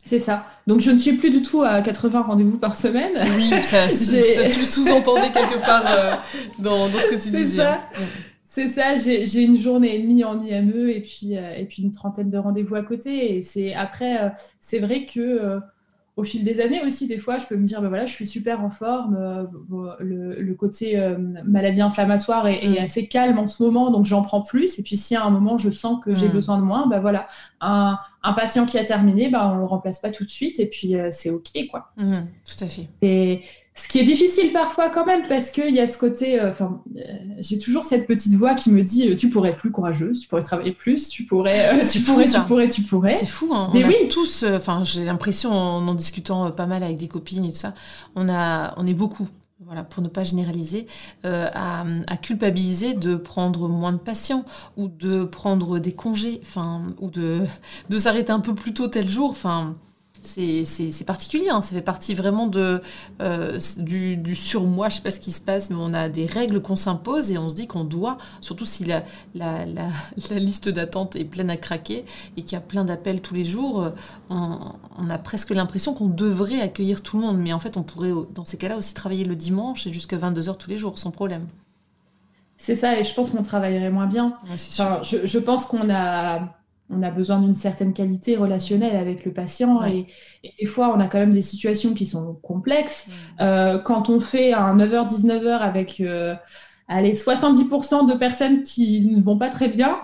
C'est 0.00 0.20
ça. 0.20 0.46
Donc, 0.66 0.80
je 0.80 0.90
ne 0.90 0.98
suis 0.98 1.14
plus 1.14 1.30
du 1.30 1.42
tout 1.42 1.62
à 1.62 1.80
80 1.80 2.22
rendez-vous 2.22 2.58
par 2.58 2.76
semaine. 2.76 3.14
Oui, 3.36 3.50
ça, 3.62 3.88
tu 3.88 4.64
sous-entendais 4.64 5.32
quelque 5.32 5.58
part 5.64 5.84
euh, 5.88 6.14
dans, 6.60 6.86
ce 6.86 7.08
que 7.08 7.20
tu 7.20 7.30
disais. 7.30 7.62
Ça. 7.62 7.80
Mm. 7.98 8.02
C'est 8.46 8.68
ça, 8.68 8.96
j'ai 8.96 9.42
une 9.42 9.58
journée 9.58 9.96
et 9.96 9.98
demie 9.98 10.22
en 10.22 10.40
IME 10.40 10.88
et 10.88 11.00
puis, 11.00 11.36
euh, 11.36 11.56
et 11.56 11.64
puis 11.64 11.82
une 11.82 11.90
trentaine 11.90 12.30
de 12.30 12.38
rendez-vous 12.38 12.76
à 12.76 12.82
côté. 12.82 13.36
Et 13.36 13.42
c'est 13.42 13.74
après, 13.74 14.32
c'est 14.60 14.78
vrai 14.78 15.06
que 15.06 15.58
au 16.16 16.22
fil 16.22 16.44
des 16.44 16.60
années 16.60 16.80
aussi, 16.82 17.08
des 17.08 17.18
fois, 17.18 17.38
je 17.38 17.46
peux 17.46 17.56
me 17.56 17.64
dire, 17.64 17.82
ben 17.82 17.88
voilà, 17.88 18.06
je 18.06 18.12
suis 18.12 18.26
super 18.26 18.62
en 18.62 18.70
forme, 18.70 19.16
euh, 19.16 19.96
le, 19.98 20.54
côté 20.54 20.96
euh, 20.96 21.18
maladie 21.44 21.82
inflammatoire 21.82 22.46
est, 22.46 22.80
mm. 22.80 22.84
assez 22.84 23.08
calme 23.08 23.38
en 23.38 23.48
ce 23.48 23.60
moment, 23.62 23.90
donc 23.90 24.04
j'en 24.04 24.22
prends 24.22 24.40
plus. 24.40 24.78
Et 24.78 24.84
puis 24.84 24.96
si 24.96 25.16
à 25.16 25.24
un 25.24 25.30
moment 25.30 25.58
je 25.58 25.70
sens 25.70 25.98
que 26.04 26.14
j'ai 26.14 26.28
mm. 26.28 26.32
besoin 26.32 26.58
de 26.58 26.62
moins, 26.62 26.86
ben 26.86 27.00
voilà, 27.00 27.26
un, 27.60 27.98
patient 28.36 28.64
qui 28.64 28.78
a 28.78 28.84
terminé, 28.84 29.28
ben, 29.28 29.54
on 29.56 29.58
le 29.58 29.64
remplace 29.64 29.98
pas 29.98 30.10
tout 30.10 30.24
de 30.24 30.30
suite, 30.30 30.60
et 30.60 30.66
puis 30.66 30.94
euh, 30.94 31.08
c'est 31.10 31.30
ok, 31.30 31.50
quoi. 31.68 31.90
Mm, 31.96 32.26
tout 32.44 32.64
à 32.64 32.68
fait. 32.68 32.88
Et 33.02 33.40
ce 33.76 33.88
qui 33.88 33.98
est 33.98 34.04
difficile 34.04 34.52
parfois 34.52 34.88
quand 34.88 35.04
même, 35.04 35.26
parce 35.28 35.50
qu'il 35.50 35.74
y 35.74 35.80
a 35.80 35.86
ce 35.88 35.98
côté, 35.98 36.40
euh, 36.40 36.50
enfin, 36.50 36.80
euh, 36.96 37.00
j'ai 37.38 37.58
toujours 37.58 37.84
cette 37.84 38.06
petite 38.06 38.34
voix 38.34 38.54
qui 38.54 38.70
me 38.70 38.82
dit, 38.82 39.10
euh, 39.10 39.16
tu 39.16 39.28
pourrais 39.28 39.50
être 39.50 39.56
plus 39.56 39.72
courageuse, 39.72 40.20
tu 40.20 40.28
pourrais 40.28 40.42
travailler 40.42 40.70
plus, 40.70 41.08
tu 41.08 41.24
pourrais, 41.24 41.70
tu, 41.90 42.00
pourrais 42.00 42.24
tu 42.24 42.40
pourrais, 42.42 42.68
tu 42.68 42.82
pourrais, 42.82 43.14
C'est 43.14 43.26
fou, 43.26 43.50
hein. 43.52 43.70
Mais 43.74 43.84
on 43.84 43.88
oui. 43.88 43.96
A 44.04 44.08
tous, 44.08 44.44
enfin, 44.44 44.84
j'ai 44.84 45.04
l'impression, 45.04 45.50
en, 45.50 45.88
en 45.88 45.94
discutant 45.94 46.52
pas 46.52 46.66
mal 46.66 46.84
avec 46.84 46.98
des 46.98 47.08
copines 47.08 47.44
et 47.44 47.50
tout 47.50 47.58
ça, 47.58 47.74
on 48.14 48.28
a, 48.28 48.74
on 48.76 48.86
est 48.86 48.94
beaucoup 48.94 49.26
voilà, 49.66 49.82
pour 49.82 50.02
ne 50.02 50.08
pas 50.08 50.24
généraliser, 50.24 50.86
à, 51.22 51.84
à, 52.06 52.16
culpabiliser 52.18 52.92
de 52.92 53.16
prendre 53.16 53.66
moins 53.68 53.92
de 53.92 53.98
patients 53.98 54.44
ou 54.76 54.88
de 54.88 55.24
prendre 55.24 55.78
des 55.78 55.92
congés, 55.92 56.38
enfin, 56.42 56.82
ou 57.00 57.08
de, 57.08 57.44
de 57.88 57.98
s'arrêter 57.98 58.30
un 58.30 58.40
peu 58.40 58.54
plus 58.54 58.74
tôt 58.74 58.88
tel 58.88 59.08
jour. 59.08 59.30
Enfin, 59.30 59.74
c'est 60.26 61.04
particulier, 61.06 61.48
hein. 61.48 61.60
ça 61.60 61.74
fait 61.74 61.82
partie 61.82 62.14
vraiment 62.14 62.46
de, 62.46 62.80
euh, 63.20 63.58
du, 63.78 64.16
du 64.16 64.34
surmoi, 64.34 64.88
je 64.88 64.96
sais 64.96 65.02
pas 65.02 65.10
ce 65.10 65.20
qui 65.20 65.32
se 65.32 65.40
passe, 65.40 65.70
mais 65.70 65.76
on 65.78 65.92
a 65.92 66.08
des 66.08 66.26
règles 66.26 66.60
qu'on 66.60 66.76
s'impose 66.76 67.30
et 67.32 67.38
on 67.38 67.48
se 67.48 67.54
dit 67.54 67.66
qu'on 67.66 67.84
doit, 67.84 68.18
surtout 68.40 68.64
si 68.64 68.84
la, 68.84 69.04
la, 69.34 69.66
la, 69.66 69.88
liste 70.38 70.68
d'attente 70.68 71.16
est 71.16 71.24
pleine 71.24 71.50
à 71.50 71.56
craquer 71.56 72.04
et 72.36 72.42
qu'il 72.42 72.52
y 72.52 72.56
a 72.56 72.60
plein 72.60 72.84
d'appels 72.84 73.20
tous 73.20 73.34
les 73.34 73.44
jours, 73.44 73.92
on, 74.30 74.58
on 74.98 75.10
a 75.10 75.18
presque 75.18 75.50
l'impression 75.50 75.94
qu'on 75.94 76.08
devrait 76.08 76.60
accueillir 76.60 77.02
tout 77.02 77.16
le 77.18 77.22
monde, 77.22 77.38
mais 77.38 77.52
en 77.52 77.58
fait 77.58 77.76
on 77.76 77.82
pourrait 77.82 78.12
dans 78.34 78.44
ces 78.44 78.56
cas-là 78.56 78.76
aussi 78.76 78.94
travailler 78.94 79.24
le 79.24 79.36
dimanche 79.36 79.86
et 79.86 79.92
jusqu'à 79.92 80.16
22h 80.16 80.56
tous 80.56 80.70
les 80.70 80.76
jours 80.76 80.98
sans 80.98 81.10
problème. 81.10 81.46
C'est 82.56 82.74
ça, 82.74 82.98
et 82.98 83.04
je 83.04 83.12
pense 83.12 83.30
qu'on 83.30 83.42
travaillerait 83.42 83.90
moins 83.90 84.06
bien. 84.06 84.38
enfin, 84.50 85.00
je, 85.02 85.26
je 85.26 85.38
pense 85.38 85.66
qu'on 85.66 85.90
a 85.90 86.54
on 86.90 87.02
a 87.02 87.10
besoin 87.10 87.40
d'une 87.40 87.54
certaine 87.54 87.92
qualité 87.92 88.36
relationnelle 88.36 88.96
avec 88.96 89.24
le 89.24 89.32
patient 89.32 89.84
et, 89.84 90.06
des 90.60 90.66
fois 90.66 90.92
on 90.94 91.00
a 91.00 91.06
quand 91.06 91.18
même 91.18 91.32
des 91.32 91.42
situations 91.42 91.94
qui 91.94 92.06
sont 92.06 92.34
complexes. 92.42 93.08
Euh, 93.40 93.78
quand 93.78 94.10
on 94.10 94.20
fait 94.20 94.52
un 94.52 94.76
9h-19h 94.76 95.58
avec 95.58 96.00
euh, 96.00 96.34
allez, 96.88 97.14
70% 97.14 98.10
de 98.10 98.14
personnes 98.14 98.62
qui 98.62 99.06
ne 99.06 99.22
vont 99.22 99.38
pas 99.38 99.48
très 99.48 99.68
bien, 99.68 100.00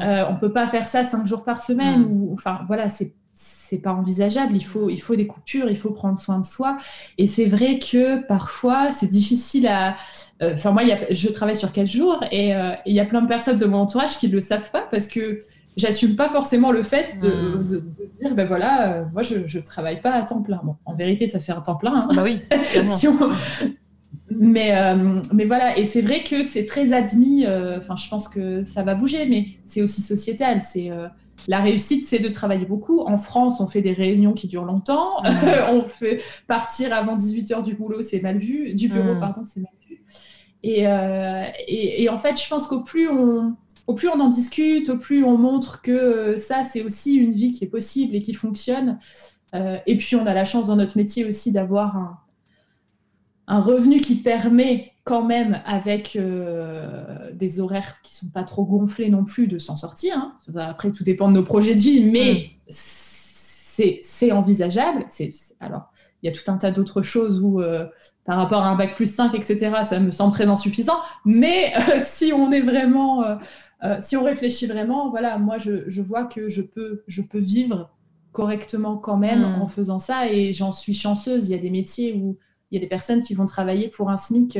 euh, 0.00 0.24
on 0.30 0.36
peut 0.36 0.52
pas 0.52 0.66
faire 0.66 0.86
ça 0.86 1.04
cinq 1.04 1.26
jours 1.26 1.44
par 1.44 1.62
semaine. 1.62 2.02
Mm. 2.02 2.12
Ou, 2.12 2.32
enfin 2.32 2.60
voilà, 2.66 2.88
c'est 2.88 3.12
c'est 3.36 3.78
pas 3.78 3.92
envisageable. 3.92 4.54
Il 4.56 4.64
faut, 4.64 4.88
il 4.88 5.00
faut 5.00 5.16
des 5.16 5.26
coupures, 5.26 5.68
il 5.68 5.76
faut 5.76 5.90
prendre 5.90 6.18
soin 6.18 6.38
de 6.38 6.44
soi. 6.44 6.78
Et 7.18 7.26
c'est 7.26 7.44
vrai 7.46 7.78
que 7.78 8.24
parfois, 8.26 8.92
c'est 8.92 9.08
difficile 9.08 9.66
à. 9.66 9.96
Enfin, 10.40 10.70
moi, 10.70 10.82
je 11.10 11.28
travaille 11.28 11.56
sur 11.56 11.72
quatre 11.72 11.90
jours 11.90 12.22
et 12.30 12.52
il 12.86 12.94
y 12.94 13.00
a 13.00 13.04
plein 13.04 13.20
de 13.20 13.26
personnes 13.26 13.58
de 13.58 13.64
mon 13.66 13.78
entourage 13.78 14.18
qui 14.18 14.28
ne 14.28 14.34
le 14.34 14.40
savent 14.40 14.70
pas 14.70 14.86
parce 14.90 15.08
que 15.08 15.40
j'assume 15.76 16.16
pas 16.16 16.28
forcément 16.28 16.70
le 16.70 16.82
fait 16.82 17.18
de, 17.20 17.28
hmm. 17.28 17.82
dire 18.12 18.34
ben 18.34 18.46
voilà 18.46 18.92
euh, 18.92 19.04
moi 19.12 19.22
je, 19.22 19.46
je 19.46 19.58
travaille 19.58 20.00
pas 20.00 20.12
à 20.12 20.22
temps 20.22 20.42
plein 20.42 20.60
bon 20.62 20.76
en 20.84 20.94
vérité 20.94 21.26
ça 21.26 21.40
fait 21.40 21.52
un 21.52 21.60
temps 21.60 21.76
plein 21.76 21.96
hein. 21.96 22.08
bah 22.14 22.22
oui 22.22 22.38
mais 24.30 24.76
euh, 24.76 25.20
mais 25.32 25.44
voilà 25.44 25.76
et 25.76 25.84
c'est 25.84 26.00
vrai 26.00 26.22
que 26.22 26.44
c'est 26.44 26.64
très 26.64 26.92
admis 26.92 27.44
euh, 27.46 27.78
enfin 27.78 27.96
je 27.96 28.08
pense 28.08 28.28
que 28.28 28.64
ça 28.64 28.82
va 28.82 28.94
bouger 28.94 29.26
mais 29.26 29.46
c'est 29.64 29.82
aussi 29.82 30.02
sociétal 30.02 30.62
c'est 30.62 30.90
la 31.48 31.58
réussite, 31.58 32.06
c'est 32.06 32.20
de 32.20 32.28
travailler 32.28 32.64
beaucoup. 32.64 33.00
En 33.00 33.18
France, 33.18 33.60
on 33.60 33.66
fait 33.66 33.80
des 33.80 33.92
réunions 33.92 34.34
qui 34.34 34.46
durent 34.46 34.64
longtemps. 34.64 35.20
Hmm. 35.24 35.34
on 35.72 35.84
fait 35.84 36.22
partir 36.46 36.94
avant 36.94 37.16
18 37.16 37.50
heures 37.50 37.62
du 37.62 37.74
boulot, 37.74 38.02
c'est 38.02 38.20
mal 38.20 38.38
vu. 38.38 38.72
Du 38.72 38.88
bureau, 38.88 39.14
hmm. 39.14 39.20
pardon, 39.20 39.42
c'est 39.44 39.58
mal 39.58 39.72
vu. 39.88 40.04
Et, 40.62 40.84
et, 41.66 42.04
et, 42.04 42.08
en 42.08 42.18
fait, 42.18 42.40
je 42.40 42.48
pense 42.48 42.68
qu'au 42.68 42.82
plus 42.82 43.08
on, 43.08 43.56
au 43.86 43.94
plus 43.94 44.08
on 44.08 44.20
en 44.20 44.28
discute, 44.28 44.88
au 44.88 44.96
plus 44.96 45.24
on 45.24 45.36
montre 45.36 45.82
que 45.82 45.90
euh, 45.90 46.38
ça, 46.38 46.64
c'est 46.64 46.82
aussi 46.82 47.16
une 47.16 47.32
vie 47.32 47.52
qui 47.52 47.64
est 47.64 47.68
possible 47.68 48.14
et 48.14 48.20
qui 48.20 48.34
fonctionne. 48.34 48.98
Euh, 49.54 49.78
et 49.86 49.96
puis, 49.96 50.16
on 50.16 50.26
a 50.26 50.34
la 50.34 50.44
chance 50.44 50.66
dans 50.68 50.76
notre 50.76 50.96
métier 50.96 51.24
aussi 51.24 51.52
d'avoir 51.52 52.18
un, 53.46 53.60
revenu 53.60 54.00
qui 54.00 54.16
permet 54.16 54.92
quand 55.04 55.22
même, 55.22 55.60
avec 55.66 56.16
euh, 56.16 57.30
des 57.34 57.60
horaires 57.60 58.00
qui 58.02 58.14
sont 58.14 58.28
pas 58.28 58.42
trop 58.42 58.64
gonflés 58.64 59.10
non 59.10 59.24
plus, 59.24 59.48
de 59.48 59.58
s'en 59.58 59.76
sortir. 59.76 60.16
Hein. 60.16 60.34
Après, 60.56 60.90
tout 60.90 61.04
dépend 61.04 61.28
de 61.28 61.34
nos 61.34 61.44
projets 61.44 61.74
de 61.74 61.80
vie, 61.80 62.04
mais 62.06 62.52
mm. 62.66 64.00
c'est 64.00 64.32
envisageable. 64.32 65.04
alors, 65.60 65.92
il 66.22 66.26
y 66.26 66.30
a 66.30 66.32
tout 66.32 66.50
un 66.50 66.56
tas 66.56 66.70
d'autres 66.70 67.02
choses 67.02 67.42
où, 67.42 67.60
par 68.24 68.38
rapport 68.38 68.62
à 68.62 68.70
un 68.70 68.76
bac 68.76 68.94
plus 68.94 69.14
5, 69.14 69.34
etc., 69.34 69.72
ça 69.84 70.00
me 70.00 70.10
semble 70.10 70.32
très 70.32 70.46
insuffisant. 70.46 70.96
Mais 71.26 71.74
si 72.02 72.32
on 72.32 72.50
est 72.50 72.62
vraiment 72.62 73.22
euh, 73.84 73.98
si 74.00 74.16
on 74.16 74.24
réfléchit 74.24 74.66
vraiment, 74.66 75.10
voilà, 75.10 75.38
moi 75.38 75.58
je, 75.58 76.00
vois 76.00 76.24
que 76.24 76.48
je 76.48 76.62
peux, 76.62 77.04
je 77.06 77.22
peux 77.22 77.38
vivre 77.38 77.90
correctement 78.32 78.96
quand 78.96 79.16
même 79.16 79.40
hmm. 79.40 79.62
en 79.62 79.68
faisant 79.68 79.98
ça 79.98 80.28
et 80.30 80.52
j'en 80.52 80.72
suis 80.72 80.94
chanceuse. 80.94 81.48
Il 81.48 81.52
y 81.52 81.54
a 81.54 81.58
des 81.58 81.70
métiers 81.70 82.14
où 82.14 82.38
il 82.70 82.76
y 82.76 82.78
a 82.78 82.80
des 82.80 82.88
personnes 82.88 83.22
qui 83.22 83.34
vont 83.34 83.44
travailler 83.44 83.88
pour 83.88 84.10
un 84.10 84.16
SMIC 84.16 84.58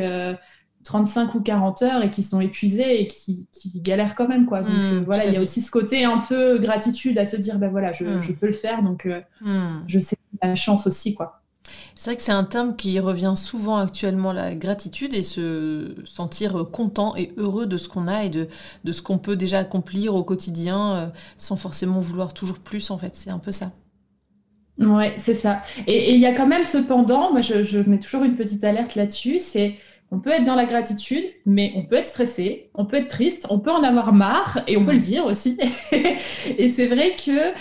35 0.85 1.23
euh, 1.35 1.39
ou 1.39 1.43
40 1.43 1.83
heures 1.83 2.05
et 2.05 2.11
qui 2.11 2.23
sont 2.23 2.41
épuisées 2.41 3.01
et 3.01 3.07
qui, 3.07 3.49
galèrent 3.77 4.15
quand 4.15 4.29
même. 4.29 4.47
Quoi. 4.47 4.63
Donc 4.63 4.71
hmm, 4.71 4.99
euh, 4.99 5.03
voilà, 5.05 5.27
il 5.27 5.35
y 5.35 5.37
a 5.37 5.41
aussi 5.41 5.63
ce 5.63 5.71
côté 5.71 6.05
un 6.05 6.19
peu 6.19 6.59
gratitude 6.59 7.19
à 7.19 7.25
se 7.25 7.37
dire, 7.37 7.59
ben 7.59 7.71
voilà, 7.71 7.93
je, 7.93 8.05
hmm. 8.05 8.37
peux 8.37 8.47
le 8.47 8.53
faire, 8.53 8.83
donc 8.83 9.09
je 9.87 9.99
sais 9.99 10.17
la 10.43 10.55
chance 10.55 10.87
aussi. 10.87 11.15
quoi. 11.15 11.44
C'est 11.97 12.11
vrai 12.11 12.17
que 12.17 12.23
c'est 12.23 12.33
un 12.33 12.45
terme 12.45 12.75
qui 12.77 12.99
revient 12.99 13.35
souvent 13.37 13.77
actuellement, 13.77 14.33
la 14.33 14.55
gratitude 14.55 15.15
et 15.15 15.23
se 15.23 15.95
sentir 16.05 16.67
content 16.73 17.15
et 17.17 17.33
heureux 17.37 17.67
de 17.67 17.77
ce 17.77 17.89
qu'on 17.89 18.09
a 18.09 18.25
et 18.25 18.31
de, 18.31 18.49
de 18.83 18.93
ce 18.93 19.01
qu'on 19.01 19.19
peut 19.19 19.37
déjà 19.37 19.59
accomplir 19.59 20.15
au 20.15 20.25
quotidien 20.25 20.95
euh, 20.95 21.07
sans 21.37 21.57
forcément 21.57 22.01
vouloir 22.01 22.35
toujours 22.35 22.59
plus, 22.59 22.91
en 22.91 22.99
fait. 22.99 23.15
C'est 23.15 23.31
un 23.31 23.39
peu 23.39 23.53
ça. 23.53 23.73
Ouais, 24.79 25.15
c'est 25.19 25.35
ça. 25.35 25.63
Et 25.87 26.15
il 26.15 26.21
y 26.21 26.27
a 26.27 26.33
quand 26.33 26.49
même 26.49 26.65
cependant, 26.65 27.31
moi 27.31 27.41
je, 27.41 27.79
mets 27.89 27.99
toujours 27.99 28.25
une 28.25 28.35
petite 28.35 28.65
alerte 28.65 28.97
là-dessus, 28.97 29.39
c'est 29.39 29.77
on 30.11 30.19
peut 30.19 30.31
être 30.31 30.45
dans 30.45 30.57
la 30.57 30.65
gratitude, 30.65 31.25
mais 31.47 31.73
on 31.77 31.87
peut 31.87 31.97
être 31.97 32.07
stressé, 32.07 32.71
on 32.75 32.85
peut 32.85 32.97
être 32.97 33.09
triste, 33.09 33.47
on 33.51 33.61
peut 33.61 33.71
en 33.71 33.83
avoir 33.85 34.13
marre, 34.13 34.63
et 34.67 34.77
on 34.77 34.85
peut 34.85 34.93
le 34.93 34.99
dire 34.99 35.27
aussi. 35.27 35.57
et 36.59 36.69
c'est 36.69 36.87
vrai 36.87 37.15
que 37.17 37.53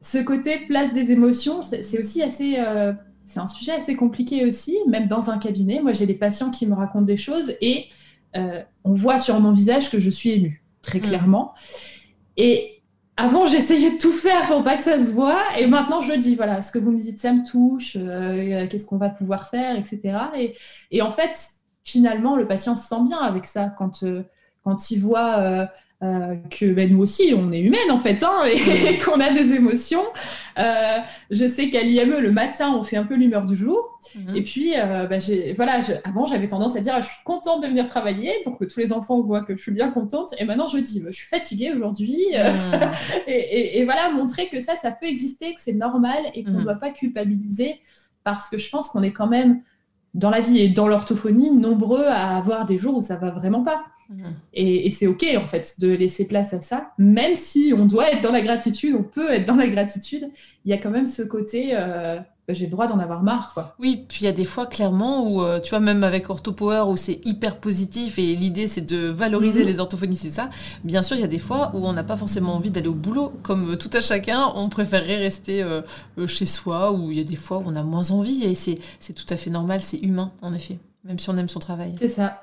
ce 0.00 0.18
côté 0.18 0.60
place 0.66 0.92
des 0.94 1.12
émotions, 1.12 1.62
c'est 1.62 1.98
aussi 1.98 2.22
assez... 2.22 2.56
Euh, 2.58 2.92
c'est 3.24 3.40
un 3.40 3.46
sujet 3.46 3.72
assez 3.72 3.96
compliqué 3.96 4.44
aussi, 4.44 4.76
même 4.88 5.08
dans 5.08 5.30
un 5.30 5.38
cabinet. 5.38 5.80
Moi, 5.80 5.92
j'ai 5.92 6.06
des 6.06 6.14
patients 6.14 6.50
qui 6.50 6.66
me 6.66 6.74
racontent 6.74 7.04
des 7.04 7.16
choses 7.16 7.54
et 7.60 7.86
euh, 8.36 8.62
on 8.84 8.94
voit 8.94 9.18
sur 9.18 9.38
mon 9.40 9.52
visage 9.52 9.90
que 9.90 9.98
je 9.98 10.10
suis 10.10 10.30
émue, 10.30 10.64
très 10.82 10.98
mm. 10.98 11.02
clairement. 11.02 11.54
Et 12.36 12.82
avant, 13.16 13.46
j'essayais 13.46 13.92
de 13.92 13.98
tout 13.98 14.12
faire 14.12 14.48
pour 14.48 14.64
pas 14.64 14.76
que 14.76 14.82
ça 14.82 15.04
se 15.04 15.10
voit. 15.10 15.42
Et 15.58 15.66
maintenant, 15.66 16.00
je 16.02 16.14
dis, 16.14 16.34
voilà, 16.34 16.62
ce 16.62 16.72
que 16.72 16.78
vous 16.78 16.90
me 16.90 17.00
dites, 17.00 17.20
ça 17.20 17.32
me 17.32 17.44
touche, 17.44 17.96
euh, 17.96 18.66
qu'est-ce 18.68 18.86
qu'on 18.86 18.96
va 18.96 19.10
pouvoir 19.10 19.48
faire, 19.48 19.76
etc. 19.76 20.18
Et, 20.90 21.02
en 21.02 21.10
fait, 21.10 21.30
finalement, 21.84 22.36
le 22.36 22.46
patient 22.46 22.74
se 22.74 22.88
sent 22.88 23.02
bien 23.06 23.18
avec 23.18 23.44
ça 23.44 23.66
quand, 23.76 24.02
euh, 24.02 24.22
quand 24.64 24.90
il 24.90 25.00
voit 25.00 25.68
euh, 26.02 26.34
que 26.50 26.72
ben, 26.72 26.90
nous 26.90 27.00
aussi, 27.00 27.32
on 27.36 27.52
est 27.52 27.60
humaine 27.60 27.90
en 27.90 27.96
fait, 27.96 28.24
hein, 28.24 28.42
et, 28.44 28.98
qu'on 29.04 29.20
a 29.20 29.30
des 29.30 29.52
émotions. 29.52 30.02
Euh, 30.58 30.98
je 31.30 31.46
sais 31.48 31.70
qu'à 31.70 31.82
l'IME, 31.82 32.18
le 32.18 32.32
matin, 32.32 32.74
on 32.76 32.82
fait 32.82 32.96
un 32.96 33.04
peu 33.04 33.14
l'humeur 33.14 33.44
du 33.46 33.54
jour. 33.54 34.00
Mhm. 34.16 34.36
Et 34.36 34.42
puis, 34.42 34.72
euh, 34.76 35.06
ben, 35.06 35.20
voilà, 35.54 35.78
avant, 36.02 36.26
j'avais 36.26 36.48
tendance 36.48 36.74
à 36.74 36.80
dire, 36.80 37.00
je 37.00 37.06
suis 37.06 37.24
contente 37.24 37.62
de 37.62 37.68
venir 37.68 37.86
travailler 37.86 38.32
pour 38.42 38.58
que 38.58 38.64
tous 38.64 38.80
les 38.80 38.92
enfants 38.92 39.20
voient 39.20 39.42
que 39.42 39.56
je 39.56 39.62
suis 39.62 39.70
bien 39.70 39.92
contente. 39.92 40.34
Et 40.38 40.44
maintenant, 40.44 40.66
je 40.66 40.78
dis, 40.78 41.04
je 41.06 41.12
suis 41.12 41.28
fatiguée 41.28 41.72
aujourd'hui. 41.72 42.18
Mhm. 42.32 42.80
et, 43.28 43.84
voilà, 43.84 44.10
montrer 44.10 44.48
que 44.48 44.60
ça, 44.60 44.74
ça 44.74 44.90
peut 44.90 45.06
exister, 45.06 45.54
que 45.54 45.60
c'est 45.60 45.72
normal 45.72 46.18
et 46.34 46.42
qu'on 46.42 46.50
ne 46.50 46.58
mhm. 46.58 46.64
doit 46.64 46.74
pas 46.74 46.90
culpabiliser 46.90 47.80
parce 48.24 48.48
que 48.48 48.58
je 48.58 48.68
pense 48.70 48.88
qu'on 48.88 49.02
est 49.02 49.12
quand 49.12 49.28
même 49.28 49.62
dans 50.14 50.30
la 50.30 50.40
vie 50.40 50.58
et 50.58 50.68
dans 50.68 50.88
l'orthophonie 50.88 51.52
nombreux 51.52 52.06
à 52.06 52.36
avoir 52.36 52.64
des 52.64 52.76
jours 52.76 52.96
où 52.96 53.02
ça 53.02 53.16
va 53.16 53.30
vraiment 53.30 53.62
pas. 53.62 53.84
Mhm. 54.08 54.34
Et, 54.54 54.90
c'est 54.90 55.06
OK, 55.06 55.24
en 55.36 55.46
fait, 55.46 55.76
de 55.78 55.88
laisser 55.88 56.26
place 56.26 56.52
à 56.52 56.60
ça. 56.60 56.92
Même 56.98 57.36
si 57.36 57.72
on 57.76 57.86
doit 57.86 58.10
être 58.10 58.20
dans 58.20 58.32
la 58.32 58.40
gratitude, 58.40 58.94
on 58.98 59.02
peut 59.02 59.30
être 59.32 59.46
dans 59.46 59.56
la 59.56 59.68
gratitude, 59.68 60.30
il 60.64 60.70
y 60.70 60.74
a 60.74 60.78
quand 60.78 60.90
même 60.90 61.06
ce 61.06 61.22
côté, 61.22 61.70
euh, 61.72 62.18
bah, 62.46 62.54
j'ai 62.54 62.66
le 62.66 62.70
droit 62.70 62.86
d'en 62.86 62.98
avoir 62.98 63.22
marre. 63.22 63.52
Quoi. 63.54 63.74
Oui, 63.78 64.04
puis 64.08 64.18
il 64.22 64.24
y 64.24 64.28
a 64.28 64.32
des 64.32 64.44
fois, 64.44 64.66
clairement, 64.66 65.26
où, 65.26 65.42
euh, 65.42 65.60
tu 65.60 65.70
vois, 65.70 65.80
même 65.80 66.04
avec 66.04 66.28
OrthoPower, 66.28 66.90
où 66.90 66.96
c'est 66.96 67.20
hyper 67.24 67.58
positif 67.58 68.18
et 68.18 68.36
l'idée, 68.36 68.68
c'est 68.68 68.82
de 68.82 69.08
valoriser 69.08 69.60
mhm. 69.60 69.66
les 69.66 69.80
orthophonies, 69.80 70.16
c'est 70.16 70.30
ça. 70.30 70.50
Bien 70.84 71.02
sûr, 71.02 71.16
il 71.16 71.20
y 71.20 71.24
a 71.24 71.28
des 71.28 71.38
fois 71.38 71.70
où 71.74 71.78
on 71.78 71.92
n'a 71.92 72.04
pas 72.04 72.16
forcément 72.16 72.54
envie 72.54 72.70
d'aller 72.70 72.88
au 72.88 72.94
boulot. 72.94 73.32
Comme 73.42 73.76
tout 73.78 73.90
à 73.92 74.00
chacun, 74.00 74.52
on 74.54 74.68
préférerait 74.68 75.18
rester 75.18 75.62
euh, 75.62 75.82
chez 76.26 76.46
soi, 76.46 76.92
ou 76.92 77.10
il 77.10 77.18
y 77.18 77.20
a 77.20 77.24
des 77.24 77.36
fois 77.36 77.58
où 77.58 77.64
on 77.66 77.74
a 77.74 77.82
moins 77.82 78.10
envie. 78.10 78.44
Et 78.44 78.54
c'est 78.54 78.78
tout 79.14 79.26
à 79.28 79.36
fait 79.36 79.50
normal, 79.50 79.80
c'est 79.80 79.98
humain, 79.98 80.32
en 80.42 80.52
effet, 80.52 80.78
même 81.04 81.18
si 81.18 81.30
on 81.30 81.36
aime 81.36 81.48
son 81.48 81.60
travail. 81.60 81.94
C'est 81.98 82.08
ça. 82.08 82.42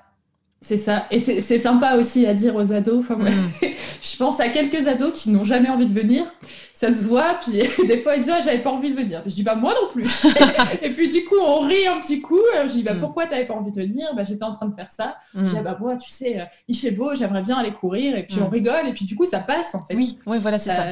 C'est 0.61 0.77
ça. 0.77 1.05
Et 1.09 1.19
c'est 1.19 1.57
sympa 1.57 1.95
aussi 1.95 2.25
à 2.25 2.33
dire 2.33 2.53
aux 2.55 2.73
ados. 2.73 2.99
Enfin, 2.99 3.15
mm. 3.15 3.29
je 4.01 4.17
pense 4.17 4.41
à 4.41 4.49
quelques 4.49 4.87
ados 4.87 5.13
qui 5.13 5.29
n'ont 5.29 5.45
jamais 5.45 5.69
envie 5.69 5.85
de 5.85 5.93
venir. 5.93 6.25
Ça 6.73 6.89
se 6.89 7.05
voit, 7.05 7.39
puis 7.41 7.53
des 7.87 7.97
fois 7.97 8.15
ils 8.15 8.23
disent 8.23 8.33
ah, 8.35 8.41
j'avais 8.43 8.59
pas 8.61 8.71
envie 8.71 8.91
de 8.91 8.95
venir. 8.95 9.21
Je 9.25 9.35
dis 9.35 9.43
bah 9.43 9.55
moi 9.55 9.73
non 9.73 9.89
plus. 9.91 10.09
et 10.81 10.89
puis 10.91 11.09
du 11.09 11.23
coup 11.23 11.35
on 11.41 11.61
rit 11.61 11.87
un 11.87 11.99
petit 12.01 12.21
coup. 12.21 12.41
Je 12.67 12.73
dis 12.73 12.83
bah 12.83 12.93
mm. 12.93 12.99
pourquoi 12.99 13.25
t'avais 13.25 13.45
pas 13.45 13.53
envie 13.53 13.71
de 13.71 13.81
venir? 13.81 14.13
Bah 14.15 14.25
j'étais 14.25 14.43
en 14.43 14.51
train 14.51 14.67
de 14.67 14.75
faire 14.75 14.91
ça. 14.91 15.15
Je 15.33 15.43
dis 15.43 15.53
mm. 15.53 15.57
ah, 15.59 15.63
bah 15.63 15.77
moi 15.79 15.95
tu 15.95 16.09
sais 16.09 16.45
il 16.67 16.75
fait 16.75 16.91
beau, 16.91 17.15
j'aimerais 17.15 17.41
bien 17.41 17.57
aller 17.57 17.71
courir. 17.71 18.17
Et 18.17 18.23
puis 18.23 18.37
on 18.41 18.49
rigole 18.49 18.87
et 18.87 18.93
puis 18.93 19.05
du 19.05 19.15
coup 19.15 19.25
ça 19.25 19.39
passe 19.39 19.75
en 19.75 19.83
fait. 19.83 19.95
Oui, 19.95 20.19
oui 20.25 20.37
voilà 20.39 20.57
c'est 20.57 20.71
ça. 20.71 20.85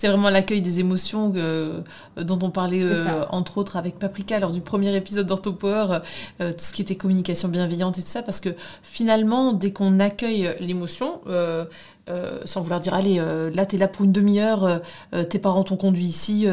C'est 0.00 0.08
vraiment 0.08 0.30
l'accueil 0.30 0.62
des 0.62 0.80
émotions 0.80 1.30
euh, 1.36 1.82
dont 2.16 2.38
on 2.40 2.48
parlait 2.48 2.82
euh, 2.82 3.26
entre 3.28 3.58
autres 3.58 3.76
avec 3.76 3.98
Paprika 3.98 4.40
lors 4.40 4.50
du 4.50 4.62
premier 4.62 4.96
épisode 4.96 5.26
d'Orthopower, 5.26 5.98
euh, 6.40 6.52
tout 6.52 6.64
ce 6.64 6.72
qui 6.72 6.80
était 6.80 6.96
communication 6.96 7.50
bienveillante 7.50 7.98
et 7.98 8.00
tout 8.00 8.08
ça, 8.08 8.22
parce 8.22 8.40
que 8.40 8.48
finalement, 8.82 9.52
dès 9.52 9.74
qu'on 9.74 10.00
accueille 10.00 10.56
l'émotion, 10.58 11.20
sans 12.44 12.62
vouloir 12.62 12.80
dire 12.80 12.94
allez 12.94 13.22
là 13.54 13.66
t'es 13.66 13.76
là 13.76 13.86
pour 13.86 14.04
une 14.04 14.10
demi-heure 14.10 14.80
tes 15.28 15.38
parents 15.38 15.62
t'ont 15.62 15.76
conduit 15.76 16.06
ici 16.06 16.44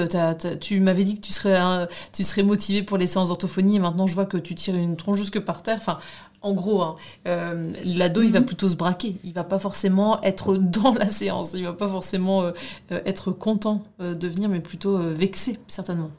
tu 0.62 0.80
m'avais 0.80 1.04
dit 1.04 1.16
que 1.16 1.22
tu 1.22 1.34
serais 1.34 1.88
tu 2.14 2.24
serais 2.24 2.44
motivé 2.44 2.84
pour 2.84 3.00
les 3.00 3.08
séances 3.08 3.30
d'orthophonie 3.30 3.78
et 3.78 3.80
maintenant 3.80 4.06
je 4.06 4.14
vois 4.14 4.28
que 4.28 4.38
tu 4.38 4.54
tires 4.54 4.76
une 4.76 4.98
tronche 4.98 5.18
jusque 5.18 5.40
par 5.40 5.64
terre. 5.64 5.78
Enfin 5.78 5.98
en 6.42 6.54
gros, 6.54 6.82
hein, 6.82 6.96
euh, 7.28 7.74
l'ado, 7.84 8.22
il 8.22 8.32
va 8.32 8.40
mhm. 8.40 8.46
plutôt 8.46 8.70
se 8.70 8.76
braquer. 8.76 9.16
Il 9.24 9.34
va 9.34 9.44
pas 9.44 9.60
forcément 9.60 10.22
être 10.22 10.56
dans 10.58 10.94
la 10.94 11.10
séance. 11.10 11.54
Il 11.54 11.64
va 11.64 11.74
pas 11.74 11.90
forcément 11.90 12.44
euh, 12.44 12.52
euh, 12.92 13.02
être 13.06 13.32
content 13.32 13.84
de 14.00 14.28
venir, 14.28 14.50
mais 14.50 14.60
plutôt 14.60 14.98
vexé, 14.98 15.60
certainement. 15.68 16.12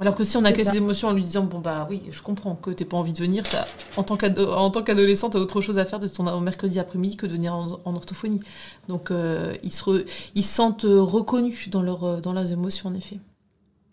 Alors 0.00 0.16
que 0.16 0.24
si 0.24 0.36
on 0.36 0.44
accueille 0.44 0.64
ses 0.64 0.78
émotions 0.78 1.08
en 1.08 1.12
lui 1.12 1.22
disant 1.22 1.44
Bon, 1.44 1.60
bah 1.60 1.86
oui, 1.88 2.02
je 2.10 2.22
comprends 2.22 2.56
que 2.56 2.70
tu 2.70 2.82
n'aies 2.82 2.88
pas 2.88 2.96
envie 2.96 3.12
de 3.12 3.18
venir, 3.18 3.44
en 3.96 4.02
tant 4.02 4.16
qu'adolescent, 4.16 5.30
tu 5.30 5.36
as 5.36 5.40
autre 5.40 5.60
chose 5.60 5.78
à 5.78 5.84
faire 5.84 6.00
de 6.00 6.08
ton 6.08 6.40
mercredi 6.40 6.80
après-midi 6.80 7.16
que 7.16 7.26
de 7.26 7.32
venir 7.32 7.54
en, 7.54 7.94
orthophonie. 7.94 8.40
Donc, 8.88 9.12
ils, 9.62 9.72
se 9.72 10.04
ils 10.34 10.44
sentent 10.44 10.86
reconnus 10.88 11.68
dans, 11.70 11.82
leur, 11.82 12.20
dans 12.20 12.32
leurs 12.32 12.50
émotions, 12.50 12.88
en 12.88 12.94
effet. 12.94 13.18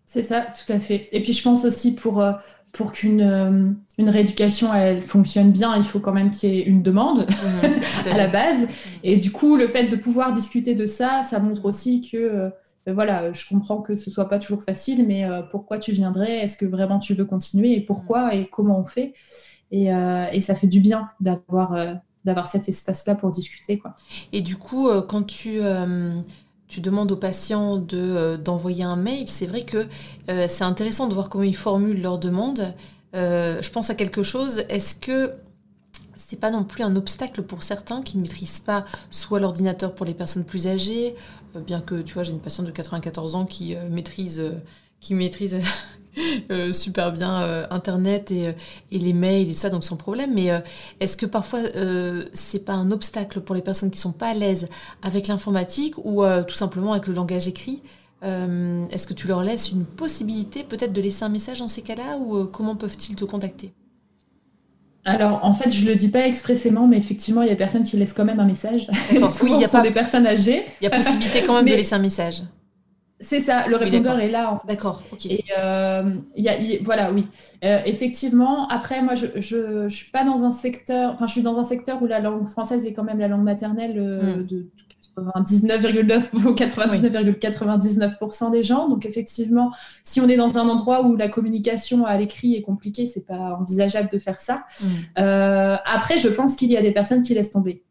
C'est 0.06 0.24
ça, 0.24 0.42
tout 0.42 0.72
à 0.74 0.80
fait. 0.80 1.10
Et 1.12 1.22
puis, 1.22 1.34
je 1.34 1.44
pense 1.44 1.66
aussi 1.66 1.94
pour 1.94 2.24
pour 2.72 2.92
qu'une 2.92 3.22
euh, 3.22 3.72
une 3.98 4.10
rééducation 4.10 4.74
elle 4.74 5.04
fonctionne 5.04 5.52
bien, 5.52 5.76
il 5.76 5.84
faut 5.84 6.00
quand 6.00 6.14
même 6.14 6.30
qu'il 6.30 6.54
y 6.54 6.60
ait 6.60 6.64
une 6.64 6.82
demande 6.82 7.28
à 8.06 8.18
la 8.18 8.28
base. 8.28 8.68
Et 9.04 9.18
du 9.18 9.32
coup, 9.32 9.56
le 9.56 9.68
fait 9.68 9.86
de 9.86 9.96
pouvoir 9.96 10.32
discuter 10.32 10.76
de 10.76 10.86
ça, 10.86 11.24
ça 11.24 11.40
montre 11.40 11.66
aussi 11.66 12.08
que 12.10 12.18
euh, 12.18 12.50
voilà, 12.88 13.32
je 13.32 13.48
comprends 13.48 13.82
que 13.82 13.96
ce 13.96 14.10
soit 14.10 14.28
pas 14.28 14.40
toujours 14.40 14.64
facile, 14.64 15.06
mais 15.08 15.26
euh, 15.26 15.42
pourquoi 15.42 15.78
tu 15.78 15.92
viendrais? 15.92 16.40
Est-ce 16.40 16.58
que 16.58 16.66
vraiment 16.66 17.00
tu 17.00 17.14
veux 17.14 17.26
continuer? 17.26 17.74
Et 17.74 17.82
pourquoi? 17.82 18.34
Et 18.36 18.48
comment 18.48 18.80
on 18.80 18.86
fait? 18.86 19.14
Et, 19.72 19.90
et, 20.32 20.42
ça 20.42 20.56
fait 20.56 20.66
du 20.66 20.80
bien 20.80 21.10
d'avoir 21.20 21.78
d'avoir 22.26 22.48
cet 22.48 22.68
espace-là 22.68 23.14
pour 23.14 23.30
discuter. 23.30 23.78
Quoi. 23.78 23.94
Et 24.34 24.42
du 24.42 24.56
coup, 24.56 24.90
quand 25.08 25.22
tu 25.22 25.60
tu 26.70 26.82
demandes 26.82 27.12
aux 27.12 27.18
patients 27.18 27.84
euh, 27.94 28.38
d'envoyer 28.38 28.84
un 28.84 28.96
mail, 28.96 29.28
c'est 29.28 29.48
vrai 29.48 29.64
que 29.66 29.88
euh, 30.30 30.46
c'est 30.48 30.64
intéressant 30.64 31.08
de 31.08 31.16
voir 31.16 31.28
comment 31.28 31.44
ils 31.44 31.56
formulent 31.56 32.02
leur 32.02 32.20
demande. 32.20 32.74
Euh, 33.16 33.60
je 33.62 33.70
pense 33.72 33.90
à 33.90 33.96
quelque 33.96 34.22
chose. 34.22 34.64
Est-ce 34.70 34.94
que 34.94 35.34
c'est 36.16 36.40
pas 36.40 36.52
non 36.52 36.64
plus 36.64 36.84
un 36.84 36.96
obstacle 36.96 37.42
pour 37.42 37.64
certains 37.64 38.04
qui 38.04 38.18
ne 38.18 38.22
maîtrisent 38.22 38.60
pas 38.60 38.86
soit 39.10 39.40
l'ordinateur 39.40 39.96
pour 39.96 40.06
les 40.06 40.14
personnes 40.14 40.44
plus 40.44 40.68
âgées, 40.68 41.16
bien 41.66 41.82
que 41.82 42.02
tu 42.02 42.14
vois, 42.14 42.22
j'ai 42.22 42.34
une 42.34 42.40
patiente 42.40 42.68
de 42.68 42.72
94 42.72 43.34
ans 43.34 43.46
qui 43.46 43.76
maîtrise 43.90 44.44
qui 45.00 45.16
maîtrise 45.16 45.60
euh, 46.52 46.74
super 46.74 47.12
bien 47.12 47.44
euh, 47.44 47.68
Internet 47.70 48.32
et, 48.32 48.48
euh, 48.48 48.54
et, 48.92 49.00
les 49.00 49.14
mails 49.14 49.50
et 49.50 49.54
ça, 49.54 49.70
donc 49.70 49.84
sans 49.84 49.96
problème. 49.96 50.34
Mais 50.34 50.50
est-ce 51.00 51.18
que 51.18 51.26
parfois 51.26 51.60
c'est 52.34 52.66
pas 52.66 52.74
un 52.74 52.92
obstacle 52.92 53.42
pour 53.42 53.56
les 53.56 53.62
personnes 53.62 53.92
qui 53.92 54.00
sont 54.00 54.12
pas 54.12 54.30
à 54.30 54.34
l'aise 54.34 54.70
avec 55.02 55.28
l'informatique 55.28 55.98
ou 55.98 56.24
tout 56.48 56.56
simplement 56.56 56.94
avec 56.94 57.08
le 57.08 57.14
langage 57.14 57.48
écrit 57.48 57.82
Est-ce 58.22 59.08
que 59.08 59.14
tu 59.14 59.28
leur 59.28 59.44
laisses 59.44 59.72
une 59.72 59.86
possibilité 59.86 60.64
peut-être 60.64 60.94
de 60.94 61.02
laisser 61.02 61.24
un 61.24 61.30
message 61.30 61.60
dans 61.60 61.68
ces 61.68 61.82
cas-là 61.82 62.18
ou 62.18 62.46
comment 62.46 62.76
peuvent-ils 62.76 63.16
te 63.16 63.26
contacter? 63.26 63.74
Alors, 65.06 65.40
en 65.44 65.54
fait, 65.54 65.72
je 65.72 65.84
ne 65.84 65.90
le 65.90 65.96
dis 65.96 66.10
pas 66.10 66.28
expressément, 66.28 66.86
mais 66.86 66.98
effectivement, 66.98 67.42
il 67.42 67.48
y 67.48 67.52
a 67.52 67.56
personnes 67.56 67.84
qui 67.84 67.98
laissent 67.98 68.14
quand 68.14 68.26
même 68.26 68.40
un 68.40 68.46
message. 68.46 68.88
oui, 69.42 69.52
il 69.56 69.62
y 69.62 69.66
a 69.66 69.70
pas 69.70 69.82
des 69.82 69.92
personnes 69.92 70.28
âgées. 70.28 70.66
Il 70.82 70.84
y 70.84 70.88
a 70.88 70.90
possibilité 70.90 71.42
quand 71.46 71.56
même 71.56 71.66
de 71.66 71.72
laisser 71.78 71.96
un 71.96 72.00
message. 72.00 72.44
C'est 73.22 73.42
ça, 73.42 73.68
le 73.68 73.76
répondeur 73.76 74.18
est 74.20 74.30
là. 74.30 74.62
D'accord, 74.66 75.04
ok. 75.12 75.26
Et 75.26 75.44
euh, 75.58 76.16
y 76.38 76.48
a, 76.48 76.56
voilà, 76.82 77.12
oui. 77.12 77.28
Euh, 77.66 77.80
effectivement, 77.86 78.68
après, 78.70 79.02
moi, 79.02 79.16
je 79.16 79.84
ne 79.84 79.90
suis 79.90 80.10
pas 80.10 80.24
dans 80.24 80.46
un 80.46 80.52
secteur, 80.52 81.12
enfin, 81.12 81.28
je 81.28 81.34
suis 81.34 81.42
dans 81.42 81.60
un 81.60 81.66
secteur 81.66 82.02
où 82.02 82.08
la 82.08 82.22
langue 82.22 82.48
française 82.48 82.86
est 82.86 82.94
quand 82.94 83.04
même 83.04 83.20
la 83.20 83.28
langue 83.28 83.44
maternelle 83.44 83.96
euh, 83.98 84.38
hmm. 84.38 84.48
de 84.48 84.68
99,9 85.18 86.30
ou 86.34 86.54
99,99% 86.54 88.52
des 88.52 88.64
gens. 88.64 88.88
Donc, 88.88 89.06
effectivement, 89.06 89.72
si 90.06 90.22
on 90.22 90.30
est 90.30 90.38
dans 90.38 90.58
un 90.58 90.70
endroit 90.70 91.06
où 91.06 91.18
la 91.18 91.28
communication 91.28 92.06
à 92.06 92.18
l'écrit 92.18 92.56
est 92.56 92.62
compliquée, 92.62 93.06
c'est 93.06 93.26
pas 93.26 93.58
envisageable 93.60 94.10
de 94.14 94.20
faire 94.20 94.40
ça. 94.40 94.64
Hmm. 94.82 94.88
Euh, 95.20 95.76
après, 95.86 96.20
je 96.20 96.30
pense 96.30 96.56
qu'il 96.56 96.72
y 96.72 96.78
a 96.78 96.82
des 96.82 96.92
personnes 96.92 97.22
qui 97.22 97.34
laissent 97.34 97.52
tomber. 97.52 97.84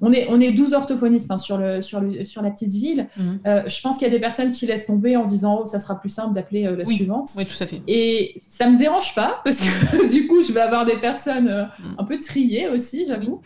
On, 0.00 0.12
est, 0.12 0.26
on 0.30 0.40
est 0.40 0.52
12 0.52 0.72
orthophonistes 0.72 1.30
hein, 1.30 1.36
sur, 1.36 1.58
le, 1.58 1.82
sur, 1.82 2.00
le, 2.00 2.24
sur 2.24 2.42
la 2.42 2.50
petite 2.50 2.72
ville. 2.72 3.08
Mhm. 3.16 3.40
Euh, 3.46 3.62
je 3.66 3.80
pense 3.80 3.98
qu'il 3.98 4.06
y 4.06 4.10
a 4.10 4.14
des 4.14 4.20
personnes 4.20 4.50
qui 4.50 4.66
laissent 4.66 4.86
tomber 4.86 5.16
en 5.16 5.24
disant 5.24 5.60
oh, 5.62 5.66
ça 5.66 5.80
sera 5.80 6.00
plus 6.00 6.10
simple 6.10 6.34
d'appeler 6.34 6.66
euh, 6.66 6.76
la 6.76 6.84
suivante. 6.84 7.28
Oui, 7.36 7.44
tout 7.44 7.62
à 7.62 7.66
fait. 7.66 7.82
Et 7.86 8.40
ça 8.40 8.68
me 8.70 8.78
dérange 8.78 9.14
pas 9.14 9.40
parce 9.44 9.60
que 9.60 10.08
du 10.10 10.26
coup, 10.26 10.42
je 10.42 10.52
vais 10.52 10.60
avoir 10.60 10.86
des 10.86 10.96
personnes 10.96 11.48
euh, 11.48 11.64
mhm. 11.78 11.96
un 11.98 12.04
peu 12.04 12.18
triées 12.18 12.68
aussi, 12.68 13.06
j'avoue. 13.06 13.40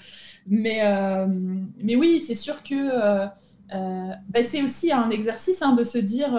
Mais, 0.46 0.80
mais 1.78 1.96
oui, 1.96 2.24
c'est 2.26 2.34
sûr 2.34 2.62
que 2.62 3.28
bah, 3.70 4.42
c'est 4.42 4.62
aussi 4.62 4.90
un 4.90 5.10
exercice 5.10 5.62
hein, 5.62 5.74
de 5.74 5.84
se 5.84 5.98
dire 5.98 6.30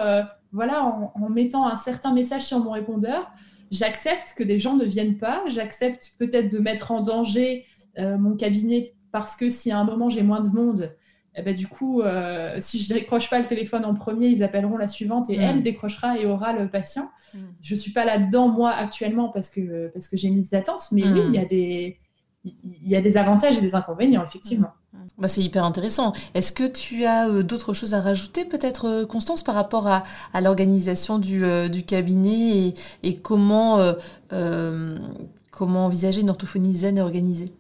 voilà, 0.52 0.84
en, 0.84 1.14
en, 1.16 1.30
mettant 1.30 1.68
un 1.68 1.78
certain 1.78 2.12
message 2.14 2.42
sur 2.42 2.60
mon 2.60 2.72
répondeur, 2.72 3.32
j'accepte 3.70 4.34
que 4.36 4.44
des 4.44 4.58
gens 4.58 4.76
ne 4.76 4.84
viennent 4.84 5.18
pas, 5.18 5.44
j'accepte 5.48 6.14
peut-être 6.18 6.52
de 6.52 6.58
mettre 6.58 6.92
en 6.92 7.02
danger 7.02 7.66
mon 7.98 8.36
cabinet 8.36 8.96
parce 9.12 9.36
que 9.36 9.50
si 9.50 9.72
à 9.72 9.78
un 9.78 9.84
moment 9.84 10.10
j'ai 10.10 10.24
moins 10.24 10.42
de 10.42 10.50
monde, 10.50 10.96
eh 11.36 11.42
ben, 11.44 11.56
du 11.56 11.68
coup, 11.68 12.02
euh, 12.02 12.58
si 12.60 12.80
je 12.80 12.94
ne 12.94 13.00
décroche 13.00 13.30
pas 13.30 13.40
le 13.40 13.46
téléphone 13.46 13.86
en 13.86 13.94
premier, 13.94 14.28
ils 14.28 14.44
appelleront 14.44 14.78
la 14.78 14.90
suivante 14.90 15.30
et 15.30 15.38
mm. 15.38 15.42
elle 15.42 15.64
décrochera 15.64 16.18
et 16.18 16.26
aura 16.26 16.52
le 16.52 16.70
patient. 16.70 17.10
Mm. 17.34 17.38
Je 17.62 17.76
ne 17.76 17.80
suis 17.80 17.92
pas 17.92 18.04
là-dedans, 18.04 18.50
moi, 18.50 18.72
actuellement, 18.72 19.30
parce 19.30 19.50
que, 19.50 19.88
parce 19.94 20.10
que 20.10 20.18
j'ai 20.18 20.28
une 20.28 20.36
liste 20.36 20.52
d'attente, 20.52 20.82
mais 20.92 21.04
oui, 21.04 21.22
il 21.28 21.34
y, 21.34 21.40
a 21.40 21.46
des, 21.46 21.98
il 22.44 22.90
y 22.90 22.98
a 22.98 23.02
des 23.02 23.16
avantages 23.16 23.58
et 23.58 23.62
des 23.62 23.76
inconvénients, 23.76 24.24
effectivement. 24.24 24.72
Mm. 24.92 24.98
Bah, 25.20 25.30
c'est 25.30 25.42
hyper 25.42 25.64
intéressant. 25.64 26.12
Est-ce 26.34 26.52
que 26.52 26.68
tu 26.68 27.06
as 27.06 27.30
euh, 27.30 27.44
d'autres 27.44 27.74
choses 27.74 27.94
à 27.94 28.02
rajouter, 28.02 28.44
peut-être, 28.44 28.86
euh, 28.86 29.06
Constance, 29.06 29.42
par 29.42 29.56
rapport 29.56 29.88
à, 29.88 30.04
à 30.34 30.42
l'organisation 30.42 31.18
du, 31.18 31.44
du, 31.70 31.84
cabinet 31.84 32.68
et, 32.68 32.74
et 33.04 33.16
comment, 33.16 33.80
comment 35.50 35.86
envisager 35.86 36.20
une 36.22 36.30
orthophonie 36.30 36.74
zen 36.74 36.98
et 36.98 37.02
organisée? 37.02 37.54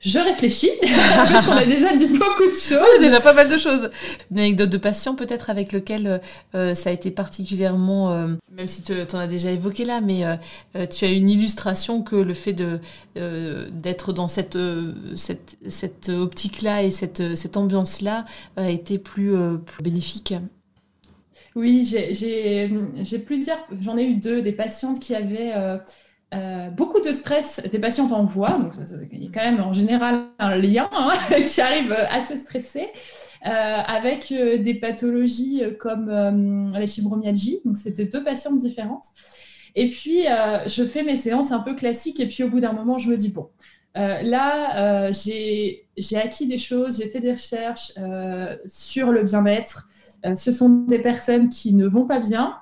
Je 0.00 0.18
réfléchis, 0.20 0.70
parce 1.16 1.46
qu'on 1.46 1.52
a 1.52 1.66
déjà 1.66 1.92
dit 1.92 2.06
beaucoup 2.18 2.46
de 2.46 2.54
choses. 2.54 3.00
déjà 3.00 3.20
pas 3.20 3.32
mal 3.32 3.48
de 3.48 3.56
choses. 3.58 3.90
Une 4.30 4.38
anecdote 4.38 4.70
de 4.70 4.78
patient 4.78 5.16
peut-être 5.16 5.50
avec 5.50 5.72
lequel 5.72 6.20
euh, 6.54 6.74
ça 6.74 6.90
a 6.90 6.92
été 6.92 7.10
particulièrement, 7.10 8.12
euh, 8.12 8.28
même 8.52 8.68
si 8.68 8.82
tu 8.82 8.92
en 8.92 9.18
as 9.18 9.26
déjà 9.26 9.50
évoqué 9.50 9.84
là, 9.84 10.00
mais 10.00 10.24
euh, 10.24 10.86
tu 10.86 11.04
as 11.04 11.10
une 11.10 11.28
illustration 11.28 12.02
que 12.02 12.14
le 12.14 12.34
fait 12.34 12.52
de 12.52 12.80
d'être 13.72 14.12
dans 14.12 14.28
cette, 14.28 14.56
cette, 15.16 15.56
cette 15.66 16.08
optique-là 16.08 16.84
et 16.84 16.92
cette, 16.92 17.34
cette 17.34 17.56
ambiance-là 17.56 18.24
a 18.56 18.70
été 18.70 18.98
plus, 18.98 19.34
plus 19.66 19.82
bénéfique. 19.82 20.34
Oui, 21.56 21.84
j'ai 21.84 23.18
plusieurs, 23.18 23.58
j'en 23.80 23.98
ai 23.98 24.04
eu 24.04 24.14
deux, 24.14 24.40
des 24.40 24.52
patientes 24.52 25.00
qui 25.00 25.16
avaient 25.16 25.52
euh, 26.34 26.68
beaucoup 26.68 27.00
de 27.00 27.10
stress 27.12 27.62
des 27.72 27.78
patientes 27.78 28.12
en 28.12 28.24
voix, 28.24 28.58
donc 28.58 28.72
il 29.12 29.24
y 29.24 29.26
a 29.28 29.30
quand 29.32 29.50
même 29.50 29.60
en 29.60 29.72
général 29.72 30.26
un 30.38 30.56
lien 30.56 30.86
hein, 30.92 31.10
qui 31.46 31.60
arrive 31.62 31.90
assez 32.10 32.36
stressé, 32.36 32.88
euh, 33.46 33.48
avec 33.48 34.30
euh, 34.30 34.58
des 34.58 34.74
pathologies 34.74 35.62
comme 35.80 36.10
la 36.74 36.86
fibromyalgie. 36.86 37.60
Donc 37.64 37.78
c'était 37.78 38.04
deux 38.04 38.22
patientes 38.22 38.58
différentes. 38.58 39.04
Et 39.74 39.88
puis 39.88 40.24
je 40.66 40.84
fais 40.84 41.02
mes 41.02 41.16
séances 41.16 41.50
un 41.50 41.60
peu 41.60 41.74
classiques 41.74 42.20
et 42.20 42.26
puis 42.26 42.42
au 42.42 42.50
bout 42.50 42.60
d'un 42.60 42.72
moment 42.72 42.98
je 42.98 43.08
me 43.08 43.16
dis 43.16 43.30
bon, 43.30 43.48
là 43.94 45.10
j'ai 45.12 45.86
acquis 46.16 46.46
des 46.46 46.58
choses, 46.58 46.98
j'ai 46.98 47.08
fait 47.08 47.20
des 47.20 47.32
recherches 47.32 47.92
sur 48.66 49.12
le 49.12 49.22
bien-être. 49.22 49.88
ce 50.34 50.52
sont 50.52 50.68
des 50.68 50.98
personnes 50.98 51.48
qui 51.48 51.74
ne 51.74 51.86
vont 51.86 52.06
pas 52.06 52.18
bien 52.18 52.56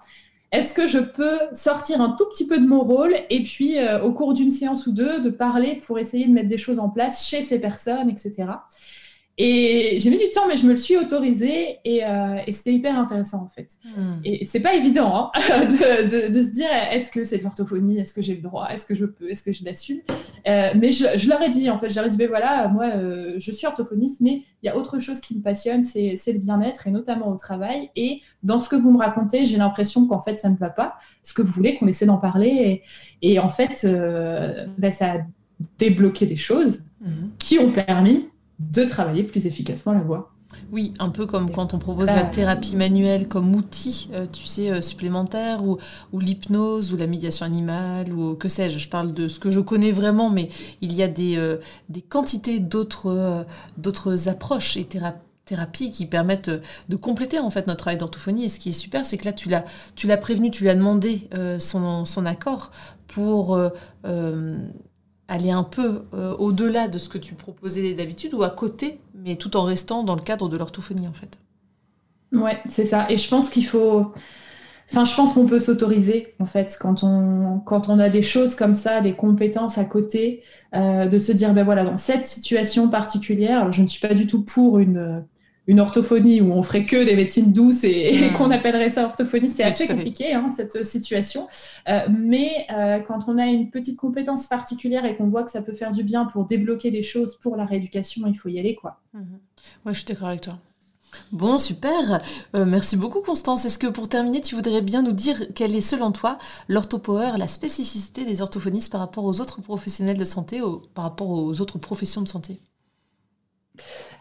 est-ce 0.53 0.73
que 0.75 0.87
je 0.87 0.99
peux 0.99 1.39
sortir 1.53 2.01
un 2.01 2.11
tout 2.11 2.27
petit 2.27 2.47
peu 2.47 2.59
de 2.59 2.67
mon 2.67 2.83
rôle 2.83 3.15
et 3.31 3.43
puis 3.43 3.79
euh, 3.79 4.03
au 4.03 4.13
cours 4.13 4.33
d'une 4.33 4.51
séance 4.51 4.87
ou 4.87 4.93
deux 4.93 5.21
de 5.21 5.31
parler 5.31 5.81
pour 5.85 5.99
essayer 5.99 6.27
de 6.27 6.33
mettre 6.33 6.49
des 6.49 6.59
choses 6.59 6.79
en 6.79 6.89
place 6.89 7.29
chez 7.29 7.43
ces 7.43 7.61
personnes, 7.61 8.09
etc. 8.09 8.45
Et 9.39 9.99
j'ai 9.99 10.09
mis 10.09 10.17
du 10.17 10.31
temps, 10.35 10.49
mais 10.49 10.57
je 10.57 10.65
me 10.65 10.71
le 10.71 10.79
suis 10.79 10.97
autorisé 10.97 11.79
et, 11.85 12.07
euh, 12.07 12.39
et 12.47 12.53
c'était 12.53 12.73
hyper 12.73 12.99
intéressant 12.99 13.43
en 13.43 13.49
fait. 13.49 13.69
Hmm. 13.85 14.21
Et 14.25 14.47
c'est 14.47 14.61
pas 14.61 14.75
évident 14.75 15.31
hein, 15.35 15.41
de, 15.67 16.05
de, 16.05 16.33
de, 16.33 16.43
se 16.43 16.53
dire 16.53 16.69
est-ce 16.91 17.11
que 17.11 17.23
c'est 17.23 17.39
de 17.39 17.43
l'orthophonie, 17.43 17.99
est-ce 17.99 18.15
que 18.15 18.23
j'ai 18.23 18.35
le 18.35 18.41
droit, 18.41 18.69
est-ce 18.71 18.87
que 18.87 18.95
je 18.95 19.05
peux, 19.05 19.31
est-ce 19.31 19.43
que 19.43 19.53
je 19.53 19.63
l'assume? 19.63 19.99
Euh, 20.49 20.71
mais 20.75 20.91
je, 20.91 21.05
je, 21.17 21.29
leur 21.29 21.43
ai 21.43 21.51
dit 21.51 21.69
en 21.69 21.77
fait, 21.77 21.89
ai 21.89 22.09
dit 22.09 22.17
ben 22.17 22.29
voilà, 22.29 22.69
moi 22.69 22.87
euh, 22.87 23.35
je 23.37 23.53
suis 23.53 23.67
orthophoniste, 23.67 24.23
mais 24.23 24.43
il 24.63 24.67
y 24.67 24.69
a 24.71 24.77
autre 24.77 25.01
chose 25.01 25.21
qui 25.21 25.37
me 25.37 25.43
passionne, 25.43 25.83
c'est 25.83 26.17
le 26.27 26.39
bien-être 26.39 26.87
et 26.87 26.91
notamment 26.91 27.29
au 27.29 27.37
travail. 27.37 27.91
Et 27.95 28.23
dans 28.43 28.59
ce 28.59 28.71
que 28.71 28.77
vous 28.77 28.91
me 28.91 28.99
racontez, 28.99 29.45
j'ai 29.45 29.59
l'impression 29.59 30.07
qu'en 30.07 30.21
fait 30.21 30.39
ça 30.39 30.49
ne 30.49 30.57
va 30.57 30.71
pas. 30.71 30.95
Ce 31.23 31.35
que 31.35 31.43
vous 31.43 31.53
voulez 31.53 31.77
qu'on 31.77 31.89
essaie 31.89 32.07
d'en 32.07 32.17
parler 32.17 32.83
et, 33.21 33.35
et, 33.35 33.39
en 33.39 33.51
fait 33.51 33.85
euh, 33.85 34.67
ben, 34.79 34.91
ça 34.91 35.13
a 35.13 35.19
débloqué 35.79 36.25
des 36.25 36.37
choses 36.37 36.85
hmm. 37.03 37.29
qui 37.39 37.59
ont 37.59 37.71
permis 37.71 38.31
de 38.59 38.85
travailler 38.85 39.23
plus 39.23 39.47
efficacement 39.47 39.93
la 39.93 40.01
voix. 40.01 40.33
Oui, 40.73 40.95
un 40.99 41.11
peu 41.11 41.27
comme 41.27 41.51
quand 41.51 41.75
on 41.75 41.79
propose 41.79 42.09
la 42.09 42.25
thérapie 42.25 42.77
manuelle 42.77 43.29
comme 43.29 43.55
outil, 43.55 44.09
euh, 44.13 44.27
tu 44.31 44.45
sais, 44.47 44.71
euh, 44.71 44.81
supplémentaire, 44.81 45.65
ou, 45.65 45.79
ou 46.13 46.21
l'hypnose, 46.21 46.93
ou 46.93 46.97
la 46.97 47.07
médiation 47.07 47.47
animale, 47.47 48.13
ou 48.13 48.35
que 48.35 48.49
sais-je. 48.49 48.79
Je 48.79 48.89
parle 48.89 49.13
de 49.13 49.29
ce 49.29 49.39
que 49.39 49.51
je 49.51 49.61
connais 49.61 49.93
vraiment, 49.93 50.31
mais 50.31 50.49
il 50.81 50.93
y 50.93 51.03
a 51.03 51.09
des, 51.09 51.37
euh, 51.37 51.59
des 51.89 52.03
quantités 52.03 52.59
d'autres 52.59 53.17
approches 54.29 54.77
et 54.77 54.85
thérapies 55.45 55.91
qui 55.91 56.07
permettent 56.07 56.51
de 56.89 56.97
compléter 56.97 57.39
en 57.39 57.51
fait 57.51 57.67
notre 57.67 57.81
travail 57.81 57.99
d'orthophonie. 57.99 58.45
Et 58.45 58.49
ce 58.49 58.59
qui 58.59 58.71
est 58.71 58.73
super, 58.73 59.05
c'est 59.05 59.19
que 59.19 59.25
là, 59.25 59.33
tu 59.33 59.49
l'as, 59.49 59.65
tu 59.95 60.07
l'as 60.07 60.17
prévenu, 60.17 60.51
tu 60.51 60.63
lui 60.63 60.71
as 60.71 60.75
demandé 60.75 61.29
son, 61.59 62.05
son 62.05 62.27
accord 62.27 62.71
pour 63.07 63.59
aller 65.29 65.51
un 65.51 65.65
peu 65.65 66.03
euh, 66.15 66.37
au-delà 66.37 66.89
de 66.89 66.99
ce 66.99 67.09
que 67.09 67.19
tu 67.19 67.35
proposais 67.35 67.95
d'habitude 67.95 68.35
ou 68.35 68.43
à 68.43 68.51
côté, 68.51 69.01
mais 69.15 69.37
tout 69.37 69.57
en 69.57 69.65
restant 69.65 70.05
dans 70.05 70.15
le 70.15 70.23
cadre 70.23 70.49
de 70.49 70.57
l'orthophonie 70.57 71.09
en 71.09 71.13
fait. 71.13 71.39
Ouais, 72.33 72.61
c'est 72.69 72.85
ça. 72.85 73.07
Et 73.11 73.17
je 73.17 73.29
pense 73.29 73.51
qu'il 73.51 73.65
faut. 73.65 74.13
Enfin, 74.91 75.05
je 75.05 75.15
pense 75.17 75.33
qu'on 75.33 75.47
peut 75.47 75.59
s'autoriser, 75.59 76.35
en 76.39 76.47
fait, 76.47 76.77
quand 76.81 77.03
on, 77.03 77.59
quand 77.59 77.89
on 77.89 77.99
a 77.99 78.09
des 78.09 78.23
choses 78.23 78.55
comme 78.55 78.75
ça, 78.75 79.01
des 79.01 79.15
compétences 79.15 79.79
à 79.79 79.85
côté, 79.85 80.45
euh, 80.77 81.07
de 81.07 81.19
se 81.19 81.33
dire, 81.33 81.53
ben 81.55 81.65
voilà, 81.65 81.83
dans 81.85 81.97
cette 81.97 82.25
situation 82.25 82.89
particulière, 82.89 83.73
je 83.73 83.83
ne 83.83 83.89
suis 83.89 84.01
pas 84.01 84.15
du 84.15 84.29
tout 84.29 84.43
pour 84.43 84.79
une, 84.79 85.25
une 85.67 85.81
orthophonie 85.81 86.41
où 86.41 86.53
on 86.53 86.63
ferait 86.63 86.87
que 86.87 87.05
des 87.05 87.17
médecines 87.17 87.53
douces 87.53 87.85
et, 87.85 88.31
hmm. 88.31 88.33
qu'on 88.35 88.51
appellerait 88.51 88.91
ça 88.91 89.05
orthophonie, 89.05 89.49
c'est 89.49 89.65
assez 89.65 89.87
compliqué 89.87 90.33
hein, 90.33 90.49
cette 90.55 90.85
situation. 90.85 91.49
Euh, 91.89 92.01
mais 92.11 92.67
euh, 92.73 93.01
quand 93.01 93.29
on 93.29 93.39
a 93.39 93.47
une 93.47 93.71
petite 93.71 93.97
compétence 93.97 94.47
particulière 94.47 95.05
et 95.05 95.17
qu'on 95.17 95.27
voit 95.27 95.43
que 95.43 95.51
ça 95.51 95.63
peut 95.63 95.73
faire 95.73 95.93
du 95.93 96.03
bien 96.03 96.25
pour 96.25 96.45
débloquer 96.45 96.91
des 96.91 97.03
choses 97.03 97.39
pour 97.41 97.57
la 97.57 97.65
rééducation, 97.65 98.27
il 98.27 98.37
faut 98.37 98.49
y 98.49 98.59
aller 98.59 98.75
quoi. 98.75 99.01
Oui. 99.15 99.21
Ouais, 99.85 99.93
je 99.93 99.99
suis 99.99 100.07
d'accord 100.07 100.29
avec 100.29 100.43
toi. 100.43 100.59
Bon, 101.33 101.59
super. 101.59 102.21
Euh, 102.55 102.65
merci 102.67 102.97
beaucoup, 102.97 103.21
Constance. 103.21 103.65
Est-ce 103.65 103.79
que 103.79 103.87
pour 103.87 104.09
terminer, 104.09 104.41
tu 104.41 104.55
voudrais 104.55 104.83
bien 104.83 105.03
nous 105.03 105.13
dire 105.13 105.43
quelle 105.55 105.75
est, 105.75 105.81
selon 105.81 106.13
toi, 106.13 106.39
l'orthopower, 106.69 107.33
la 107.39 107.49
spécificité 107.49 108.25
des 108.25 108.43
orthophonistes 108.43 108.93
par 108.93 109.01
rapport 109.01 109.25
aux 109.25 109.41
autres 109.41 109.61
professionnels 109.63 110.19
de 110.19 110.25
santé, 110.25 110.61
par 110.95 111.05
rapport 111.05 111.31
aux 111.31 111.61
autres 111.61 111.79
professions 111.79 112.23
de 112.23 112.29
santé? 112.29 112.59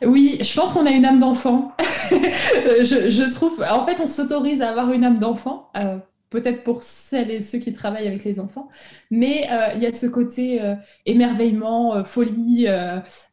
Oui, 0.03 0.37
je 0.41 0.53
pense 0.55 0.73
qu'on 0.73 0.85
a 0.85 0.91
une 0.91 1.05
âme 1.05 1.19
d'enfant. 1.19 1.71
je, 2.11 3.31
trouve, 3.31 3.63
en 3.69 3.83
fait, 3.83 3.99
on 4.01 4.07
s'autorise 4.07 4.61
à 4.61 4.69
avoir 4.69 4.91
une 4.91 5.03
âme 5.03 5.19
d'enfant, 5.19 5.69
euh, 5.77 5.97
peut-être 6.29 6.63
pour 6.63 6.83
celles 6.83 7.31
et 7.31 7.41
ceux 7.41 7.59
qui 7.59 7.71
travaillent 7.71 8.07
avec 8.07 8.23
les 8.23 8.39
enfants, 8.39 8.67
mais 9.09 9.47
euh, 9.51 9.73
il 9.75 9.81
y 9.81 9.85
a 9.85 9.93
ce 9.93 10.05
côté 10.05 10.61
euh, 10.61 10.75
émerveillement, 11.05 12.03
folie, 12.03 12.67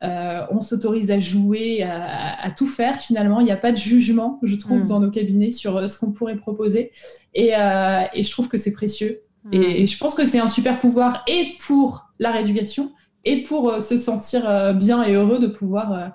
on 0.02 0.60
s'autorise 0.60 1.10
à 1.10 1.18
jouer, 1.18 1.82
à, 1.82 2.50
tout 2.56 2.68
faire 2.68 2.98
finalement. 2.98 3.40
Il 3.40 3.44
n'y 3.44 3.52
a 3.52 3.56
pas 3.56 3.72
de 3.72 3.76
jugement, 3.76 4.38
je 4.42 4.54
trouve, 4.56 4.84
mm. 4.84 4.86
dans 4.86 5.00
nos 5.00 5.10
cabinets 5.10 5.52
sur 5.52 5.90
ce 5.90 5.98
qu'on 5.98 6.12
pourrait 6.12 6.36
proposer, 6.36 6.92
et, 7.34 7.50
je 7.52 8.30
trouve 8.30 8.48
que 8.48 8.58
c'est 8.58 8.72
précieux. 8.72 9.20
Mm. 9.44 9.54
Et, 9.54 9.82
et 9.82 9.86
je 9.86 9.98
pense 9.98 10.14
que 10.14 10.24
c'est 10.24 10.38
un 10.38 10.48
super 10.48 10.78
pouvoir 10.78 11.24
et 11.26 11.56
pour 11.66 12.08
la 12.20 12.30
rééducation 12.30 12.92
et 13.24 13.42
pour 13.42 13.70
euh, 13.70 13.80
se 13.80 13.96
sentir 13.96 14.48
euh, 14.48 14.72
bien 14.72 15.02
et 15.02 15.14
heureux 15.14 15.38
de 15.38 15.46
pouvoir 15.46 15.92
euh, 15.92 16.08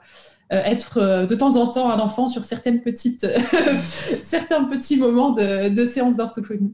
être 0.49 1.25
de 1.25 1.35
temps 1.35 1.55
en 1.55 1.67
temps 1.67 1.89
un 1.89 1.99
enfant 1.99 2.29
sur 2.29 2.45
certaines 2.45 2.81
petites, 2.81 3.27
certains 4.23 4.63
petits 4.63 4.95
moments 4.95 5.31
de, 5.31 5.69
de 5.69 5.85
séance 5.85 6.15
d'orthophonie. 6.15 6.73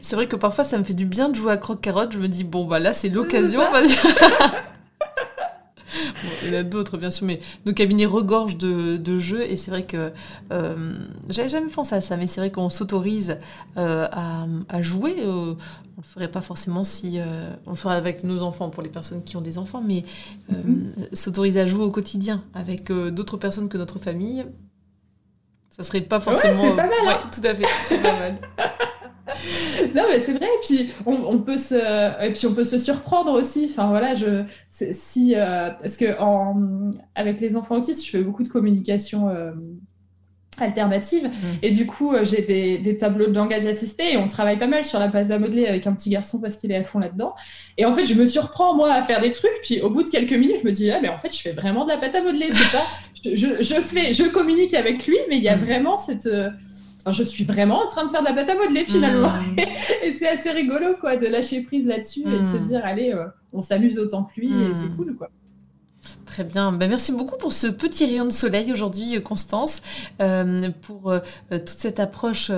C'est 0.00 0.16
vrai 0.16 0.26
que 0.26 0.36
parfois 0.36 0.64
ça 0.64 0.78
me 0.78 0.84
fait 0.84 0.94
du 0.94 1.06
bien 1.06 1.28
de 1.28 1.34
jouer 1.34 1.52
à 1.52 1.56
croque-carotte. 1.56 2.12
Je 2.12 2.18
me 2.18 2.28
dis, 2.28 2.44
bon, 2.44 2.64
bah 2.64 2.78
là 2.80 2.92
c'est 2.92 3.08
l'occasion. 3.08 3.60
il 6.44 6.52
y 6.52 6.56
en 6.56 6.60
a 6.60 6.62
d'autres, 6.62 6.96
bien 6.98 7.10
sûr, 7.10 7.26
mais 7.26 7.40
nos 7.66 7.72
cabinets 7.72 8.06
regorgent 8.06 8.56
de, 8.56 9.18
jeux 9.18 9.42
et 9.42 9.56
c'est 9.56 9.70
vrai 9.70 9.84
que 9.84 10.12
euh, 10.52 10.94
j'avais 11.28 11.48
jamais 11.48 11.70
pensé 11.70 11.94
à 11.94 12.00
ça, 12.00 12.16
mais 12.16 12.26
c'est 12.26 12.40
vrai 12.40 12.50
qu'on 12.50 12.70
s'autorise 12.70 13.38
euh, 13.76 14.08
à, 14.10 14.82
jouer. 14.82 15.16
Euh, 15.20 15.54
on 15.96 16.00
le 16.00 16.02
ferait 16.02 16.30
pas 16.30 16.42
forcément 16.42 16.82
si 16.82 17.20
on 17.66 17.70
le 17.70 17.76
ferait 17.76 17.94
avec 17.94 18.24
nos 18.24 18.42
enfants 18.42 18.68
pour 18.68 18.82
les 18.82 18.88
personnes 18.88 19.22
qui 19.22 19.36
ont 19.36 19.40
des 19.40 19.58
enfants, 19.58 19.82
mais 19.86 20.04
mm-hmm. 20.52 21.14
s'autoriser 21.14 21.60
à 21.60 21.66
jouer 21.66 21.84
au 21.84 21.90
quotidien 21.90 22.42
avec 22.52 22.90
d'autres 22.90 23.36
personnes 23.36 23.68
que 23.68 23.78
notre 23.78 23.98
famille, 23.98 24.44
ça 25.70 25.82
serait 25.82 26.00
pas 26.00 26.20
forcément. 26.20 26.62
Ouais, 26.62 26.70
c'est 26.70 26.76
pas 26.76 26.82
mal. 26.82 26.92
Hein. 27.00 27.06
ouais, 27.06 27.30
tout 27.32 27.46
à 27.46 27.54
fait, 27.54 27.66
c'est 27.88 28.02
pas 28.02 28.18
mal. 28.18 28.38
non 29.94 30.02
mais 30.10 30.20
c'est 30.20 30.32
vrai 30.32 30.46
et 30.46 30.66
puis 30.66 30.90
on, 31.06 31.38
peut 31.40 31.58
se 31.58 31.74
et 32.24 32.32
puis 32.32 32.46
on 32.46 32.54
peut 32.54 32.64
se 32.64 32.78
surprendre 32.78 33.32
aussi 33.32 33.68
enfin 33.70 33.88
voilà 33.88 34.14
je 34.14 34.44
si 34.70 35.34
euh, 35.36 35.70
parce 35.70 35.96
que 35.96 36.18
en, 36.20 36.90
avec 37.14 37.40
les 37.40 37.56
enfants 37.56 37.76
autistes 37.76 38.04
je 38.04 38.10
fais 38.10 38.22
beaucoup 38.22 38.42
de 38.42 38.48
communication 38.48 39.28
euh, 39.28 39.52
alternative 40.58 41.24
mmh. 41.24 41.46
et 41.62 41.70
du 41.70 41.86
coup 41.86 42.12
euh, 42.12 42.24
j'ai 42.24 42.42
des, 42.42 42.78
des, 42.78 42.96
tableaux 42.96 43.26
de 43.26 43.34
langage 43.34 43.66
assisté 43.66 44.12
et 44.12 44.16
on 44.16 44.28
travaille 44.28 44.58
pas 44.58 44.68
mal 44.68 44.84
sur 44.84 44.98
la 44.98 45.08
base 45.08 45.32
à 45.32 45.38
modeler 45.38 45.66
avec 45.66 45.86
un 45.86 45.92
petit 45.94 46.10
garçon 46.10 46.40
parce 46.40 46.56
qu'il 46.56 46.70
est 46.70 46.76
à 46.76 46.84
fond 46.84 47.00
là-dedans 47.00 47.34
et 47.76 47.84
en 47.84 47.92
fait 47.92 48.06
je 48.06 48.14
me 48.14 48.24
surprends 48.24 48.74
moi 48.74 48.92
à 48.92 49.02
faire 49.02 49.20
des 49.20 49.32
trucs 49.32 49.60
puis 49.62 49.80
au 49.80 49.90
bout 49.90 50.04
de 50.04 50.10
quelques 50.10 50.32
minutes 50.32 50.58
je 50.62 50.66
me 50.66 50.72
dis 50.72 50.90
ah 50.90 51.00
mais 51.02 51.08
en 51.08 51.18
fait 51.18 51.34
je 51.34 51.40
fais 51.40 51.52
vraiment 51.52 51.84
de 51.84 51.90
la 51.90 51.98
pâte 51.98 52.14
à 52.14 52.22
modeler 52.22 52.48
c'est 52.52 52.76
pas 52.76 52.84
je, 53.24 53.62
je, 53.62 53.74
fais 53.80 54.12
je 54.12 54.24
communique 54.24 54.74
avec 54.74 55.06
lui 55.06 55.16
mais 55.28 55.38
il 55.38 55.42
y 55.42 55.48
a 55.48 55.56
mmh. 55.56 55.60
vraiment 55.60 55.96
cette 55.96 56.28
je 57.12 57.22
suis 57.22 57.44
vraiment 57.44 57.82
en 57.84 57.86
train 57.86 58.04
de 58.04 58.10
faire 58.10 58.22
de 58.22 58.26
la 58.26 58.32
pâte 58.32 58.50
à 58.50 58.54
modeler 58.54 58.84
finalement. 58.84 59.28
Hmm. 59.28 59.58
et 60.02 60.12
c'est 60.12 60.28
assez 60.28 60.50
rigolo 60.50 60.96
quoi, 61.00 61.16
de 61.16 61.26
lâcher 61.26 61.62
prise 61.62 61.86
là-dessus 61.86 62.20
et 62.20 62.40
de 62.40 62.46
se 62.46 62.56
hmm. 62.56 62.64
dire, 62.64 62.80
allez, 62.84 63.12
euh, 63.12 63.26
on 63.52 63.60
s'amuse 63.60 63.98
autant 63.98 64.24
que 64.24 64.40
lui 64.40 64.48
et 64.48 64.74
c'est 64.74 64.88
hmm. 64.88 64.96
cool. 64.96 65.16
quoi. 65.16 65.30
Très 66.26 66.44
bien. 66.44 66.72
Ben, 66.72 66.88
merci 66.88 67.12
beaucoup 67.12 67.36
pour 67.36 67.52
ce 67.52 67.66
petit 67.68 68.04
rayon 68.06 68.24
de 68.24 68.30
soleil 68.30 68.72
aujourd'hui, 68.72 69.20
Constance, 69.22 69.82
euh, 70.20 70.68
pour 70.82 71.10
euh, 71.10 71.20
toute 71.50 71.68
cette 71.68 72.00
approche 72.00 72.50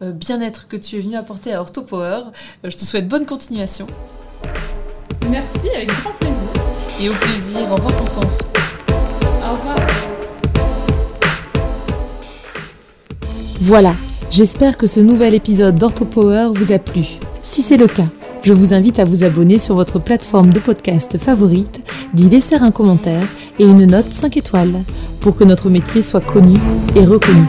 bien-être 0.00 0.68
que 0.68 0.76
tu 0.76 0.96
es 0.96 1.00
venue 1.00 1.16
apporter 1.16 1.52
à 1.52 1.60
OrthoPower. 1.60 2.30
je 2.62 2.76
te 2.76 2.84
souhaite 2.84 3.08
bonne 3.08 3.26
continuation. 3.26 3.86
Merci, 5.30 5.70
avec 5.70 5.88
grand 5.88 6.12
plaisir. 6.12 6.48
Et 7.00 7.08
au 7.08 7.14
plaisir. 7.14 7.72
Au 7.72 7.76
revoir, 7.76 7.96
Constance. 7.96 8.38
Voilà, 13.66 13.94
j'espère 14.30 14.76
que 14.76 14.86
ce 14.86 15.00
nouvel 15.00 15.32
épisode 15.32 15.78
d'OrthoPower 15.78 16.48
vous 16.52 16.72
a 16.72 16.78
plu. 16.78 17.06
Si 17.40 17.62
c'est 17.62 17.78
le 17.78 17.86
cas, 17.86 18.04
je 18.42 18.52
vous 18.52 18.74
invite 18.74 18.98
à 18.98 19.06
vous 19.06 19.24
abonner 19.24 19.56
sur 19.56 19.74
votre 19.74 19.98
plateforme 19.98 20.52
de 20.52 20.60
podcast 20.60 21.16
favorite, 21.16 21.80
d'y 22.12 22.28
laisser 22.28 22.56
un 22.56 22.70
commentaire 22.70 23.26
et 23.58 23.64
une 23.64 23.86
note 23.86 24.12
5 24.12 24.36
étoiles 24.36 24.84
pour 25.22 25.34
que 25.34 25.44
notre 25.44 25.70
métier 25.70 26.02
soit 26.02 26.20
connu 26.20 26.58
et 26.94 27.06
reconnu. 27.06 27.46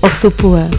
OrthoPower 0.00 0.70